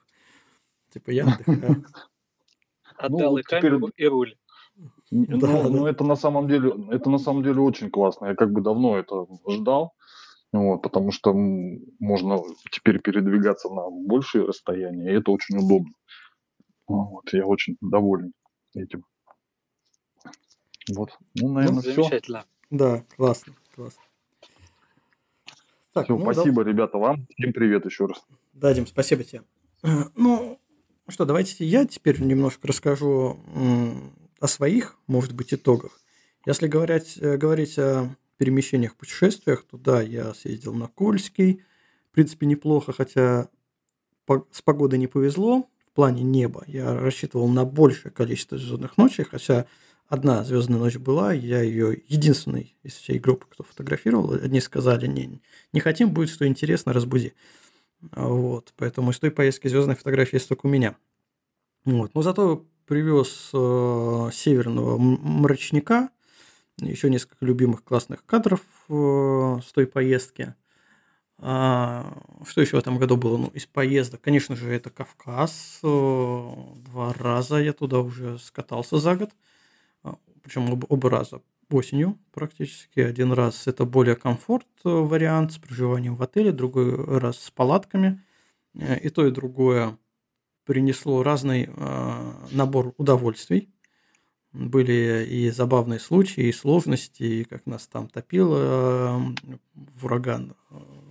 [0.92, 1.86] Типа я отдыхаю.
[2.98, 4.38] Отдал и камеру, и руль.
[5.12, 8.28] Ну, да, ну, это на самом деле, это на самом деле очень классно.
[8.28, 9.94] Я как бы давно это ждал,
[10.52, 12.40] вот, потому что можно
[12.72, 15.94] теперь передвигаться на большие расстояния, и это очень удобно.
[16.88, 18.34] Вот, я очень доволен
[18.74, 19.06] этим.
[20.94, 21.94] Вот, ну, наверное, ну, все.
[21.94, 22.46] Замечательно.
[22.70, 24.02] Да, классно, классно.
[25.94, 26.70] Так, все, ну, спасибо, да...
[26.70, 27.28] ребята, вам.
[27.38, 28.24] Всем привет еще раз.
[28.54, 29.44] Дадим, спасибо тебе.
[30.16, 30.60] Ну,
[31.08, 33.40] что, давайте я теперь немножко расскажу
[34.46, 36.00] о своих, может быть, итогах.
[36.46, 41.64] Если говорить, э, говорить о перемещениях, путешествиях, то да, я съездил на Кольский.
[42.12, 43.50] В принципе, неплохо, хотя
[44.52, 46.64] с погодой не повезло в плане неба.
[46.68, 49.66] Я рассчитывал на большее количество звездных ночей, хотя
[50.08, 54.34] одна звездная ночь была, я ее единственный из всей группы, кто фотографировал.
[54.34, 55.42] Одни сказали, не,
[55.74, 57.34] не хотим, будет что интересно, разбуди.
[58.12, 60.96] Вот, поэтому из той поездки звездной фотографии есть только у меня.
[61.86, 62.14] Вот.
[62.14, 66.10] Но зато привез э, северного мрачника,
[66.80, 70.56] еще несколько любимых классных кадров э, с той поездки.
[71.38, 73.38] А, что еще в этом году было?
[73.38, 75.80] Ну, из поездок, конечно же, это Кавказ.
[75.84, 76.52] Э,
[76.86, 79.32] два раза я туда уже скатался за год.
[80.04, 83.00] А, Причем оба, оба раза осенью практически.
[83.00, 88.24] Один раз это более комфорт э, вариант с проживанием в отеле, другой раз с палатками.
[88.74, 89.98] Э, и то, и другое
[90.66, 93.70] принесло разный э, набор удовольствий.
[94.52, 99.22] Были и забавные случаи, и сложности, и как нас там топило
[99.74, 100.56] в ураган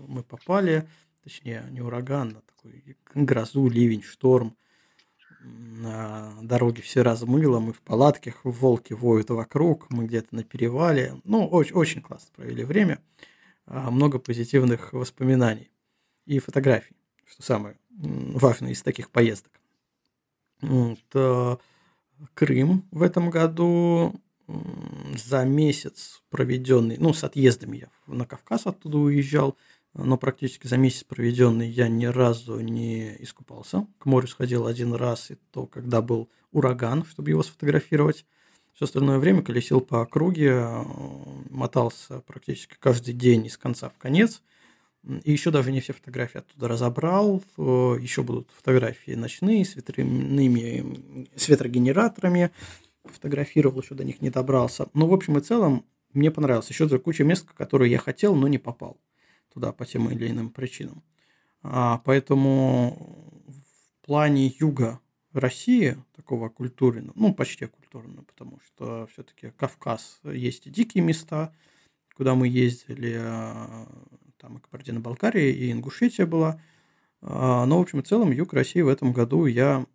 [0.09, 0.89] мы попали,
[1.22, 4.56] точнее не ураган, а такой грозу, ливень, шторм
[5.44, 11.20] на дороге все размыло, мы в палатках, волки воют вокруг, мы где-то на перевале.
[11.24, 13.01] Ну, очень, очень классно провели время.
[13.66, 15.70] А, много позитивных воспоминаний
[16.24, 19.52] и фотографий, что самое важное из таких поездок.
[20.60, 21.58] Вот, а,
[22.34, 24.14] Крым в этом году
[25.16, 29.56] за месяц проведенный, ну, с отъездами я на Кавказ оттуда уезжал,
[29.94, 33.86] но практически за месяц проведенный я ни разу не искупался.
[33.98, 38.26] К морю сходил один раз, и то, когда был ураган, чтобы его сфотографировать.
[38.74, 40.66] Все остальное время колесил по округе,
[41.48, 44.42] мотался практически каждый день из конца в конец.
[45.24, 47.43] И еще даже не все фотографии оттуда разобрал.
[47.56, 52.51] Еще будут фотографии ночные с ветряными, с ветрогенераторами.
[53.05, 54.89] Фотографировал, еще до них не добрался.
[54.94, 56.70] Но в общем и целом мне понравилось.
[56.70, 58.98] Еще куча мест, которые я хотел, но не попал
[59.52, 61.02] туда по тем или иным причинам.
[61.62, 65.01] А, поэтому в плане юга
[65.32, 71.52] России, такого культурного, ну, почти культурного, потому что все-таки Кавказ есть и дикие места,
[72.14, 73.89] куда мы ездили, а,
[74.44, 76.60] там и Кабардино-Балкария, и Ингушетия была.
[77.22, 79.86] А, но, в общем и целом, юг России в этом году я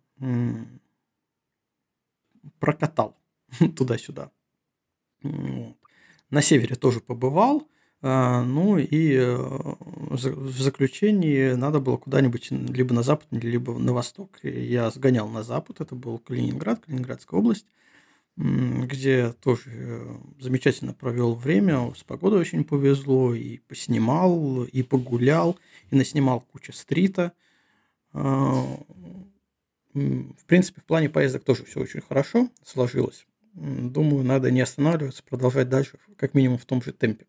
[2.58, 3.16] прокатал
[3.76, 4.32] туда-сюда.
[5.22, 7.68] На севере тоже побывал–
[8.02, 14.38] а, ну и э, в заключении надо было куда-нибудь либо на запад, либо на восток.
[14.42, 17.66] Я сгонял на запад, это был Калининград, Калининградская область,
[18.40, 25.58] где тоже э, замечательно провел время, с погодой очень повезло, и поснимал, и погулял,
[25.90, 27.32] и наснимал кучу стрита.
[28.14, 28.78] А,
[29.92, 33.26] в принципе, в плане поездок тоже все очень хорошо сложилось.
[33.52, 37.26] Думаю, надо не останавливаться, продолжать дальше, как минимум в том же темпе.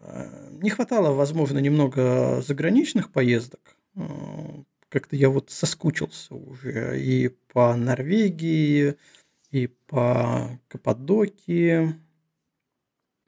[0.00, 3.76] Э, не хватало, возможно, немного заграничных поездок.
[3.94, 4.02] Э,
[4.90, 8.96] как-то я вот соскучился уже и по Норвегии,
[9.50, 11.94] и по Каппадокии.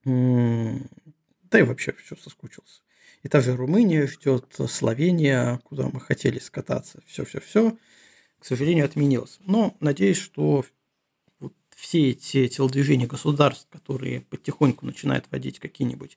[0.05, 2.83] Да и вообще все соскучился.
[3.23, 7.03] И также Румыния ждет, Словения, куда мы хотели скататься.
[7.07, 7.77] Все-все-все,
[8.39, 9.39] к сожалению, отменилось.
[9.41, 10.65] Но надеюсь, что
[11.41, 16.17] вот все эти телодвижения государств, которые потихоньку начинают вводить какие-нибудь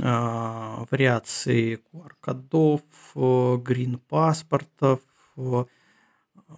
[0.00, 2.82] а, вариации QR-кодов,
[3.14, 5.00] грин-паспортов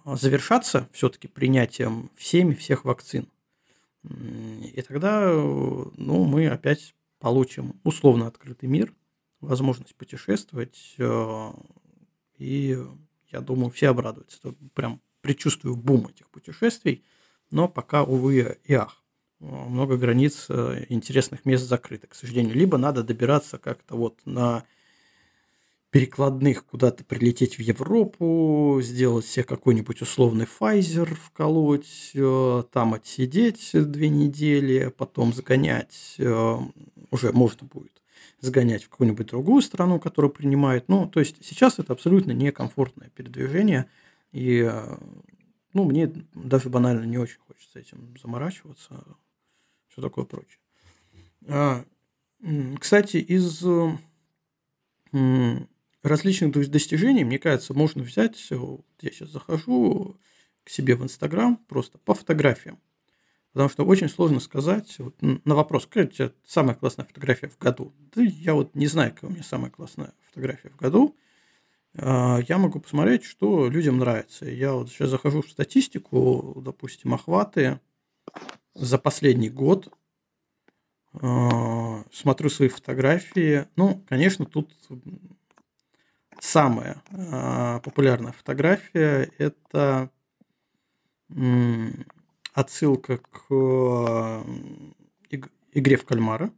[0.05, 3.27] завершаться все-таки принятием всеми всех вакцин.
[4.03, 8.93] И тогда ну, мы опять получим условно открытый мир,
[9.41, 11.51] возможность путешествовать, э,
[12.37, 12.77] и
[13.29, 14.39] я думаю, все обрадуются.
[14.39, 17.03] Это прям предчувствую бум этих путешествий,
[17.51, 19.03] но пока, увы и ах
[19.39, 22.55] много границ э, интересных мест закрыто, к сожалению.
[22.55, 24.65] Либо надо добираться как-то вот на
[25.91, 34.09] перекладных куда-то прилететь в Европу, сделать себе какой-нибудь условный Pfizer вколоть, э, там отсидеть две
[34.09, 36.57] недели, потом загонять, э,
[37.09, 38.03] уже можно будет
[38.39, 40.87] сгонять в какую-нибудь другую страну, которая принимает.
[40.89, 43.89] Ну, то есть сейчас это абсолютно некомфортное передвижение,
[44.31, 44.71] и
[45.73, 49.03] ну, мне даже банально не очень хочется этим заморачиваться
[49.87, 50.59] все такое прочее.
[51.47, 51.83] А,
[52.79, 53.65] кстати, из
[56.03, 60.17] различных достижений, мне кажется, можно взять, вот я сейчас захожу
[60.63, 62.79] к себе в Инстаграм просто по фотографиям.
[63.51, 67.57] Потому что очень сложно сказать вот, на вопрос, какая у тебя самая классная фотография в
[67.57, 67.93] году.
[68.13, 71.17] Да я вот не знаю, какая у меня самая классная фотография в году.
[71.95, 74.45] А, я могу посмотреть, что людям нравится.
[74.45, 77.79] Я вот сейчас захожу в статистику, допустим, охваты
[78.75, 79.91] за последний год
[81.13, 83.65] э, смотрю свои фотографии.
[83.75, 84.71] Ну, конечно, тут
[86.39, 90.09] самая а, популярная фотография– это
[91.29, 92.05] м,
[92.53, 94.43] отсылка к
[95.29, 96.51] иг- игре в кальмара.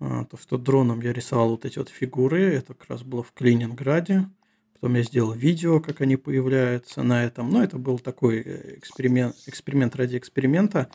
[0.00, 3.32] А, то, что дроном я рисовал вот эти вот фигуры, это как раз было в
[3.32, 4.28] Калининграде.
[4.74, 7.48] Потом я сделал видео, как они появляются на этом.
[7.48, 10.90] Но это был такой э, эксперимент, эксперимент ради эксперимента.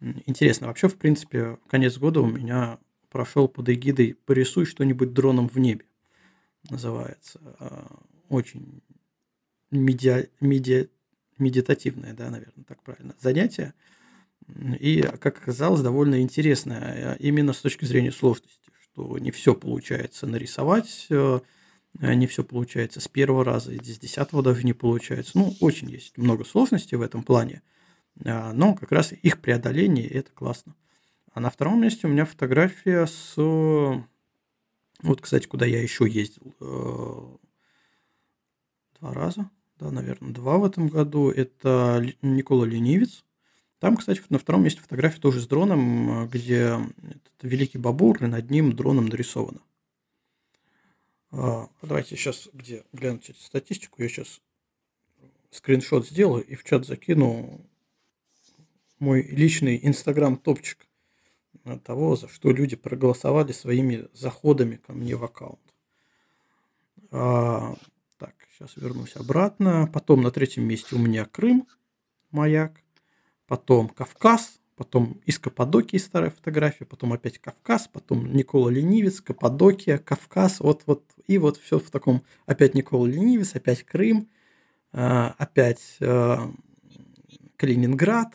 [0.00, 0.68] Интересно.
[0.68, 2.78] Вообще, в принципе, конец года у меня
[3.10, 5.84] прошел под эгидой «Порисуй что-нибудь дроном в небе»
[6.70, 7.40] называется.
[7.58, 7.86] А,
[8.28, 8.82] Очень
[9.70, 10.86] медиа, медиа,
[11.38, 13.74] медитативное, да, наверное, так правильно, занятие.
[14.78, 20.26] И, как оказалось, довольно интересное а, именно с точки зрения сложности, что не все получается
[20.26, 21.40] нарисовать, э,
[22.00, 25.32] не все получается с первого раза, и с десятого даже не получается.
[25.34, 27.62] Ну, очень есть много сложностей в этом плане,
[28.24, 30.74] а, но как раз их преодоление– это классно.
[31.32, 33.34] А на втором месте у меня фотография с...
[35.04, 37.36] э, Вот, кстати, куда я еще ездил э,
[39.00, 41.30] два раза, да, наверное, два в этом году.
[41.30, 43.24] Это Никола Ленивец.
[43.78, 48.26] Там, кстати, на втором месте фотография тоже с дроном, э, где этот великий бабур, и
[48.26, 49.60] над ним дроном нарисовано.
[51.30, 54.40] А, Давайте сейчас, где глянуть эту статистику, я сейчас
[55.50, 57.60] скриншот сделаю и в чат закину
[58.98, 60.83] мой личный инстаграм-топчик э,
[61.84, 65.60] того, за что люди проголосовали своими заходами ко мне в аккаунт.
[67.10, 67.74] А,
[68.18, 69.88] так, сейчас вернусь обратно.
[69.92, 71.66] Потом на третьем месте у меня Крым,
[72.30, 72.80] маяк.
[73.46, 80.60] Потом Кавказ, потом из Каппадокии старая фотография, потом опять Кавказ, потом Никола Ленивец, Каппадокия, Кавказ,
[80.60, 84.28] вот, вот, и вот все в таком, опять Никола Ленивец, опять Крым,
[84.92, 86.50] а, опять а,
[87.56, 88.34] Калининград,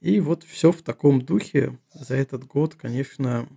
[0.00, 3.48] и вот все в таком духе за этот год, конечно,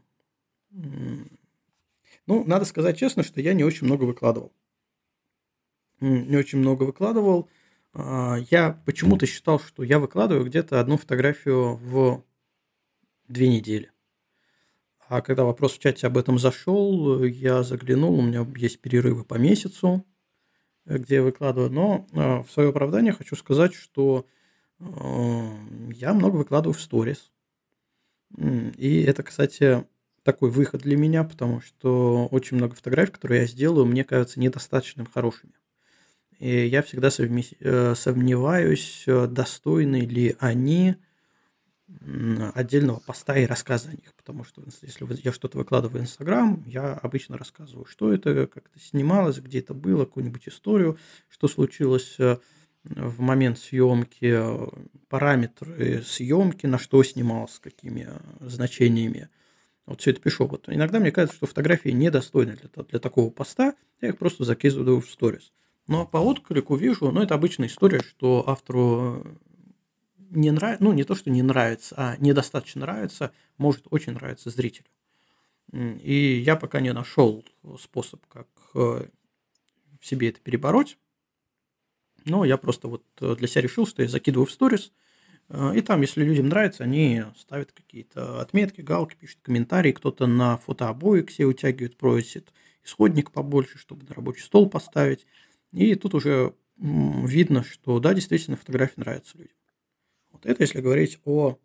[0.72, 4.54] ну, надо сказать честно, что я не очень много выкладывал.
[6.00, 7.50] Не очень много выкладывал.
[7.94, 12.24] А, Я почему-то считал, что я выкладываю где-то одну фотографию в
[13.28, 13.92] две недели.
[15.08, 19.36] А когда вопрос в чате об этом зашел, я заглянул, у меня есть перерывы по
[19.36, 20.06] месяцу,
[20.86, 21.70] э, где я выкладываю.
[21.72, 24.26] Но а, в свое оправдание хочу сказать, что
[24.82, 27.32] я много выкладываю в сторис.
[28.38, 29.86] И это, кстати,
[30.24, 35.06] такой выход для меня, потому что очень много фотографий, которые я сделаю, мне кажутся недостаточно
[35.06, 35.54] хорошими.
[36.40, 40.96] И я всегда совме- э, сомневаюсь, э, достойны ли они
[42.56, 44.14] отдельного поста и рассказа о них.
[44.16, 48.80] Потому что если я что-то выкладываю в Инстаграм, я обычно рассказываю, что это, как это
[48.80, 50.98] снималось, где это было, какую-нибудь историю,
[51.30, 52.38] что случилось э,
[52.84, 54.68] в момент съемки, э,
[55.08, 59.30] параметры съемки, на что снималось, с какими э, значениями.
[59.86, 60.48] Вот все это пишу.
[60.48, 65.02] Вот иногда мне кажется, что фотографии недостойны для, для такого поста, я их просто закидываю
[65.02, 65.52] в сторис.
[65.88, 69.36] Но по отклику вижу, ну, это обычная история, что автору э,
[70.32, 74.88] не нравится, ну, не то, что не нравится, а недостаточно нравится, может очень нравиться зрителю.
[75.74, 77.46] И я пока не нашел
[77.80, 79.08] способ, как в
[80.02, 80.98] себе это перебороть.
[82.26, 84.92] Но я просто вот э, для себя решил, что я закидываю в сторис,
[85.50, 90.58] э, и там, если людям нравится, они ставят какие-то отметки, галки, пишут комментарии, кто-то на
[90.58, 92.54] фотообои к себе утягивает, просит
[92.84, 95.26] исходник побольше, чтобы на рабочий стол поставить.
[95.72, 99.56] И тут уже видно, что да, действительно, фотографии нравятся людям.
[100.32, 101.58] Вот это если говорить о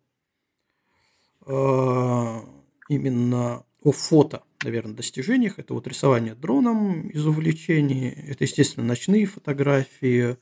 [1.45, 2.39] э,
[2.89, 5.59] именно о фото, наверное, достижениях.
[5.59, 10.37] Это вот рисование дроном из увлечений, это, естественно, ночные фотографии.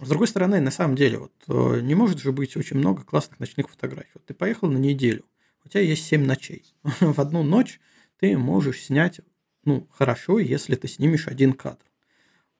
[0.00, 3.40] С другой стороны, на самом деле, вот э, не может же быть очень много классных
[3.40, 4.10] ночных фотографий.
[4.14, 5.24] Вот ты поехал на неделю,
[5.64, 6.74] у тебя есть 7 ночей.
[6.82, 7.80] В одну ночь
[8.18, 9.20] ты можешь снять,
[9.64, 11.84] ну, хорошо, если ты снимешь один кадр.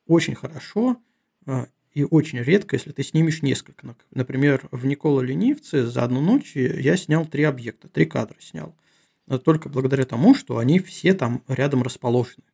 [0.07, 0.97] Очень хорошо
[1.47, 3.97] э, и очень редко, если ты снимешь несколько.
[4.11, 8.77] Например, в Никола Ленивце за одну ночь я снял три объекта, три кадра снял.
[9.27, 12.45] Но только благодаря тому, что они все там рядом расположены.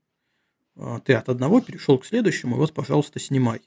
[1.04, 3.60] Ты от одного перешел к следующему, и вот, пожалуйста, снимай.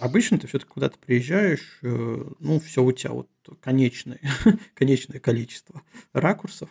[0.00, 3.28] Обычно ты все-таки куда-то приезжаешь, э, ну, все у тебя вот
[3.60, 4.20] конечное,
[4.74, 6.70] конечное количество ракурсов,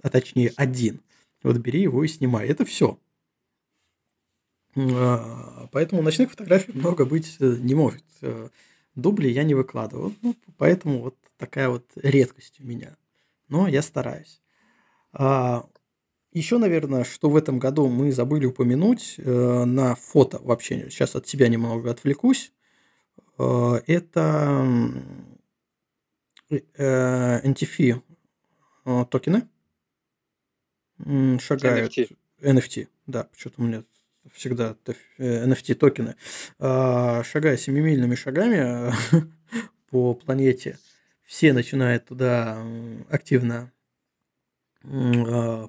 [0.00, 1.02] а точнее один.
[1.42, 2.48] Вот бери его и снимай.
[2.48, 2.98] Это все.
[4.74, 8.04] Поэтому ночных фотографий много быть э, не может.
[8.22, 8.48] Э,
[8.94, 10.14] Дубли я не выкладываю.
[10.22, 12.96] Ну, поэтому вот такая вот редкость у меня.
[13.48, 14.40] Но я стараюсь.
[15.12, 15.66] А,
[16.32, 20.88] Еще, наверное, что в этом году мы забыли упомянуть э, на фото вообще.
[20.88, 22.52] Сейчас от себя немного отвлекусь.
[23.38, 24.20] Э, Это
[24.60, 25.38] м,
[26.50, 28.02] э, NTF
[28.86, 29.48] э, токены
[31.38, 31.96] шагают.
[31.98, 32.16] NFT.
[32.40, 33.84] NFT, да, что-то у меня
[34.32, 34.76] всегда
[35.18, 36.14] NFT токены,
[36.58, 38.92] а, шагая семимильными шагами
[39.90, 40.78] по планете,
[41.24, 42.64] все начинают туда
[43.08, 43.72] активно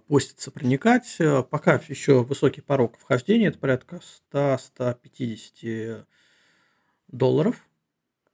[0.07, 1.18] поститься, проникать.
[1.49, 3.99] Пока еще высокий порог вхождения, это порядка
[4.31, 6.06] 100-150
[7.07, 7.68] долларов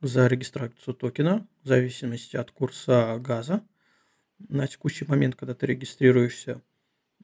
[0.01, 3.63] за регистрацию токена, в зависимости от курса газа
[4.47, 6.61] на текущий момент, когда ты регистрируешься.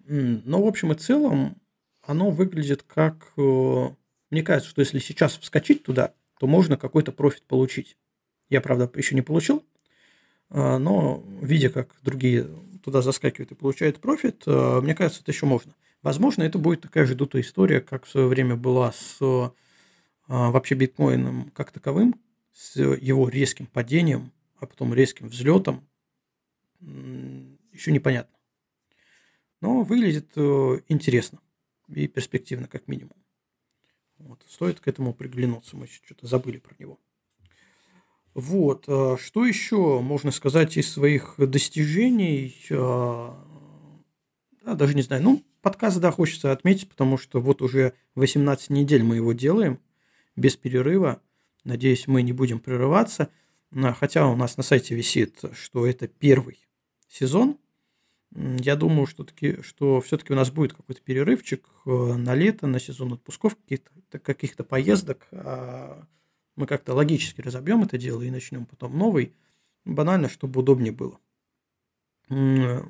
[0.05, 1.61] Но в общем и целом
[2.01, 3.31] оно выглядит как...
[3.37, 3.89] Э,
[4.29, 7.97] мне кажется, что если сейчас вскочить туда, то можно какой-то профит получить.
[8.49, 9.65] Я, правда, еще не получил,
[10.49, 12.47] а, но видя, как другие
[12.85, 15.73] туда заскакивают и получают профит, э, мне кажется, это еще можно.
[16.03, 19.17] Возможно, это будет такая же дутая история, как в свое время была с
[20.27, 22.21] а, вообще биткоином как таковым,
[22.53, 25.87] с его резким падением, а потом резким взлетом,
[26.79, 28.37] еще непонятно.
[29.61, 31.39] Но выглядит э, интересно
[31.87, 33.15] и перспективно, как минимум.
[34.19, 34.45] Вот.
[34.47, 36.99] Стоит к этому приглянуться, мы что-то забыли про него.
[38.35, 42.53] Вот, э, что еще можно сказать из своих достижений?
[42.69, 43.31] Э,
[44.65, 45.23] да, даже не знаю.
[45.23, 49.79] Ну, подкаст, да, хочется отметить, потому что вот уже 18 недель мы его делаем
[50.35, 51.21] без перерыва.
[51.63, 53.29] Надеюсь, мы не будем прерываться.
[53.71, 56.67] Хотя у нас на сайте висит, что это первый
[57.07, 57.57] сезон.
[58.33, 62.81] Я думаю, что, таки, что все-таки у нас будет какой-то перерывчик э, на лето, на
[62.81, 65.25] сезон отпусков, каких-то, каких-то поездок.
[66.55, 69.33] Мы как-то логически разобьем это дело и начнем потом новый.
[69.83, 71.19] Банально, чтобы удобнее было.
[72.29, 72.81] Э,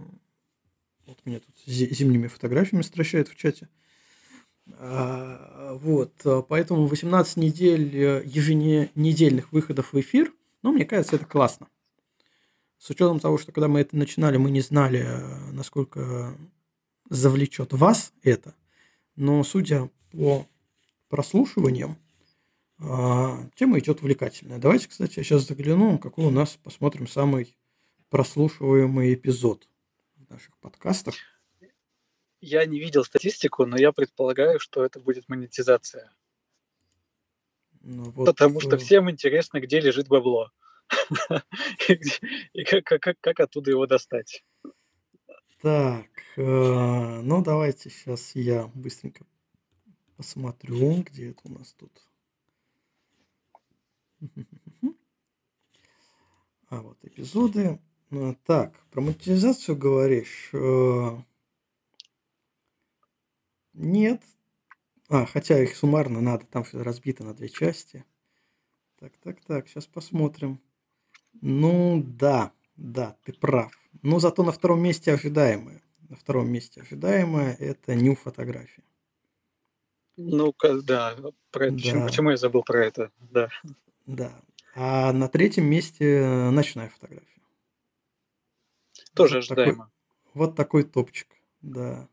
[1.06, 3.70] вот меня тут зимними фотографиями стращает в чате.
[4.78, 10.34] А, вот, э, поэтому 18 недель еженедельных выходов в эфир,
[10.64, 11.68] ну, мне кажется, это классно.
[12.78, 16.38] С учетом того, что когда мы это начинали, мы не знали, э, насколько
[17.10, 18.56] завлечет вас это.
[19.16, 20.48] Но судя по
[21.10, 21.98] прослушиваниям,
[22.80, 24.60] тема идет увлекательная.
[24.60, 27.56] Давайте, кстати, я сейчас загляну, какой у нас, посмотрим самый
[28.10, 29.68] прослушиваемый эпизод
[30.15, 31.15] в наших подкастах.
[32.41, 36.11] Я не видел статистику, но я предполагаю, что это будет монетизация.
[37.81, 40.52] Ну, вот, Потому что э, всем интересно, где лежит бабло.
[42.53, 44.43] И как оттуда его достать?
[45.61, 49.26] Так, э, ну давайте сейчас я быстренько
[50.15, 51.91] посмотрю, где это у нас тут.
[56.69, 57.80] А вот эпизоды.
[58.10, 60.49] Ну, так, про монетизацию говоришь?
[60.52, 61.18] Э,
[63.73, 64.22] нет.
[65.10, 68.03] А, хотя их суммарно надо, там все разбито на две части.
[68.99, 70.60] Так, так, так, сейчас посмотрим.
[71.41, 73.72] Ну да, да, ты прав.
[74.02, 75.81] Но зато на втором месте ожидаемое.
[76.10, 78.84] На втором месте ожидаемое это ню фотография.
[80.18, 81.15] Ну-ка, да.
[81.52, 81.72] Про...
[81.72, 81.76] да.
[81.76, 83.11] Почему, почему я забыл про это?
[83.31, 83.49] Да.
[84.06, 84.41] Да.
[84.76, 87.41] А на третьем месте ночная фотография.
[89.14, 89.72] Тоже вот ожидаемо.
[89.72, 89.91] Такой,
[90.34, 91.27] вот такой топчик,
[91.61, 92.07] да.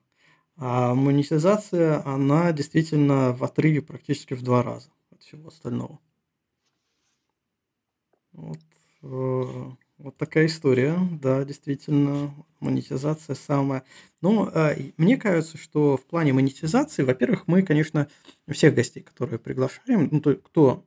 [0.57, 5.99] А монетизация, она действительно в отрыве практически в два раза от всего остального.
[8.33, 8.59] Вот
[9.03, 13.85] Э, вот такая история, да, действительно, монетизация самая.
[14.21, 18.09] Но э, мне кажется, что в плане монетизации, во-первых, мы, конечно,
[18.49, 20.85] всех гостей, которые приглашаем, ну, то, кто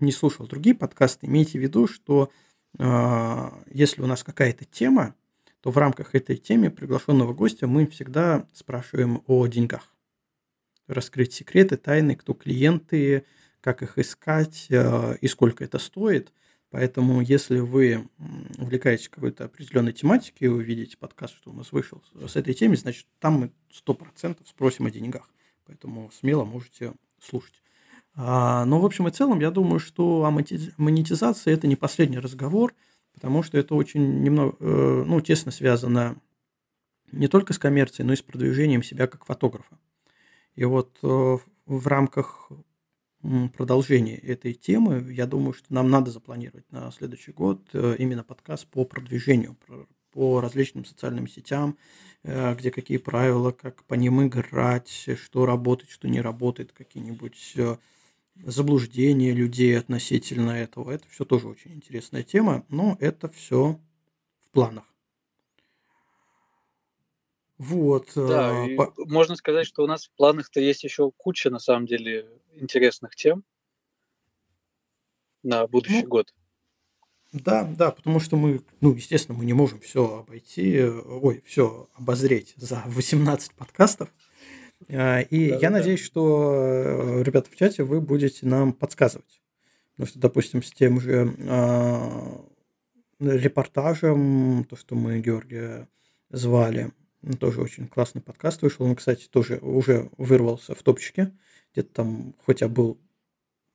[0.00, 2.30] не слушал другие подкасты, имейте в виду, что
[2.78, 5.14] э, если у нас какая-то тема,
[5.60, 9.94] то в рамках этой темы приглашенного гостя мы всегда спрашиваем о деньгах.
[10.86, 13.24] Раскрыть секреты, тайны, кто клиенты,
[13.60, 16.32] как их искать э, и сколько это стоит–
[16.70, 18.08] Поэтому, если вы
[18.58, 22.76] увлекаетесь какой-то определенной тематикой, и вы видите подкаст, что у нас вышел с этой темой,
[22.76, 25.30] значит, там мы 100% спросим о деньгах.
[25.64, 27.62] Поэтому смело можете слушать.
[28.18, 30.28] А, но, в общем и целом, я думаю, что
[30.78, 32.74] монетизация– это не последний разговор,
[33.12, 36.16] потому что это очень немного, э, ну, тесно связано
[37.12, 39.78] не только с коммерцией, но и с продвижением себя как фотографа.
[40.54, 42.50] И вот э, в рамках
[43.54, 48.66] продолжение этой темы, я думаю, что нам надо запланировать на следующий год э, именно подкаст
[48.68, 49.58] по продвижению,
[50.12, 51.76] по различным социальным сетям,
[52.24, 57.58] где какие правила, как по ним играть, что работает, что не работает, какие-нибудь
[58.42, 60.90] э, заблуждения людей относительно этого.
[60.90, 63.80] Это все тоже очень интересная тема, но это все
[64.40, 64.84] в планах.
[67.58, 68.10] Вот.
[68.14, 68.92] Да, по...
[69.06, 73.44] можно сказать, что у нас в планах-то есть еще куча, на самом деле, интересных тем
[75.42, 76.34] на будущий ну, год.
[77.32, 82.54] Да, да, потому что мы, ну, естественно, мы не можем все обойти, ой, все обозреть
[82.56, 84.12] за 18 подкастов.
[84.88, 89.40] А, и я надеюсь, что, э, ребята, в чате вы будете нам подсказывать.
[89.92, 92.44] Потому что, допустим, с тем же а,
[93.18, 95.88] репортажем, то, что мы Георгия
[96.30, 96.92] звали,
[97.40, 98.84] тоже очень классный подкаст вышел.
[98.84, 101.32] Он, кстати, тоже уже вырвался в топчике.
[101.72, 102.98] Где-то там, хотя был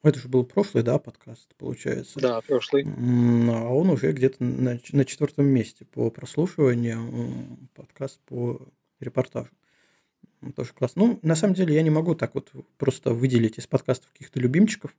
[0.04, 2.20] это же был прошлый, да, подкаст, получается.
[2.20, 2.84] Да, прошлый.
[2.86, 8.68] А он уже где-то на, на четвертом месте по прослушиванию, подкаст по
[9.00, 9.52] репортажу.
[10.56, 11.06] Тоже классно.
[11.06, 14.96] Ну, на самом деле, я не могу так вот просто выделить из подкастов каких-то любимчиков,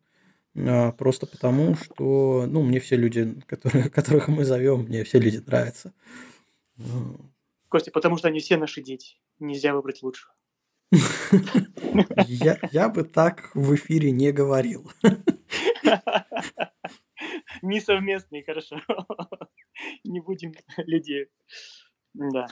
[0.57, 5.43] а, просто потому что, ну, мне все люди, которые, которых мы зовем, мне все люди
[5.45, 5.93] нравятся.
[7.69, 9.17] Костя, потому что они все наши дети.
[9.39, 10.35] Нельзя выбрать лучшего.
[12.27, 14.91] Я, я бы так в эфире не говорил.
[17.63, 18.77] Несовместный, хорошо.
[20.05, 21.29] Не будем людей.
[22.13, 22.47] Да.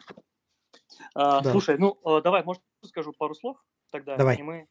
[1.15, 1.51] А, да.
[1.53, 3.57] Слушай, ну а, давай, может, скажу пару слов
[3.91, 4.37] тогда, давай.
[4.37, 4.67] и мы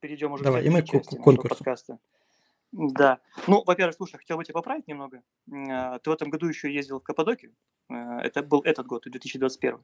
[0.00, 1.56] перейдем уже давай, к и мы части к конкурсу.
[1.56, 1.98] подкаста.
[2.72, 3.18] Да.
[3.46, 5.22] Ну, во-первых, слушай, хотел бы тебя поправить немного.
[5.52, 7.54] А, ты в этом году еще ездил в Каппадокию.
[7.88, 9.80] Это был этот год, 2021.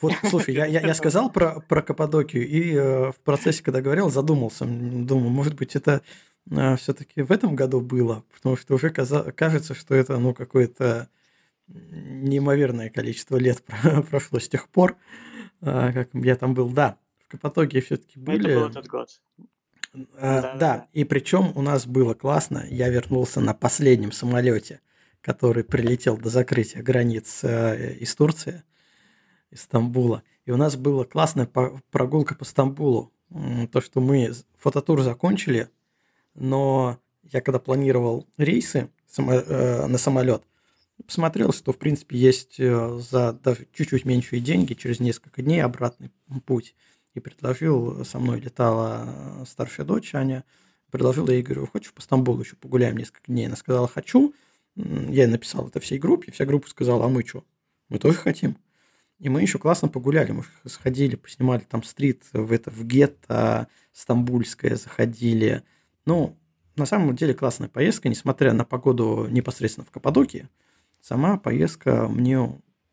[0.00, 4.10] Вот, слушай, я, я, я сказал про, про Каппадокию и э, в процессе, когда говорил,
[4.10, 4.64] задумался.
[4.64, 6.02] Думаю, может быть, это
[6.50, 11.08] э, все-таки в этом году было, потому что уже каза- кажется, что это ну, какое-то
[11.72, 13.62] неимоверное количество лет
[14.10, 14.96] прошло с тех пор,
[15.60, 16.68] э, как я там был.
[16.70, 18.50] Да, в Каппадокии все-таки были.
[18.50, 19.20] Это был этот год.
[19.94, 22.64] Э, да, да, да, и причем у нас было классно.
[22.68, 24.80] Я вернулся на последнем самолете,
[25.20, 28.62] который прилетел до закрытия границ э, из Турции
[29.50, 30.22] из Стамбула.
[30.46, 33.12] И у нас была классная прогулка по Стамбулу.
[33.70, 35.68] То, что мы фототур закончили,
[36.34, 40.42] но я когда планировал рейсы э, на самолет,
[41.06, 43.38] посмотрел, что в принципе есть э, за
[43.72, 46.10] чуть-чуть меньшие деньги через несколько дней обратный
[46.46, 46.74] путь.
[47.14, 50.44] И предложил, со мной летала старшая дочь Аня,
[50.90, 53.46] предложил я ей, говорю, хочешь по Стамбулу еще погуляем несколько дней?
[53.46, 54.34] Она сказала, хочу.
[54.74, 57.44] Я написал это всей группе, вся группа сказала, а мы что?
[57.88, 58.56] Мы тоже хотим.
[59.18, 60.32] И мы еще классно погуляли.
[60.32, 65.62] Мы сходили, поснимали там стрит в это в гетто стамбульское, заходили.
[66.06, 66.36] Ну,
[66.76, 70.48] на самом деле классная поездка, несмотря на погоду непосредственно в Каппадокии.
[71.02, 72.38] Сама поездка мне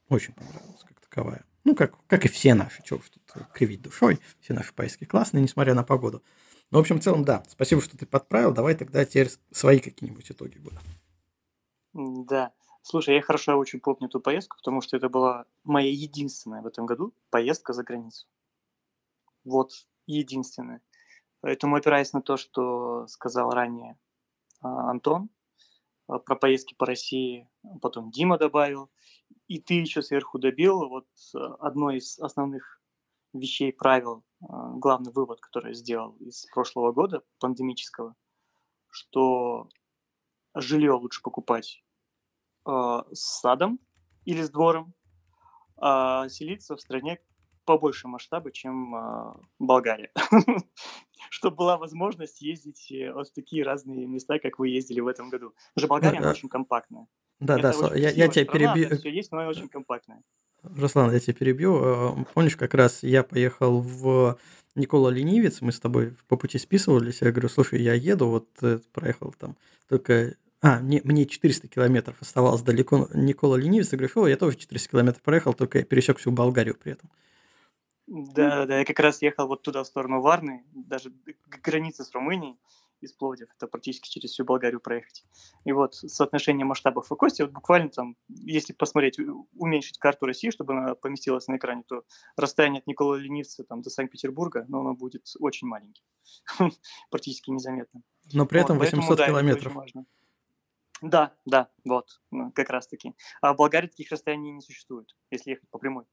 [0.09, 1.45] очень понравилась как таковая.
[1.63, 4.19] Ну, как, как и все наши, чего тут кривить душой.
[4.39, 6.23] Все наши поездки классные, несмотря на погоду.
[6.71, 7.43] Ну, в общем, в целом, да.
[7.47, 8.51] Спасибо, что ты подправил.
[8.51, 10.79] Давай тогда теперь свои какие-нибудь итоги будут.
[11.93, 12.51] Да.
[12.81, 16.85] Слушай, я хорошо очень помню эту поездку, потому что это была моя единственная в этом
[16.85, 18.27] году поездка за границу.
[19.43, 19.71] Вот,
[20.07, 20.81] единственная.
[21.41, 23.97] Поэтому, опираясь на то, что сказал ранее
[24.61, 25.29] а, Антон
[26.07, 27.48] а, про поездки по России,
[27.81, 28.89] потом Дима добавил,
[29.47, 32.81] и ты еще сверху добил, вот а, одно из основных
[33.33, 38.15] вещей, правил, а, главный вывод, который я сделал из прошлого года, пандемического,
[38.89, 39.69] что
[40.55, 41.83] жилье лучше покупать
[42.65, 42.71] э,
[43.11, 43.79] с садом
[44.25, 44.93] или с двором,
[45.77, 47.19] а селиться в стране
[47.65, 50.11] побольше масштаба, чем э, Болгария.
[51.29, 55.29] Чтобы была возможность ездить э, вот в такие разные места, как вы ездили в этом
[55.29, 55.53] году.
[55.75, 57.07] Потому что Болгария, очень компактная.
[57.39, 58.97] Да, да, я, я тебя перебью.
[58.97, 60.21] Все есть, но она очень компактная.
[60.63, 61.79] Руслан, я тебя перебью.
[61.81, 64.37] Э, помнишь, как раз я поехал в
[64.75, 68.79] Никола Ленивец, мы с тобой по пути списывались, я говорю, слушай, я еду, вот э,
[68.91, 69.55] проехал там
[69.87, 73.91] только а, мне, мне 400 километров оставалось далеко Никола Ленивец.
[73.93, 77.09] Я говорю, я тоже 400 километров проехал, только я пересек всю Болгарию при этом.
[78.07, 82.11] Да, да, я как раз ехал вот туда, в сторону Варны, даже к границе с
[82.11, 82.57] Румынией
[83.01, 85.25] из Пловдив, это практически через всю Болгарию проехать.
[85.65, 89.19] И вот соотношение масштабов и кости, вот буквально там, если посмотреть,
[89.55, 92.03] уменьшить карту России, чтобы она поместилась на экране, то
[92.35, 96.03] расстояние от Никола Ленивца там, до Санкт-Петербурга, но оно будет очень маленьким,
[97.09, 98.01] практически незаметно.
[98.33, 99.73] Но при этом вот, 800 поэтому, километров.
[101.01, 103.13] Да, да, да, вот, ну, как раз таки.
[103.41, 106.05] А в Болгарии таких расстояний не существует, если ехать по прямой.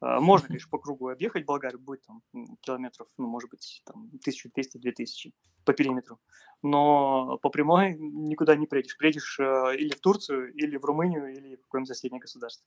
[0.00, 2.22] А, можно лишь по кругу объехать Болгарию, будет там
[2.60, 5.32] километров, ну, может быть, там 1200-2000
[5.64, 6.20] по периметру.
[6.62, 8.96] Но по прямой никуда не приедешь.
[8.96, 12.66] Приедешь э, или в Турцию, или в Румынию, или в какое-нибудь соседнее государство.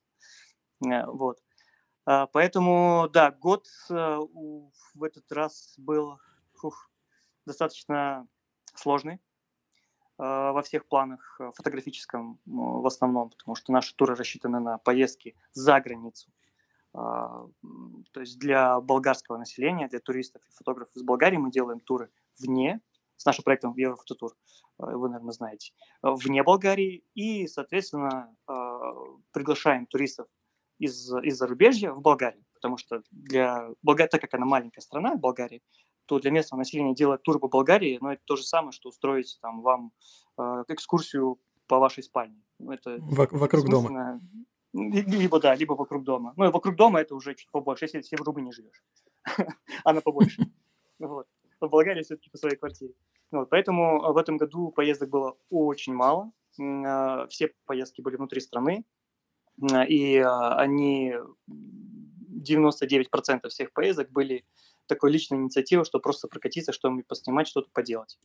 [0.86, 1.40] Э, вот.
[2.06, 6.20] А, поэтому, да, год в этот раз был
[6.56, 6.90] фух,
[7.46, 8.28] достаточно
[8.76, 9.20] сложный
[10.18, 16.30] во всех планах, фотографическом в основном, потому что наши туры рассчитаны на поездки за границу.
[16.94, 17.46] А,
[18.12, 22.10] то есть для болгарского населения, для туристов и фотографов из Болгарии мы делаем туры
[22.40, 22.82] вне,
[23.16, 28.34] с нашим проектом Еврофототур, э, вы, наверное, знаете, вне Болгарии, и, соответственно,
[29.32, 30.28] приглашаем туристов
[30.80, 32.44] из, из зарубежья в Болгарию.
[32.54, 35.62] потому что для Болгарии, так как она маленькая страна, Болгария,
[36.06, 39.38] то для местного населения делать тур по Болгарии, ну, это то же самое, что устроить
[39.42, 39.92] там вам
[40.38, 42.42] э, экскурсию по вашей спальне.
[42.58, 44.20] Ну, это вокруг дома.
[44.74, 46.34] Либо да, либо вокруг дома.
[46.38, 48.84] Ну, и вокруг дома это уже чуть побольше, если ты в Румынии живешь.
[49.84, 50.44] Она побольше.
[51.00, 51.28] Вот.
[51.62, 52.94] В Болгарии все-таки по своей квартире.
[53.32, 56.34] Вот, поэтому в этом году поездок было очень мало.
[56.60, 58.84] А, все поездки были внутри страны.
[59.88, 61.16] И а, они
[61.48, 64.46] 99% всех поездок были
[64.88, 68.20] такой личной инициативой, что просто прокатиться, что-нибудь поснимать, что-то поделать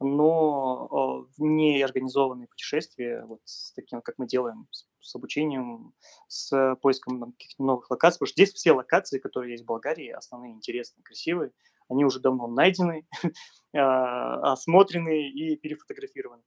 [0.00, 5.94] но не организованные путешествия, вот с таким, как мы делаем, с, с обучением,
[6.28, 10.52] с поиском каких-то новых локаций, потому что здесь все локации, которые есть в Болгарии, основные,
[10.52, 11.52] интересные, красивые,
[11.88, 13.06] они уже давно найдены,
[13.74, 16.42] а, осмотрены и перефотографированы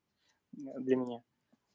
[0.51, 1.21] для меня.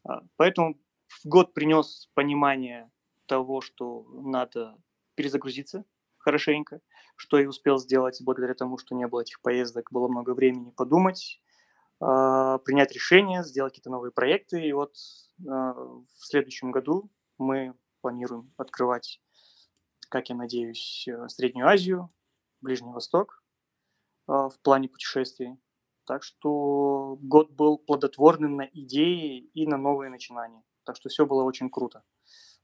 [0.05, 0.79] А, поэтому
[1.25, 2.91] год принес понимание
[3.27, 4.77] того, что надо
[5.15, 5.85] перезагрузиться
[6.19, 6.81] хорошенько,
[7.17, 11.41] что я успел сделать благодаря тому, что не было этих поездок, было много времени подумать,
[12.01, 14.65] а, принять решение, сделать какие-то новые проекты.
[14.67, 14.95] И вот
[15.39, 19.20] в следующем году мы планируем открывать,
[20.09, 22.10] как я надеюсь, э, Среднюю Азию,
[22.60, 23.43] Ближний Восток
[24.27, 25.56] а, в плане путешествий.
[26.06, 30.62] Так что год был плодотворным на идеи и на новые начинания.
[30.85, 32.02] Так что все было очень круто.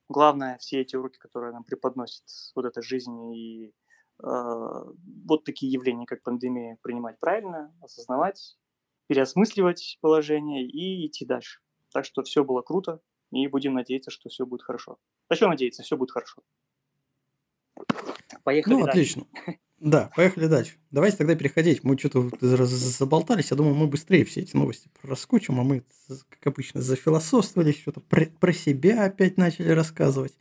[0.09, 2.25] Главное, все эти уроки, которые нам преподносит
[2.55, 3.73] вот эта жизнь и э,
[4.23, 8.57] вот такие явления, как пандемия, принимать правильно, осознавать
[9.07, 11.61] переосмысливать положение и идти дальше.
[11.95, 13.01] Так что все было круто,
[13.31, 14.99] и будем надеяться, что все будет хорошо.
[15.29, 16.43] А что надеяться, все будет хорошо.
[18.43, 18.91] Поехали Ну, дальше.
[18.91, 19.27] отлично.
[19.79, 20.73] Да, поехали дальше.
[20.91, 21.85] Давайте тогда переходить.
[21.85, 23.53] Мы что-то заболтались.
[23.53, 25.85] Я думаю, мы быстрее все эти новости раскучим, а мы,
[26.31, 30.37] как обычно, зафилософствовали, что-то про, про себя опять начали рассказывать.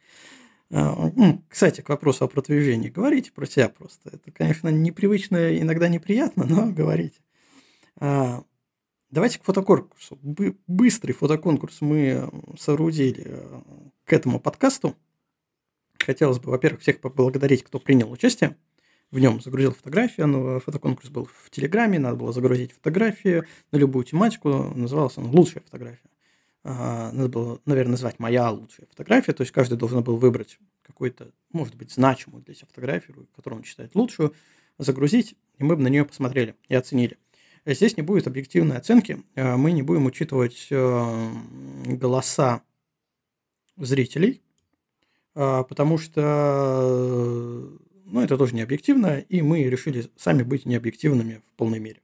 [0.71, 1.11] А,
[1.49, 2.89] кстати, к вопросу о продвижении.
[2.89, 4.09] Говорите про себя просто.
[4.11, 7.19] Это, конечно, непривычно, иногда неприятно, но говорите.
[9.13, 10.17] Давайте к фотоконкурсу.
[10.65, 13.61] Быстрый фотоконкурс мы соорудили э,
[14.05, 14.95] к этому подкасту.
[15.99, 18.57] Хотелось бы, во-первых, всех поблагодарить, кто принял участие.
[19.11, 24.03] В нем загрузил фотографию, но фотоконкурс был в Телеграме, надо было загрузить фотографию на любую
[24.03, 24.49] тематику.
[24.73, 26.09] Назывался он «Лучшая фотография».
[26.63, 31.29] А, надо было, наверное, назвать «Моя лучшая фотография», то есть каждый должен был выбрать какую-то,
[31.51, 34.33] может быть, значимую для себя фотографию, которую он считает лучшую,
[34.79, 37.19] загрузить, и мы бы на нее посмотрели и оценили.
[37.65, 41.31] Здесь не будет объективной оценки, э, мы не будем учитывать э,
[41.85, 42.61] голоса
[43.77, 44.41] зрителей,
[45.35, 47.69] э, потому что
[48.05, 52.01] ну, это тоже не объективно, и мы решили сами быть необъективными в полной мере.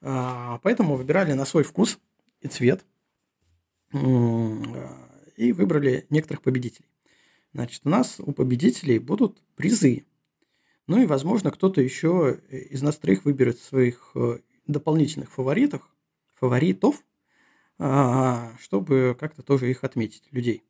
[0.00, 1.98] Поэтому выбирали на свой вкус
[2.40, 2.84] и цвет,
[3.92, 6.86] и выбрали некоторых победителей.
[7.54, 10.04] Значит, у нас у победителей будут призы.
[10.86, 14.14] Ну и, возможно, кто-то еще из нас троих выберет своих
[14.66, 15.82] дополнительных фаворитов,
[17.78, 20.64] а, чтобы как-то тоже их отметить, людей.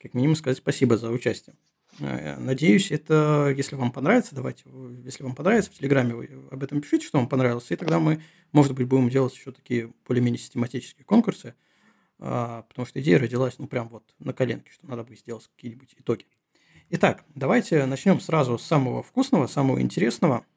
[0.00, 1.56] Как минимум сказать спасибо за участие.
[1.98, 4.64] Э, надеюсь, это, если вам понравится, давайте,
[5.04, 8.22] если вам понравится, в Телеграме вы об этом пишите, что вам понравилось, и тогда мы,
[8.52, 11.54] может быть, будем делать еще такие более-менее систематические конкурсы,
[12.18, 15.94] а, потому что идея родилась, ну, прям вот на коленке, что надо бы сделать какие-нибудь
[15.98, 16.26] итоги.
[16.90, 20.44] Итак, давайте начнем сразу с самого вкусного, самого интересного–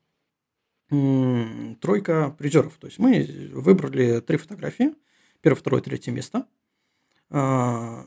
[1.82, 2.78] тройка призеров.
[2.78, 4.94] То есть мы выбрали три фотографии.
[5.42, 6.48] Первое, второе, третье место.
[7.30, 8.06] А,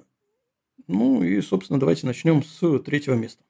[0.87, 3.45] ну и, собственно, давайте начнем с третьего места.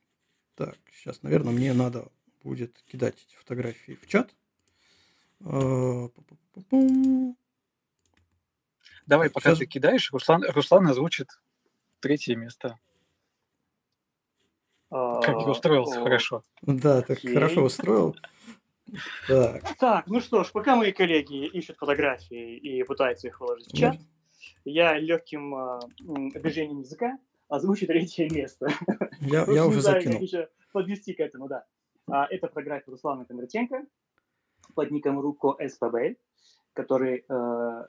[0.55, 2.09] Так, сейчас, наверное, мне надо
[2.43, 4.35] будет кидать эти фотографии в чат.
[5.45, 6.09] А,
[9.07, 9.59] Давай, пока сейчас...
[9.59, 11.29] ты кидаешь, Руслан, Руслан озвучит
[12.01, 12.79] третье место.
[14.91, 16.43] Как я устроился хорошо.
[16.63, 18.17] Да, так хорошо устроил.
[19.27, 19.77] Так.
[19.79, 23.97] так, ну что ж, пока мои коллеги ищут фотографии и пытаются их выложить в чат,
[24.65, 25.81] я легким э,
[26.39, 27.19] движением языка
[27.49, 28.69] озвучу третье место.
[29.21, 30.21] Я, я уже закинул.
[30.21, 31.65] еще подвести к этому, да.
[32.09, 33.85] А, это фотография Руслана Кондратенко
[34.75, 36.17] под ником Руко СПБ,
[36.73, 37.87] который э,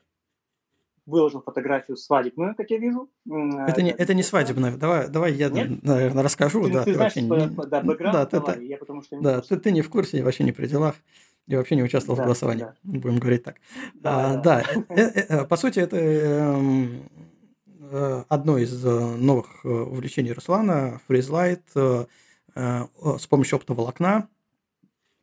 [1.08, 3.08] выложил фотографию свадебную, как я вижу.
[3.26, 4.76] Это не, это не свадебная.
[4.76, 5.82] Давай, давай я, Нет?
[5.82, 6.64] наверное, расскажу.
[6.66, 9.40] Ты, да, ты, ты знаешь, не, да, да, ты, давай, я потому что не да,
[9.40, 10.94] ты, ты не в курсе, вообще не при делах.
[11.46, 12.74] Я вообще не участвовал да, в голосовании, да.
[12.82, 13.56] будем говорить так.
[13.94, 14.62] Да, а, да.
[14.62, 14.84] да.
[14.94, 17.08] Э, э, э, по сути, это эм,
[18.28, 24.28] одно из новых увлечений Руслана, фризлайт, с помощью оптоволокна.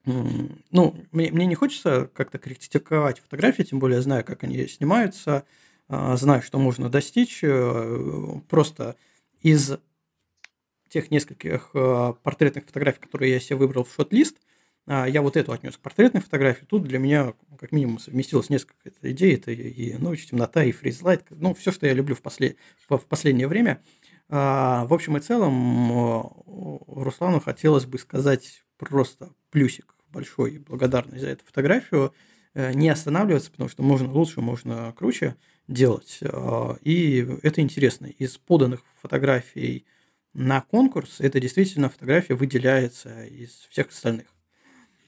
[0.05, 5.45] Ну, мне, мне не хочется как-то критиковать фотографии, тем более я знаю, как они снимаются.
[5.87, 8.95] А, знаю, что можно достичь э, просто
[9.41, 9.77] из
[10.89, 14.37] тех нескольких э, портретных фотографий, которые я себе выбрал в шот-лист,
[14.87, 16.65] а, я вот эту отнес к портретной фотографии.
[16.65, 19.35] Тут для меня как минимум совместилось несколько идей.
[19.35, 21.23] Это и ночь, темнота, и фризлайт.
[21.29, 22.57] Ну, все, что я люблю в, послед...
[22.87, 23.81] в последнее время.
[24.29, 31.29] А, в общем и целом, Руслану хотелось бы сказать просто плюсик большой и благодарный за
[31.29, 32.13] эту фотографию.
[32.53, 35.35] Э, не останавливаться, потому что можно лучше, можно круче
[35.67, 36.19] делать.
[36.21, 38.07] А, и это интересно.
[38.07, 39.85] Из поданных фотографий
[40.33, 44.27] на конкурс эта действительно фотография выделяется из всех остальных.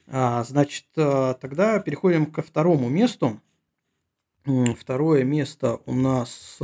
[0.06, 3.40] А, значит, э, тогда переходим ко второму месту.
[4.78, 6.58] Второе место у нас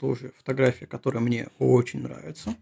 [0.00, 2.54] тоже фотография, которая мне очень нравится.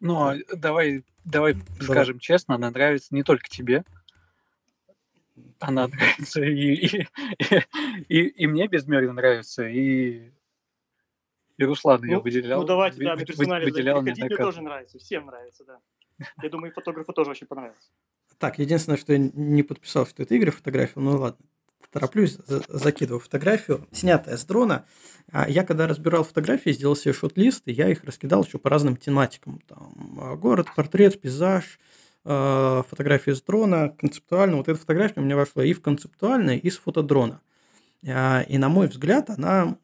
[0.00, 3.84] Ну, а давай, давай, давай скажем честно, она нравится не только тебе.
[5.60, 7.06] Она нравится и, и,
[8.08, 10.30] и, и мне безмерно нравится, и,
[11.56, 12.60] и Руслан ее Ну, выделял.
[12.60, 13.70] ну давайте, да, персонализации.
[13.70, 14.44] выделял мне неоднократно.
[14.46, 15.78] тоже нравится, всем нравится, да.
[16.42, 17.90] Я думаю, и фотографу тоже очень понравится.
[18.38, 21.44] Так, единственное, что я не подписал, что это Игорь фотография, ну ладно,
[21.90, 24.86] тороплюсь, за- закидываю фотографию, снятая с дрона.
[25.32, 28.96] А Я когда разбирал фотографии, сделал себе шот-лист, и я их раскидал еще по разным
[28.96, 29.60] тематикам.
[29.66, 31.78] Там, город, портрет, пейзаж,
[32.30, 34.58] а, фотографии с дрона, концептуально.
[34.58, 37.40] Вот эта фотография у меня вошла и в концептуальное, и с фотодрона.
[38.06, 39.78] А, И, на мой взгляд, она,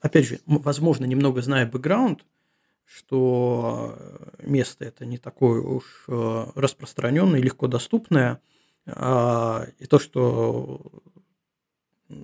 [0.00, 2.24] опять же, возможно, немного зная бэкграунд,
[2.84, 3.96] что
[4.40, 8.40] место это не такое уж э, распространенное, легко доступное,
[8.86, 10.80] а, и то, что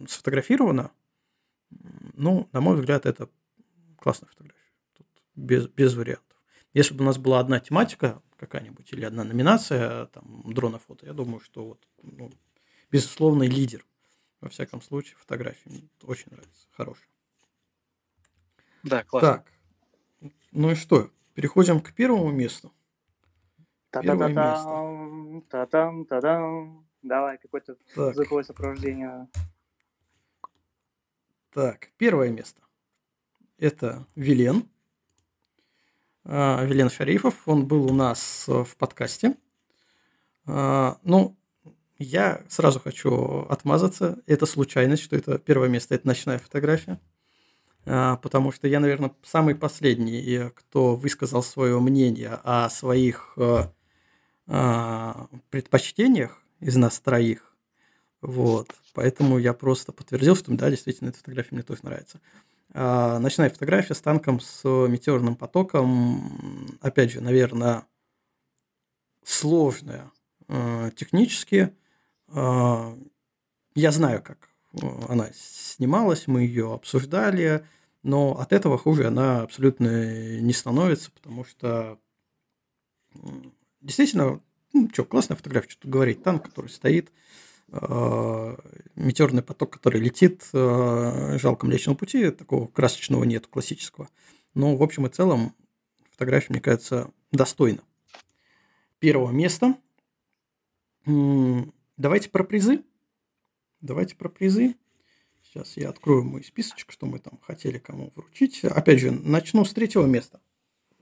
[0.09, 0.91] сфотографировано,
[2.15, 3.29] ну, на мой взгляд, это
[4.01, 4.73] классная фотография.
[4.97, 5.07] Тут
[5.37, 6.37] без, без вариантов.
[6.75, 11.13] Если бы у нас была одна тематика какая-нибудь или одна номинация там, дрона фото, я
[11.13, 12.31] думаю, что вот, ну,
[12.91, 13.85] безусловный лидер.
[14.41, 16.69] Во всяком случае, фотографии мне очень нравится.
[16.73, 17.09] Хорошая.
[18.83, 19.45] Да, классно.
[20.21, 20.31] Так.
[20.53, 21.11] Ну и что?
[21.35, 22.73] Переходим к первому месту.
[23.91, 26.87] Первое Та-та-та-там, та-там, та-дам.
[27.03, 29.29] Давай, какое-то Так, звуковое сопровождение.
[31.51, 32.63] так, первое место.
[33.59, 34.69] Это Вилен.
[36.29, 37.35] А, Вилен Шарифов.
[37.47, 39.37] Он был у нас э, в подкасте.
[40.47, 41.37] А, Ну,
[41.99, 44.19] я сразу хочу отмазаться.
[44.27, 47.01] Это случайность, что это первое место, это ночная фотография.
[47.85, 53.67] А, Потому что я, наверное, самый последний, кто высказал свое мнение о своих э,
[55.51, 57.55] предпочтениях из нас троих.
[58.21, 58.69] Вот.
[58.95, 62.21] Поэтому я просто подтвердил, что да, действительно, эта фотография мне тоже нравится.
[62.75, 66.79] А, Ночная фотография с танком с метеорным потоком.
[66.81, 67.87] Опять же, наверное,
[69.25, 70.11] сложная
[70.49, 71.73] э, технически.
[72.29, 72.97] А,
[73.75, 77.67] Я знаю, как э, она снималась, мы ее обсуждали,
[78.03, 81.99] но от этого хуже она абсолютно не становится, потому что
[83.81, 84.41] действительно,
[84.73, 87.11] ну, что, классная фотография, что тут говорить, танк, который стоит,
[87.69, 94.09] метеорный поток, который летит, э, жалко Млечного пути, такого красочного нет, классического.
[94.55, 95.55] Но в общем и целом
[96.11, 97.83] фотография, мне кажется, достойна
[98.99, 99.77] первого места.
[101.05, 102.83] Давайте про призы.
[103.81, 104.75] Давайте про призы.
[105.43, 108.65] Сейчас я открою мой списочек, что мы там хотели кому вручить.
[108.65, 110.41] Опять же, начну с третьего места.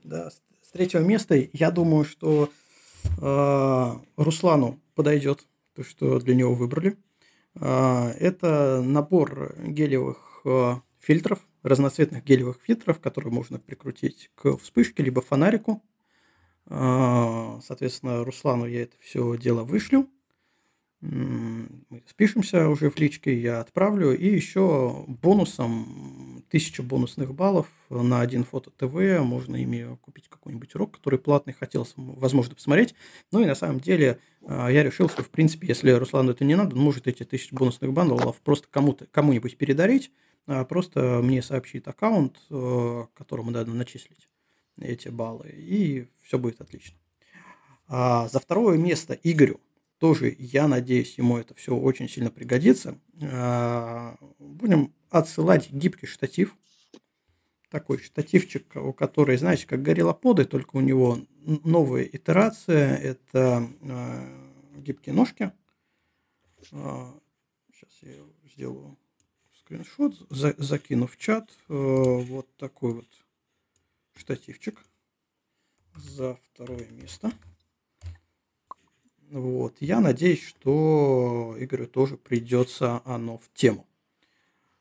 [0.03, 2.51] Да, с третьего места я думаю, что
[3.21, 6.97] э, Руслану подойдет то, что для него выбрали.
[7.55, 15.21] А, Это набор гелевых э, фильтров, разноцветных гелевых фильтров, которые можно прикрутить к вспышке либо
[15.21, 15.83] фонарику.
[16.67, 20.09] А, Соответственно, Руслану я это все дело вышлю.
[21.11, 24.17] Мы спишемся уже в личке, я отправлю.
[24.17, 28.93] И еще бонусом 1000 бонусных баллов на один фото ТВ.
[29.23, 32.95] Можно ими купить какой-нибудь урок, который платный, хотелось, возможно, посмотреть.
[33.31, 36.55] Ну и на самом деле а, я решил, что, в принципе, если Руслану это не
[36.55, 40.11] надо, он может эти 1000 бонусных баллов просто кому-то, кому-нибудь передарить.
[40.47, 44.27] а Просто мне сообщит аккаунт, э, которому надо начислить
[44.79, 46.97] эти баллы, и все будет отлично.
[47.87, 49.59] А за второе место Игорю
[49.97, 52.99] тоже, я надеюсь, ему это все очень сильно пригодится.
[53.21, 56.55] А, Будем отсылать гибкий штатив.
[57.69, 62.95] Такой штативчик, у который, знаете, как гориллоподы, только у него новая итерация.
[62.95, 65.51] Это а, гибкие ножки.
[66.61, 68.13] Сейчас я
[68.53, 68.97] сделаю
[69.59, 71.49] скриншот, за- закину в чат.
[71.67, 73.07] Вот такой вот
[74.15, 74.83] штативчик
[75.95, 77.31] за второе место.
[79.31, 79.77] Вот.
[79.79, 83.87] Я надеюсь, что Игорю тоже придется оно в тему.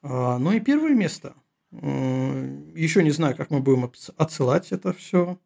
[0.03, 1.35] А, Ну и первое место.
[1.73, 5.39] Еще не знаю, как мы будем отсылать это все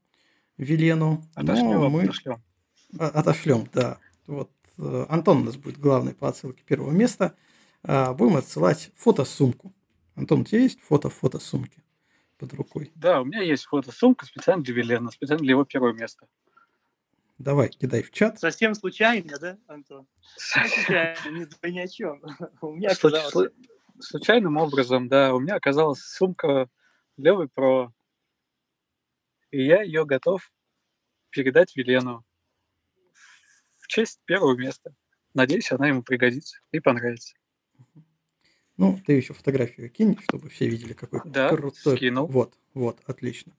[0.58, 1.24] Велену.
[1.34, 2.42] Отошлем, мы отошлем.
[2.98, 3.98] Отошлем, да.
[4.26, 7.34] Вот э, Антон у нас будет главный по отсылке первого места.
[7.82, 9.72] А, будем отсылать фотосумку.
[10.16, 11.82] Антон, у тебя есть фото фотосумки
[12.36, 12.90] под рукой?
[12.94, 16.26] Да, у меня есть фотосумка специально для Велена, специально для его первого места.
[17.38, 18.40] Давай, кидай в чат.
[18.40, 20.08] Совсем случайно, да, Антон?
[20.36, 22.20] Случайно, ни, ни о чем.
[22.60, 23.52] У меня оказалось...
[24.00, 26.68] Случайным образом, да, у меня оказалась сумка
[27.16, 27.92] Левый Про.
[29.50, 30.52] И я ее готов
[31.30, 32.24] передать Велену
[33.78, 34.94] в честь первого места.
[35.34, 37.34] Надеюсь, она ему пригодится и понравится.
[38.76, 41.96] Ну, ты еще фотографию кинь, чтобы все видели, какой да, крутой.
[41.96, 42.28] скинул.
[42.28, 43.52] Вот, вот, отлично.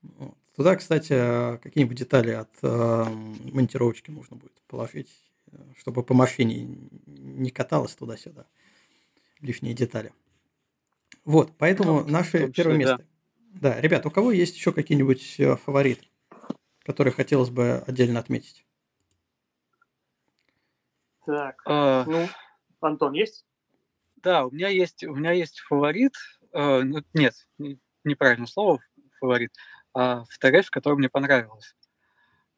[0.00, 0.38] Вот.
[0.58, 3.04] Туда, кстати, какие-нибудь детали от э,
[3.52, 5.08] монтировочки можно будет положить,
[5.76, 6.76] чтобы по машине
[7.06, 8.44] не каталось туда-сюда
[9.40, 10.12] лишние детали.
[11.24, 13.06] Вот, поэтому ну, наше числе, первое место.
[13.52, 13.74] Да.
[13.74, 16.08] да, ребят, у кого есть еще какие-нибудь э, фавориты,
[16.82, 18.66] которые хотелось бы отдельно отметить?
[21.24, 22.04] Так, а...
[22.04, 22.26] ну,
[22.80, 23.46] Антон, есть?
[24.16, 26.14] Да, у меня есть, у меня есть фаворит.
[26.52, 27.34] Э, ну, нет,
[28.02, 28.80] неправильное слово
[29.20, 29.52] фаворит.
[29.94, 31.74] А фотография, которая мне понравилась.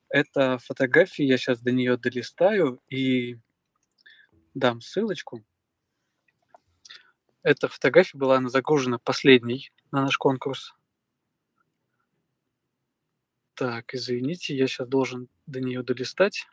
[0.09, 3.39] Это фотография, я сейчас до нее долистаю и
[4.55, 5.45] дам ссылочку.
[7.43, 10.75] Эта фотография была она загружена последней на наш конкурс.
[13.55, 16.47] Так, извините, я сейчас должен до нее долистать.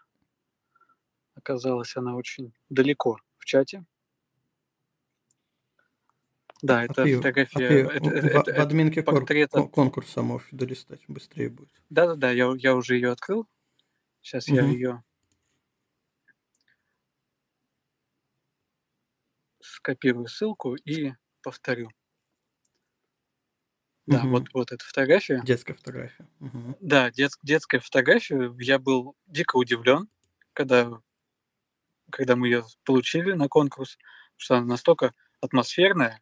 [1.36, 3.86] Оказалось, она очень далеко в чате.
[6.62, 7.86] Да, а это фотография.
[7.86, 9.64] А ты это, в, это, в админке портрета...
[9.64, 11.70] конкурса можешь долистать, быстрее будет.
[11.90, 13.48] Да-да-да, я, я уже ее открыл.
[14.22, 14.56] Сейчас угу.
[14.56, 15.04] я ее
[19.62, 21.14] скопирую ссылку и
[21.44, 21.92] повторю.
[24.08, 24.30] Да, угу.
[24.30, 25.42] вот, вот эта фотография.
[25.44, 26.28] Детская фотография.
[26.40, 26.78] Угу.
[26.80, 28.54] Да, дет, детская фотография.
[28.60, 30.10] Я был дико удивлен,
[30.54, 31.02] когда,
[32.10, 33.98] когда мы ее получили на конкурс,
[34.38, 36.22] что она настолько атмосферная,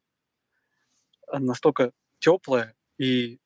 [1.39, 3.39] настолько теплая и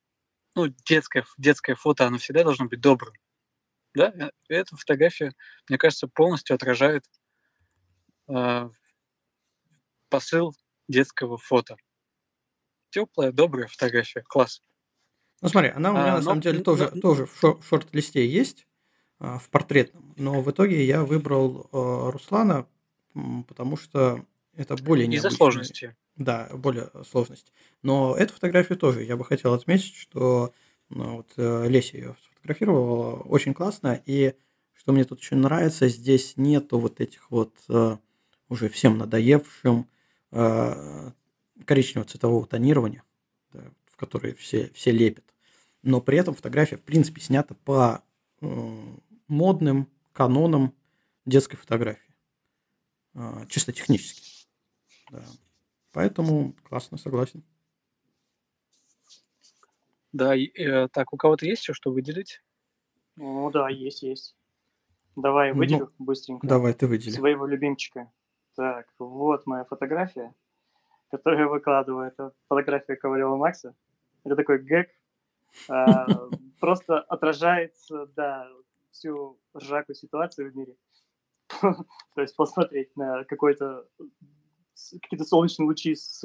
[0.54, 3.14] ну, детское, детское фото, оно всегда должно быть добрым.
[3.94, 5.34] Да, э, эта фотография,
[5.68, 7.04] мне кажется, полностью отражает
[8.28, 8.70] э,
[10.08, 10.54] посыл
[10.88, 11.76] детского фото.
[12.90, 14.62] Теплая, добрая фотография, класс.
[15.40, 17.00] Ну смотри, она у меня а, на но, самом деле тоже, но...
[17.00, 18.66] тоже в шорт-листе есть,
[19.18, 22.66] а, в портретном, но в итоге я выбрал а, Руслана,
[23.48, 24.24] потому что
[24.56, 25.28] это более необычный.
[25.28, 25.96] Из-за сложности.
[26.16, 27.52] Да, более сложность.
[27.82, 30.52] Но эту фотографию тоже я бы хотел отметить, что
[30.88, 34.02] ну, вот, э, Леся ее сфотографировала очень классно.
[34.06, 34.34] И
[34.72, 37.96] что мне тут очень нравится, здесь нету вот этих вот э,
[38.48, 39.88] уже всем надоевшим
[40.32, 41.10] э,
[41.64, 43.04] коричневого цветового тонирования,
[43.52, 45.24] да, в которое все, все лепят.
[45.82, 48.02] Но при этом фотография, в принципе, снята по
[49.28, 50.74] модным канонам
[51.26, 52.14] детской фотографии.
[53.48, 54.29] чисто технически.
[55.10, 55.22] Да.
[55.92, 57.42] Поэтому классно, согласен.
[60.12, 62.42] Да, э, так, у кого-то есть еще что выделить?
[63.16, 64.36] Ну да, есть, есть.
[65.16, 66.46] Давай выделю ну, быстренько.
[66.46, 67.12] Давай, ты выдели.
[67.12, 68.10] Своего любимчика.
[68.56, 70.34] Так, вот моя фотография,
[71.10, 72.08] которую я выкладываю.
[72.08, 73.74] Это фотография Ковалева Макса.
[74.24, 74.88] Это такой гэг.
[75.68, 76.06] А,
[76.60, 77.74] просто отражает,
[78.16, 78.48] да,
[78.90, 80.76] всю ржакую ситуацию в мире.
[82.14, 83.86] То есть посмотреть на какой-то
[85.00, 86.22] какие-то солнечные лучи с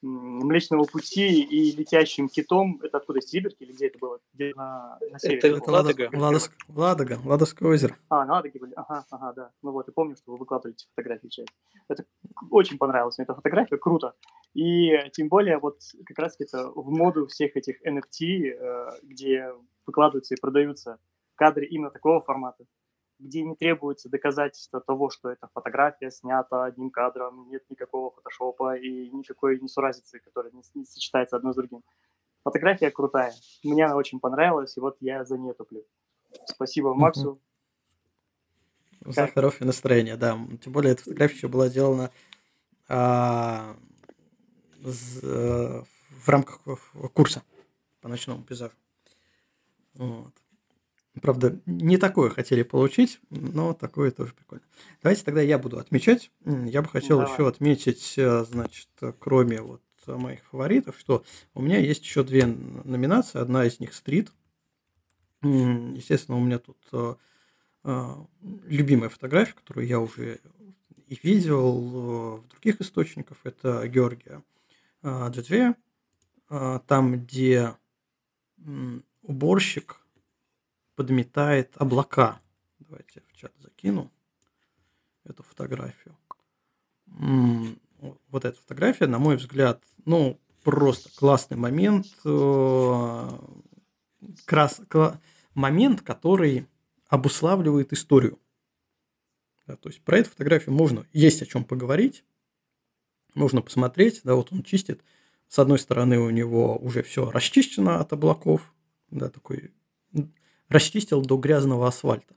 [0.00, 2.80] Млечного Пути и летящим китом.
[2.82, 4.20] Это откуда, из Сибирки или где это было?
[4.32, 5.38] Где на, на севере?
[5.38, 6.10] Это, это Ладога.
[6.12, 7.96] Ладоск, Ладога, Ладожское озеро.
[8.08, 8.72] А, на Ладоге были?
[8.76, 9.50] Ага, ага, да.
[9.62, 11.52] Ну вот, и помню, что вы выкладывали эти фотографии чате.
[11.88, 12.04] Это
[12.50, 14.14] очень понравилось мне, эта фотография, круто.
[14.54, 19.52] И тем более вот как раз это в моду всех этих NFT, э, где
[19.84, 20.98] выкладываются и продаются
[21.34, 22.64] кадры именно такого формата
[23.18, 29.10] где не требуется доказательство того, что эта фотография снята одним кадром, нет никакого фотошопа и
[29.10, 31.82] никакой несуразицы, которая не, не сочетается одно с другим.
[32.44, 33.32] Фотография крутая.
[33.64, 35.84] Мне она очень понравилась, и вот я за нее топлю.
[36.46, 37.40] Спасибо Максу.
[39.04, 39.34] За как?
[39.34, 40.38] хорошее настроение, да.
[40.62, 42.10] Тем более, эта фотография еще была сделана
[42.88, 43.76] а,
[44.82, 46.60] с, а, в рамках
[47.14, 47.42] курса
[48.00, 48.74] по ночному пейзажу.
[49.94, 50.32] Вот.
[51.20, 54.64] Правда, не такое хотели получить, но такое тоже прикольно.
[55.02, 56.30] Давайте тогда я буду отмечать.
[56.44, 57.32] Я бы хотел Давай.
[57.32, 58.88] еще отметить, э, значит,
[59.18, 63.40] кроме вот моих фаворитов, что у меня есть еще две номинации.
[63.40, 64.32] Одна из них стрит.
[65.42, 67.14] Естественно, у меня тут э,
[67.84, 68.14] э,
[68.66, 70.40] любимая фотография, которую я уже
[71.06, 73.38] и видел в других источниках.
[73.44, 74.42] Это Георгия
[75.04, 75.76] Джаджея.
[76.48, 77.74] там, где
[79.22, 80.00] уборщик
[80.98, 82.40] подметает облака.
[82.80, 84.10] Давайте в чат закину
[85.22, 86.18] эту фотографию.
[87.06, 92.08] Вот эта фотография, на мой взгляд, ну, просто классный момент.
[92.24, 93.28] Э,
[94.44, 95.20] крас, кла,
[95.54, 96.66] момент, который
[97.06, 98.40] обуславливает историю.
[99.68, 102.24] Да, то есть про эту фотографию можно, есть о чем поговорить,
[103.36, 105.04] можно посмотреть, да, вот он чистит.
[105.46, 108.74] С одной стороны у него уже все расчищено от облаков,
[109.10, 109.72] да, такой
[110.68, 112.34] расчистил до грязного асфальта.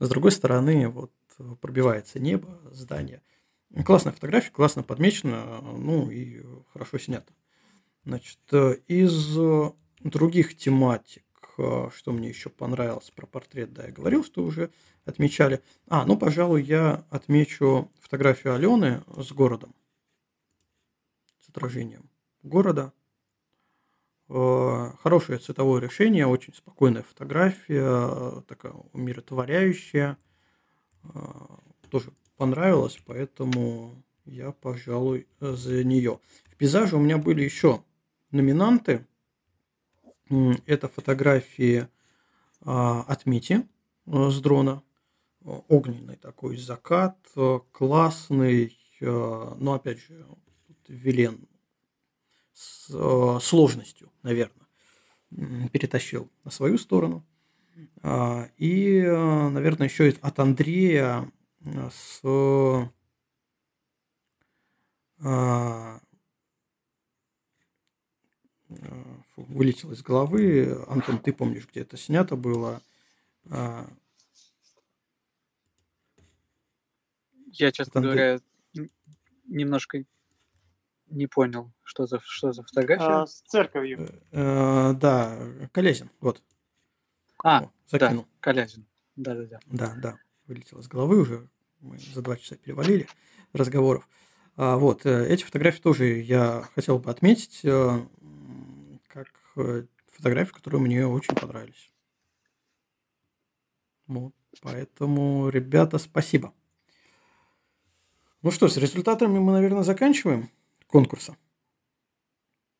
[0.00, 1.12] С другой стороны, вот
[1.60, 3.22] пробивается небо, здание.
[3.84, 6.42] Классная фотография, классно подмечена, ну и
[6.72, 7.32] хорошо снято.
[8.04, 8.38] Значит,
[8.86, 9.36] из
[10.00, 11.24] других тематик,
[11.56, 14.70] что мне еще понравилось про портрет, да, я говорил, что уже
[15.04, 15.62] отмечали.
[15.88, 19.74] А, ну, пожалуй, я отмечу фотографию Алены с городом,
[21.40, 22.10] с отражением
[22.42, 22.92] города.
[24.36, 30.18] Э, хорошее цветовое решение, очень спокойная фотография, такая умиротворяющая.
[31.04, 31.08] Э,
[31.88, 36.18] тоже понравилось, поэтому я, пожалуй, за нее.
[36.46, 37.84] В пейзаже у меня были еще
[38.32, 39.06] номинанты.
[40.66, 41.86] Это фотографии
[42.62, 43.68] от Мити
[44.06, 44.82] э, с дрона.
[45.44, 47.18] Огненный такой закат,
[47.70, 50.26] классный, но опять же,
[50.88, 51.46] Вилен
[52.54, 54.66] с э, сложностью, наверное,
[55.72, 57.26] перетащил на свою сторону.
[58.02, 61.30] А, и, э, наверное, еще от Андрея
[61.64, 62.90] э, с
[69.36, 70.84] вылетел из головы.
[70.88, 72.82] Антон, ты помнишь, где это снято было?
[73.50, 73.88] А,
[77.56, 78.40] Я, честно говоря,
[79.46, 80.04] немножко
[81.14, 83.22] не понял, что за, что за фотография.
[83.22, 84.08] А, с церковью.
[84.32, 85.38] Э, да,
[85.72, 86.42] Колязин, вот.
[87.42, 88.24] А, О, закинул.
[88.24, 88.86] да, Колязин.
[89.16, 89.60] Да-да-да.
[89.66, 91.48] Да, да, вылетело с головы уже.
[91.80, 93.06] Мы за два часа перевалили
[93.52, 94.08] разговоров.
[94.56, 98.06] А, вот, э, эти фотографии тоже я хотел бы отметить э,
[99.08, 99.28] как
[100.06, 101.90] фотографии, которые мне очень понравились.
[104.06, 106.52] Вот, поэтому, ребята, спасибо.
[108.42, 110.50] Ну что, с результатами мы, наверное, заканчиваем
[110.94, 111.36] конкурса.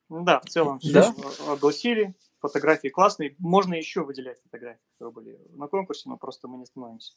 [0.09, 1.12] Да, в целом да?
[1.12, 2.15] все огласили.
[2.39, 3.35] Фотографии классные.
[3.39, 7.12] Можно еще выделять фотографии, которые были на конкурсе, но просто мы не становимся.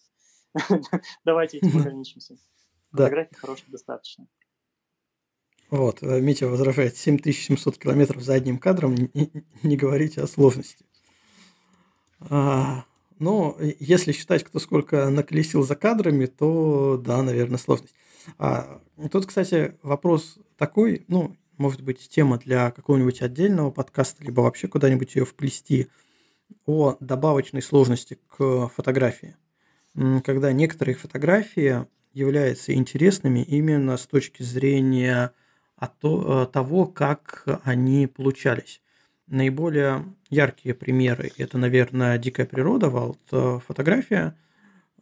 [1.23, 2.37] Давайте этим ограничимся.
[2.89, 4.27] Фотографий хороших достаточно.
[5.69, 10.85] Вот, э, Митя возражает, 7700 километров за одним кадром, не, не говорите о сложности.
[12.21, 12.85] А,
[13.19, 17.95] но если считать, кто сколько наколесил за кадрами, то да, наверное, сложность.
[18.37, 18.81] А,
[19.11, 25.15] тут, кстати, вопрос такой, ну, может быть, тема для какого-нибудь отдельного подкаста, либо вообще куда-нибудь
[25.15, 25.87] ее вплести,
[26.65, 29.35] о добавочной сложности к фотографии.
[30.23, 35.33] Когда некоторые фотографии являются интересными именно с точки зрения
[35.79, 38.81] э, того, как они получались.
[39.27, 44.35] Наиболее яркие примеры– это, наверное, дикая природа, валт, э, фотография–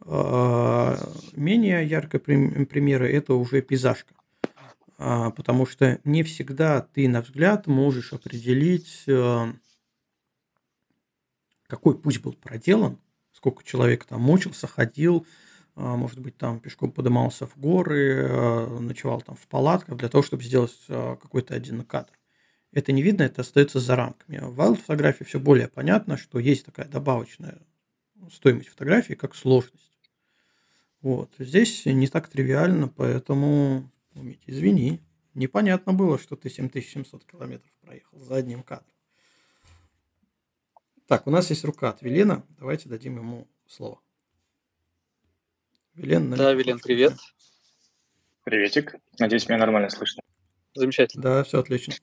[0.08, 0.96] а,
[1.32, 4.14] менее яркой примеры– это уже пейзажка.
[4.98, 9.52] А, потому что не всегда ты на взгляд можешь определить, э,
[11.66, 12.98] какой путь был проделан,
[13.32, 15.26] сколько человек там мучился, ходил,
[15.74, 20.42] может быть, там пешком подымался в горы, э, ночевал там в палатках для того, чтобы
[20.42, 22.12] сделать э, какой-то один кадр.
[22.72, 24.38] Это не видно, это остается за рамками.
[24.38, 27.58] В wild фотографии все более понятно, что есть такая добавочная
[28.30, 29.98] стоимость фотографии, как сложность.
[31.00, 31.32] Вот.
[31.38, 35.00] Здесь не так тривиально, поэтому, Митя, извини,
[35.34, 38.90] непонятно было, что ты 7700 километров проехал за одним кадром.
[41.06, 42.44] Так, у нас есть рука от Велена.
[42.58, 44.00] Давайте дадим ему слово.
[45.94, 47.14] Велен, да, Велен, привет.
[48.44, 48.96] Приветик.
[49.18, 50.22] Надеюсь, меня нормально слышно.
[50.74, 51.22] Замечательно.
[51.22, 51.94] Да, все отлично.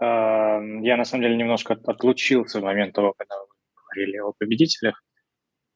[0.00, 5.02] А, я, на самом деле, немножко отлучился в момент того, когда вы говорили о победителях.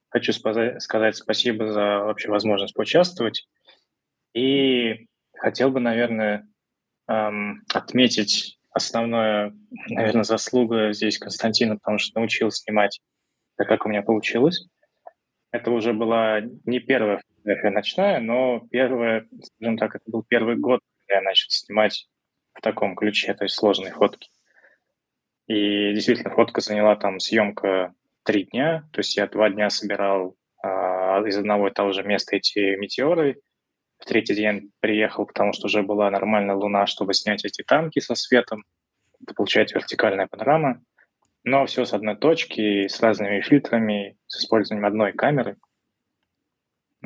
[0.09, 3.47] Хочу сказать спасибо за вообще возможность поучаствовать.
[4.33, 6.47] И хотел бы, наверное,
[7.05, 9.53] отметить основное,
[9.89, 12.99] наверное, заслуга здесь Константина, потому что научил снимать
[13.57, 14.67] так, как у меня получилось.
[15.51, 20.81] Это уже была не первая фотография ночная, но первая, скажем так, это был первый год,
[20.99, 22.07] когда я начал снимать
[22.55, 24.31] в таком ключе, то есть сложные фотки.
[25.47, 31.21] И действительно, фотка заняла там съемка три дня, то есть я два дня собирал а,
[31.27, 33.39] из одного и того же места эти метеоры.
[33.99, 38.15] В третий день приехал, потому что уже была нормальная луна, чтобы снять эти танки со
[38.15, 38.65] светом.
[39.21, 40.81] это получается вертикальная панорама,
[41.43, 45.57] но все с одной точки, с разными фильтрами, с использованием одной камеры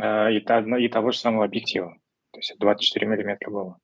[0.02, 1.98] э, и, и того же самого объектива.
[2.32, 3.80] То есть 24 миллиметра было.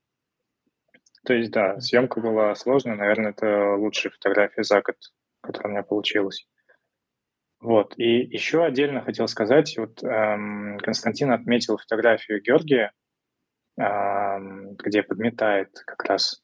[1.25, 2.95] То есть, да, съемка была сложная.
[2.95, 4.95] Наверное, это лучшая фотография за год,
[5.41, 6.47] которая у меня получилась.
[7.59, 7.95] Вот.
[7.97, 12.91] И еще отдельно хотел сказать, вот эм, Константин отметил фотографию Георгия,
[13.77, 16.43] эм, где подметает как раз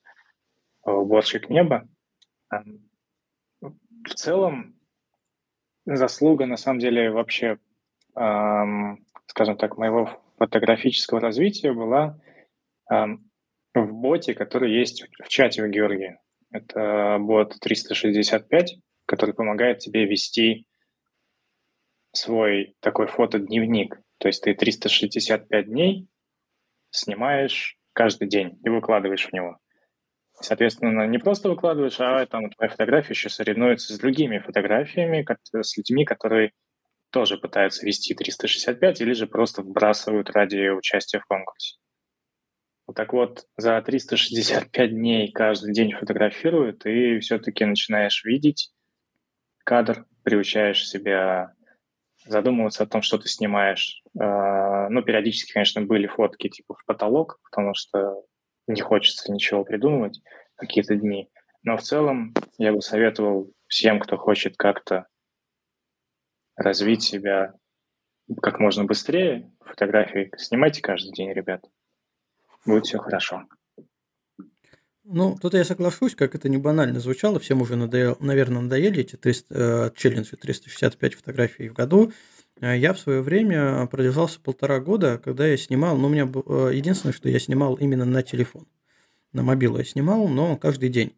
[0.83, 1.87] уборщик неба.
[2.51, 2.89] Эм,
[3.61, 4.75] в целом
[5.85, 7.59] заслуга, на самом деле, вообще,
[8.15, 12.19] эм, скажем так, моего фотографического развития была
[12.89, 13.30] эм,
[13.73, 16.19] в боте, который есть в чате у Георгия.
[16.51, 20.67] Это бот 365, который помогает тебе вести
[22.13, 23.99] свой такой фотодневник.
[24.17, 26.07] То есть ты 365 дней
[26.89, 29.57] снимаешь каждый день и выкладываешь в него.
[30.33, 35.25] Соответственно, не просто выкладываешь, а там твоя фотография еще соревнуется с другими фотографиями,
[35.61, 36.51] с людьми, которые
[37.11, 41.77] тоже пытаются вести 365 или же просто вбрасывают ради участия в конкурсе.
[42.95, 48.71] Так вот, за 365 дней каждый день фотографируют, и все-таки начинаешь видеть
[49.63, 51.53] кадр, приучаешь себя
[52.25, 54.03] задумываться о том, что ты снимаешь.
[54.19, 58.23] А, ну, периодически, конечно, были фотки типа в потолок, потому что
[58.67, 60.21] не хочется ничего придумывать
[60.55, 61.29] какие-то дни.
[61.63, 65.07] Но в целом я бы советовал всем, кто хочет как-то
[66.55, 67.53] развить себя
[68.41, 71.63] как можно быстрее, фотографии снимайте каждый день, ребят.
[72.65, 73.43] Будет все хорошо.
[75.03, 79.15] Ну, тут я соглашусь, как это не банально звучало, всем уже, надоел, наверное, надоели эти
[79.15, 82.13] 300, э, челленджи 365 фотографий в году.
[82.61, 86.71] Э, я в свое время продержался полтора года, когда я снимал, ну, у меня э,
[86.73, 88.67] единственное, что я снимал именно на телефон.
[89.33, 91.15] На мобилу я снимал, но каждый день.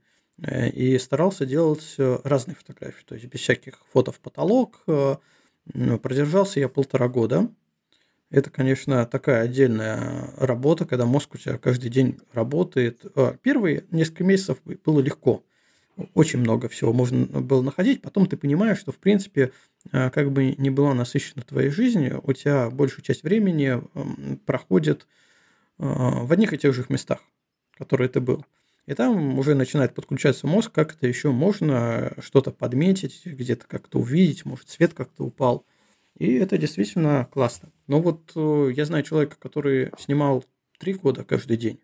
[0.74, 4.84] И старался делать разные фотографии, то есть без всяких фото в потолок.
[4.86, 7.50] Продержался я полтора года.
[8.34, 13.06] Это, конечно, такая отдельная работа, когда мозг у тебя каждый день работает.
[13.16, 15.44] А, первые несколько месяцев было легко.
[16.16, 18.02] Очень много всего можно было находить.
[18.02, 19.52] Потом ты понимаешь, что, в принципе,
[19.92, 23.80] а, как бы ни была насыщена твоя жизнь, у тебя большую часть времени
[24.48, 25.06] проходит
[25.78, 27.20] а, в одних и тех же местах,
[27.78, 28.44] которые ты был.
[28.88, 34.44] И там уже начинает подключаться мозг, как это еще можно что-то подметить, где-то как-то увидеть,
[34.44, 35.68] может, свет как-то упал.
[36.24, 37.70] И это действительно классно.
[37.88, 40.46] Но вот э, я знаю человека, который снимал
[40.80, 41.82] три года каждый день.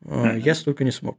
[0.00, 0.40] Mm-hmm.
[0.40, 1.18] Я столько не смог.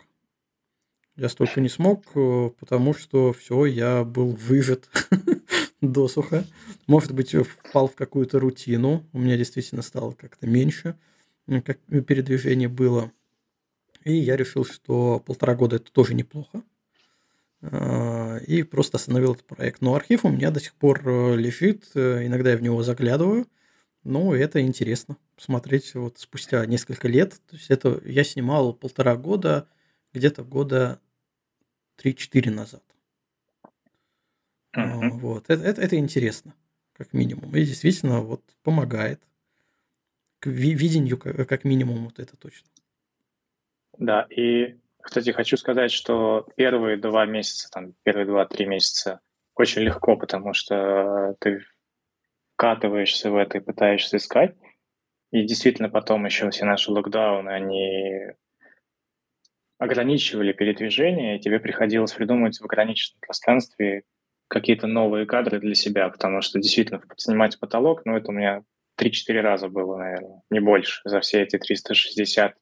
[1.15, 4.89] Я столько не смог, э, потому что все, я был выжат
[5.81, 6.43] досуха.
[6.87, 9.05] Может быть, впал в какую-то рутину.
[9.13, 10.97] У меня действительно стало как-то меньше,
[11.45, 13.11] как передвижение было.
[14.03, 16.63] И я решил, что полтора года это тоже неплохо.
[17.61, 19.81] А, и просто остановил этот проект.
[19.81, 23.47] Но архив у меня до сих пор э, лежит, э, иногда я в него заглядываю.
[24.03, 27.41] Ну, это интересно посмотреть вот спустя несколько лет.
[27.47, 29.67] То есть это я снимал полтора года,
[30.13, 30.99] где-то года
[31.97, 32.83] 3-4 назад.
[34.75, 35.09] Uh-huh.
[35.09, 35.45] Вот.
[35.49, 36.53] Это, это, это интересно,
[36.93, 37.55] как минимум.
[37.55, 39.21] И действительно вот помогает
[40.39, 42.69] к видению, как минимум, вот это точно.
[43.97, 49.19] Да, и кстати, хочу сказать, что первые два месяца, там, первые два-три месяца
[49.55, 51.63] очень легко, потому что ты
[52.55, 54.55] вкатываешься в это и пытаешься искать.
[55.31, 58.31] И действительно потом еще все наши локдауны, они
[59.77, 64.05] ограничивали передвижение, и тебе приходилось придумывать в ограниченном пространстве
[64.47, 68.63] какие-то новые кадры для себя, потому что действительно снимать потолок, ну, это у меня
[68.99, 72.55] 3-4 раза было, наверное, не больше за все эти 360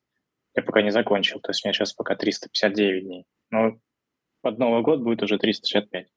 [0.55, 1.39] я пока не закончил.
[1.39, 3.25] То есть у меня сейчас пока 359 дней.
[3.49, 3.77] Но
[4.41, 6.07] под Новый год будет уже 365.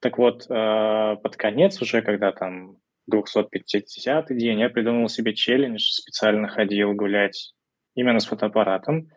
[0.00, 6.48] Так вот, э, под конец уже, когда там 250 день, я придумал себе челлендж, специально
[6.48, 7.54] ходил гулять
[7.94, 9.10] именно с фотоаппаратом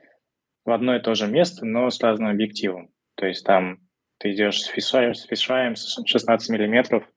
[0.66, 2.90] в одно и то же место, но с разным объективом.
[3.16, 3.80] То есть там
[4.18, 7.08] ты идешь с фишаем, с фишаем 16 миллиметров,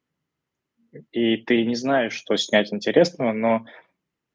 [1.13, 3.67] и ты не знаешь, что снять интересного, но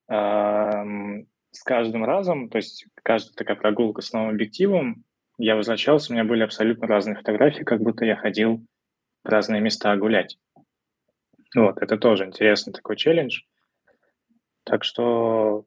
[0.09, 5.03] э, с каждым разом, то есть каждая такая прогулка с новым объективом,
[5.37, 8.65] я возвращался, у меня были абсолютно разные фотографии, как будто я ходил
[9.23, 10.37] в разные места гулять.
[11.55, 13.41] Вот, это тоже интересный такой челлендж.
[14.63, 15.65] Так что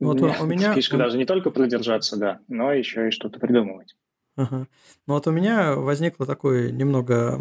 [0.00, 3.96] вот у, у меня фишка даже не только продержаться, да, но еще и что-то придумывать.
[4.36, 4.66] Ага.
[5.06, 7.40] Ну вот у меня возникло такое немного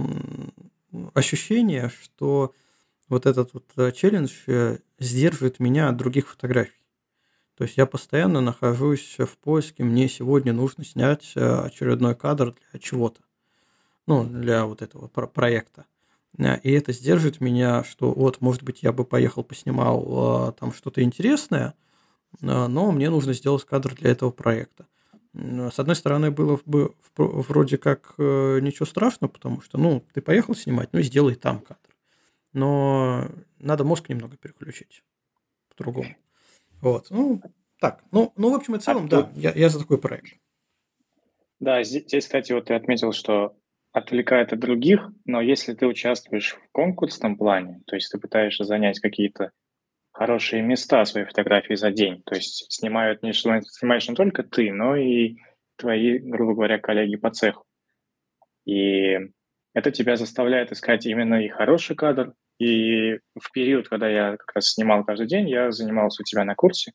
[1.13, 2.53] ощущение, что
[3.07, 6.71] вот этот вот э, челлендж э, сдерживает меня от других фотографий.
[7.55, 12.79] То есть я постоянно нахожусь в поиске, мне сегодня нужно снять э, очередной кадр для
[12.79, 13.21] чего-то,
[14.07, 15.85] ну, для вот этого про- проекта.
[16.37, 21.75] И это сдержит меня, что вот, может быть, я бы поехал, поснимал там что-то интересное,
[22.41, 24.85] но мне нужно сделать кадр для этого проекта.
[25.33, 30.89] С одной стороны, было бы вроде как ничего страшного, потому что, ну, ты поехал снимать,
[30.91, 31.94] ну, сделай там кадр.
[32.55, 33.27] Но
[33.59, 35.03] надо мозг немного переключить
[35.67, 36.15] по-другому.
[36.79, 37.07] Вот.
[37.09, 37.41] Ну,
[37.81, 38.01] так.
[38.11, 40.37] Ну, ну в общем и целом, а да, я, я за такой проект.
[41.59, 43.57] Да, здесь, кстати, вот ты отметил, что
[43.91, 49.01] отвлекает от других, но если ты участвуешь в конкурсном плане, то есть ты пытаешься занять
[49.01, 49.51] какие-то
[50.13, 54.95] хорошие места своей фотографии за день, то есть снимают не, снимаешь не только ты, но
[54.95, 55.35] и
[55.75, 57.65] твои, грубо говоря, коллеги по цеху.
[58.65, 59.17] И
[59.73, 64.71] это тебя заставляет искать именно и хороший кадр, и в период, когда я как раз
[64.71, 66.93] снимал каждый день, я занимался у тебя на курсе.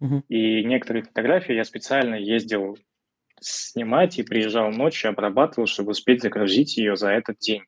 [0.00, 0.22] Uh-huh.
[0.28, 2.78] И некоторые фотографии я специально ездил
[3.40, 7.64] снимать и приезжал ночью, обрабатывал, чтобы успеть загрузить ее за этот день.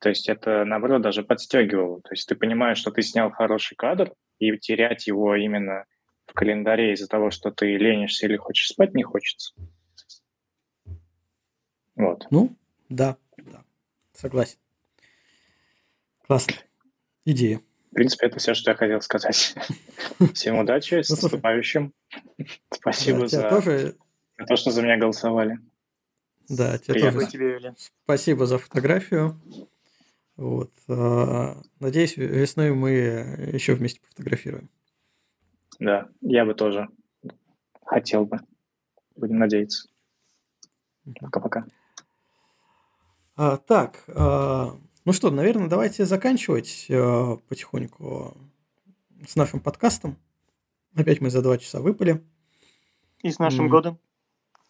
[0.00, 2.00] То есть это, наоборот, даже подстегивало.
[2.02, 5.84] То есть ты понимаешь, что ты снял хороший кадр, и терять его именно
[6.26, 9.54] в календаре из-за того, что ты ленишься или хочешь спать, не хочется.
[11.94, 12.26] Вот.
[12.30, 12.56] Ну,
[12.88, 13.62] да, да,
[14.12, 14.58] согласен.
[16.32, 16.54] Классно.
[17.26, 17.60] Идея.
[17.90, 19.54] В принципе, это все, что я хотел сказать.
[20.32, 21.92] Всем удачи, с ну, наступающим.
[22.70, 23.50] Спасибо за
[24.48, 25.58] то, что за меня голосовали.
[26.48, 27.74] Да, тебе тоже.
[28.04, 29.38] Спасибо за фотографию.
[30.36, 30.72] Вот.
[30.88, 32.92] А, надеюсь, весной мы
[33.52, 34.70] еще вместе пофотографируем.
[35.80, 36.88] Да, я бы тоже
[37.84, 38.40] хотел бы.
[39.16, 39.86] Будем надеяться.
[41.20, 41.66] Пока-пока.
[43.36, 48.36] А, так, а, ну что, наверное, давайте заканчивать э, потихоньку
[49.26, 50.16] с нашим подкастом.
[50.94, 52.22] Опять мы за два часа выпали.
[53.22, 53.98] И с нашим М- годом.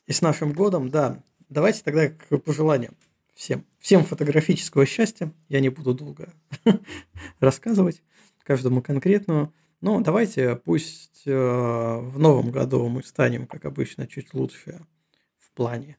[0.07, 1.23] И с нашим годом, да.
[1.49, 2.97] Давайте тогда к пожеланиям
[3.35, 3.67] всем.
[3.79, 5.33] Всем фотографического счастья.
[5.49, 6.33] Я не буду долго
[7.41, 8.03] рассказывать
[8.43, 9.53] каждому конкретному.
[9.81, 14.87] Но давайте пусть э, в новом году мы станем, как обычно, чуть лучше
[15.39, 15.99] в плане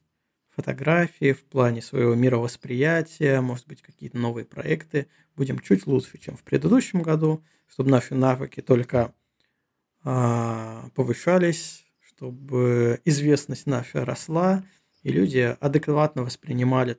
[0.56, 5.08] фотографии, в плане своего мировосприятия, может быть, какие-то новые проекты.
[5.36, 9.14] Будем чуть лучше, чем в предыдущем году, чтобы наши навыки только
[10.04, 14.64] а, повышались, чтобы известность наша росла,
[15.02, 16.98] и люди адекватно воспринимали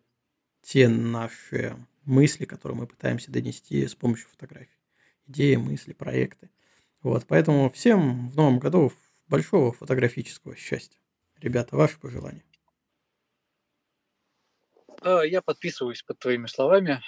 [0.62, 4.70] те наши мысли, которые мы пытаемся донести с помощью фотографий.
[5.26, 6.51] Идеи, мысли, проекты.
[7.02, 8.93] Вот, поэтому всем в новом году
[9.28, 10.98] большого фотографического счастья.
[11.40, 12.43] Ребята, ваши пожелания.
[15.05, 17.01] Я подписываюсь под твоими словами.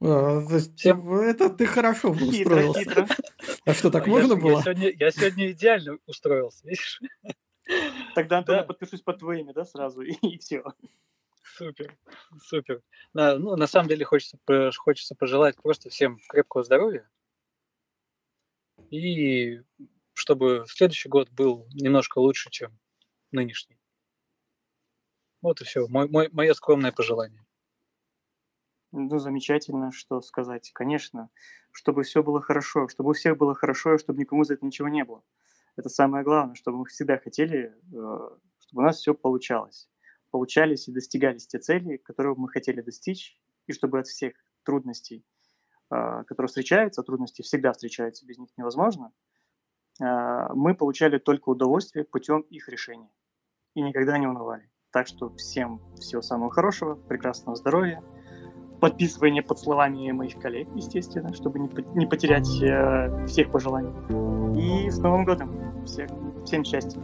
[0.00, 0.40] А,
[0.76, 1.12] Всем...
[1.20, 2.80] Это ты хорошо устроился.
[2.80, 3.16] Хитро, хитро.
[3.64, 4.56] А что, так а можно я, было?
[4.56, 7.00] Я сегодня, я сегодня идеально устроился, видишь?
[8.14, 8.62] Тогда, Антон, да.
[8.64, 10.62] подпишусь под твоими, да, сразу, и, и все.
[11.42, 11.96] Супер,
[12.42, 12.82] супер.
[13.14, 14.38] На, ну, на самом деле хочется,
[14.76, 17.08] хочется пожелать просто всем крепкого здоровья.
[18.90, 19.62] И
[20.12, 22.78] чтобы следующий год был немножко лучше, чем
[23.32, 23.78] нынешний.
[25.42, 25.86] Вот и все.
[25.88, 27.44] Мой, мой, мое скромное пожелание.
[28.92, 30.70] Ну, замечательно, что сказать.
[30.72, 31.28] Конечно,
[31.70, 34.88] чтобы все было хорошо, чтобы у всех было хорошо, и чтобы никому за это ничего
[34.88, 35.22] не было.
[35.76, 39.90] Это самое главное, чтобы мы всегда хотели, э, чтобы у нас все получалось.
[40.30, 45.26] Получались и достигались те цели, которые мы хотели достичь, и чтобы от всех трудностей,
[45.90, 49.12] э, которые встречаются, трудности всегда встречаются, без них невозможно,
[50.00, 50.04] э,
[50.54, 53.10] мы получали только удовольствие путем их решения
[53.74, 54.70] и никогда не унывали.
[54.96, 58.02] Так что всем всего самого хорошего, прекрасного здоровья,
[58.80, 63.90] подписывания под словами моих коллег, естественно, чтобы не, не потерять э, всех пожеланий.
[64.58, 65.84] И с Новым годом!
[65.84, 66.08] Всех,
[66.46, 66.98] всем счастья!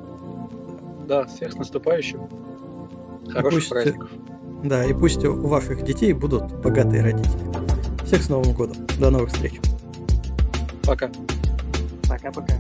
[1.07, 2.31] Да, всех с наступающим!
[3.29, 4.11] Хороших пусть, праздников!
[4.65, 8.07] Да, и пусть у ваших детей будут богатые родители.
[8.07, 8.87] Всех с Новым годом!
[8.99, 9.61] До новых встреч!
[10.87, 11.11] Пока!
[12.09, 12.55] Пока-пока!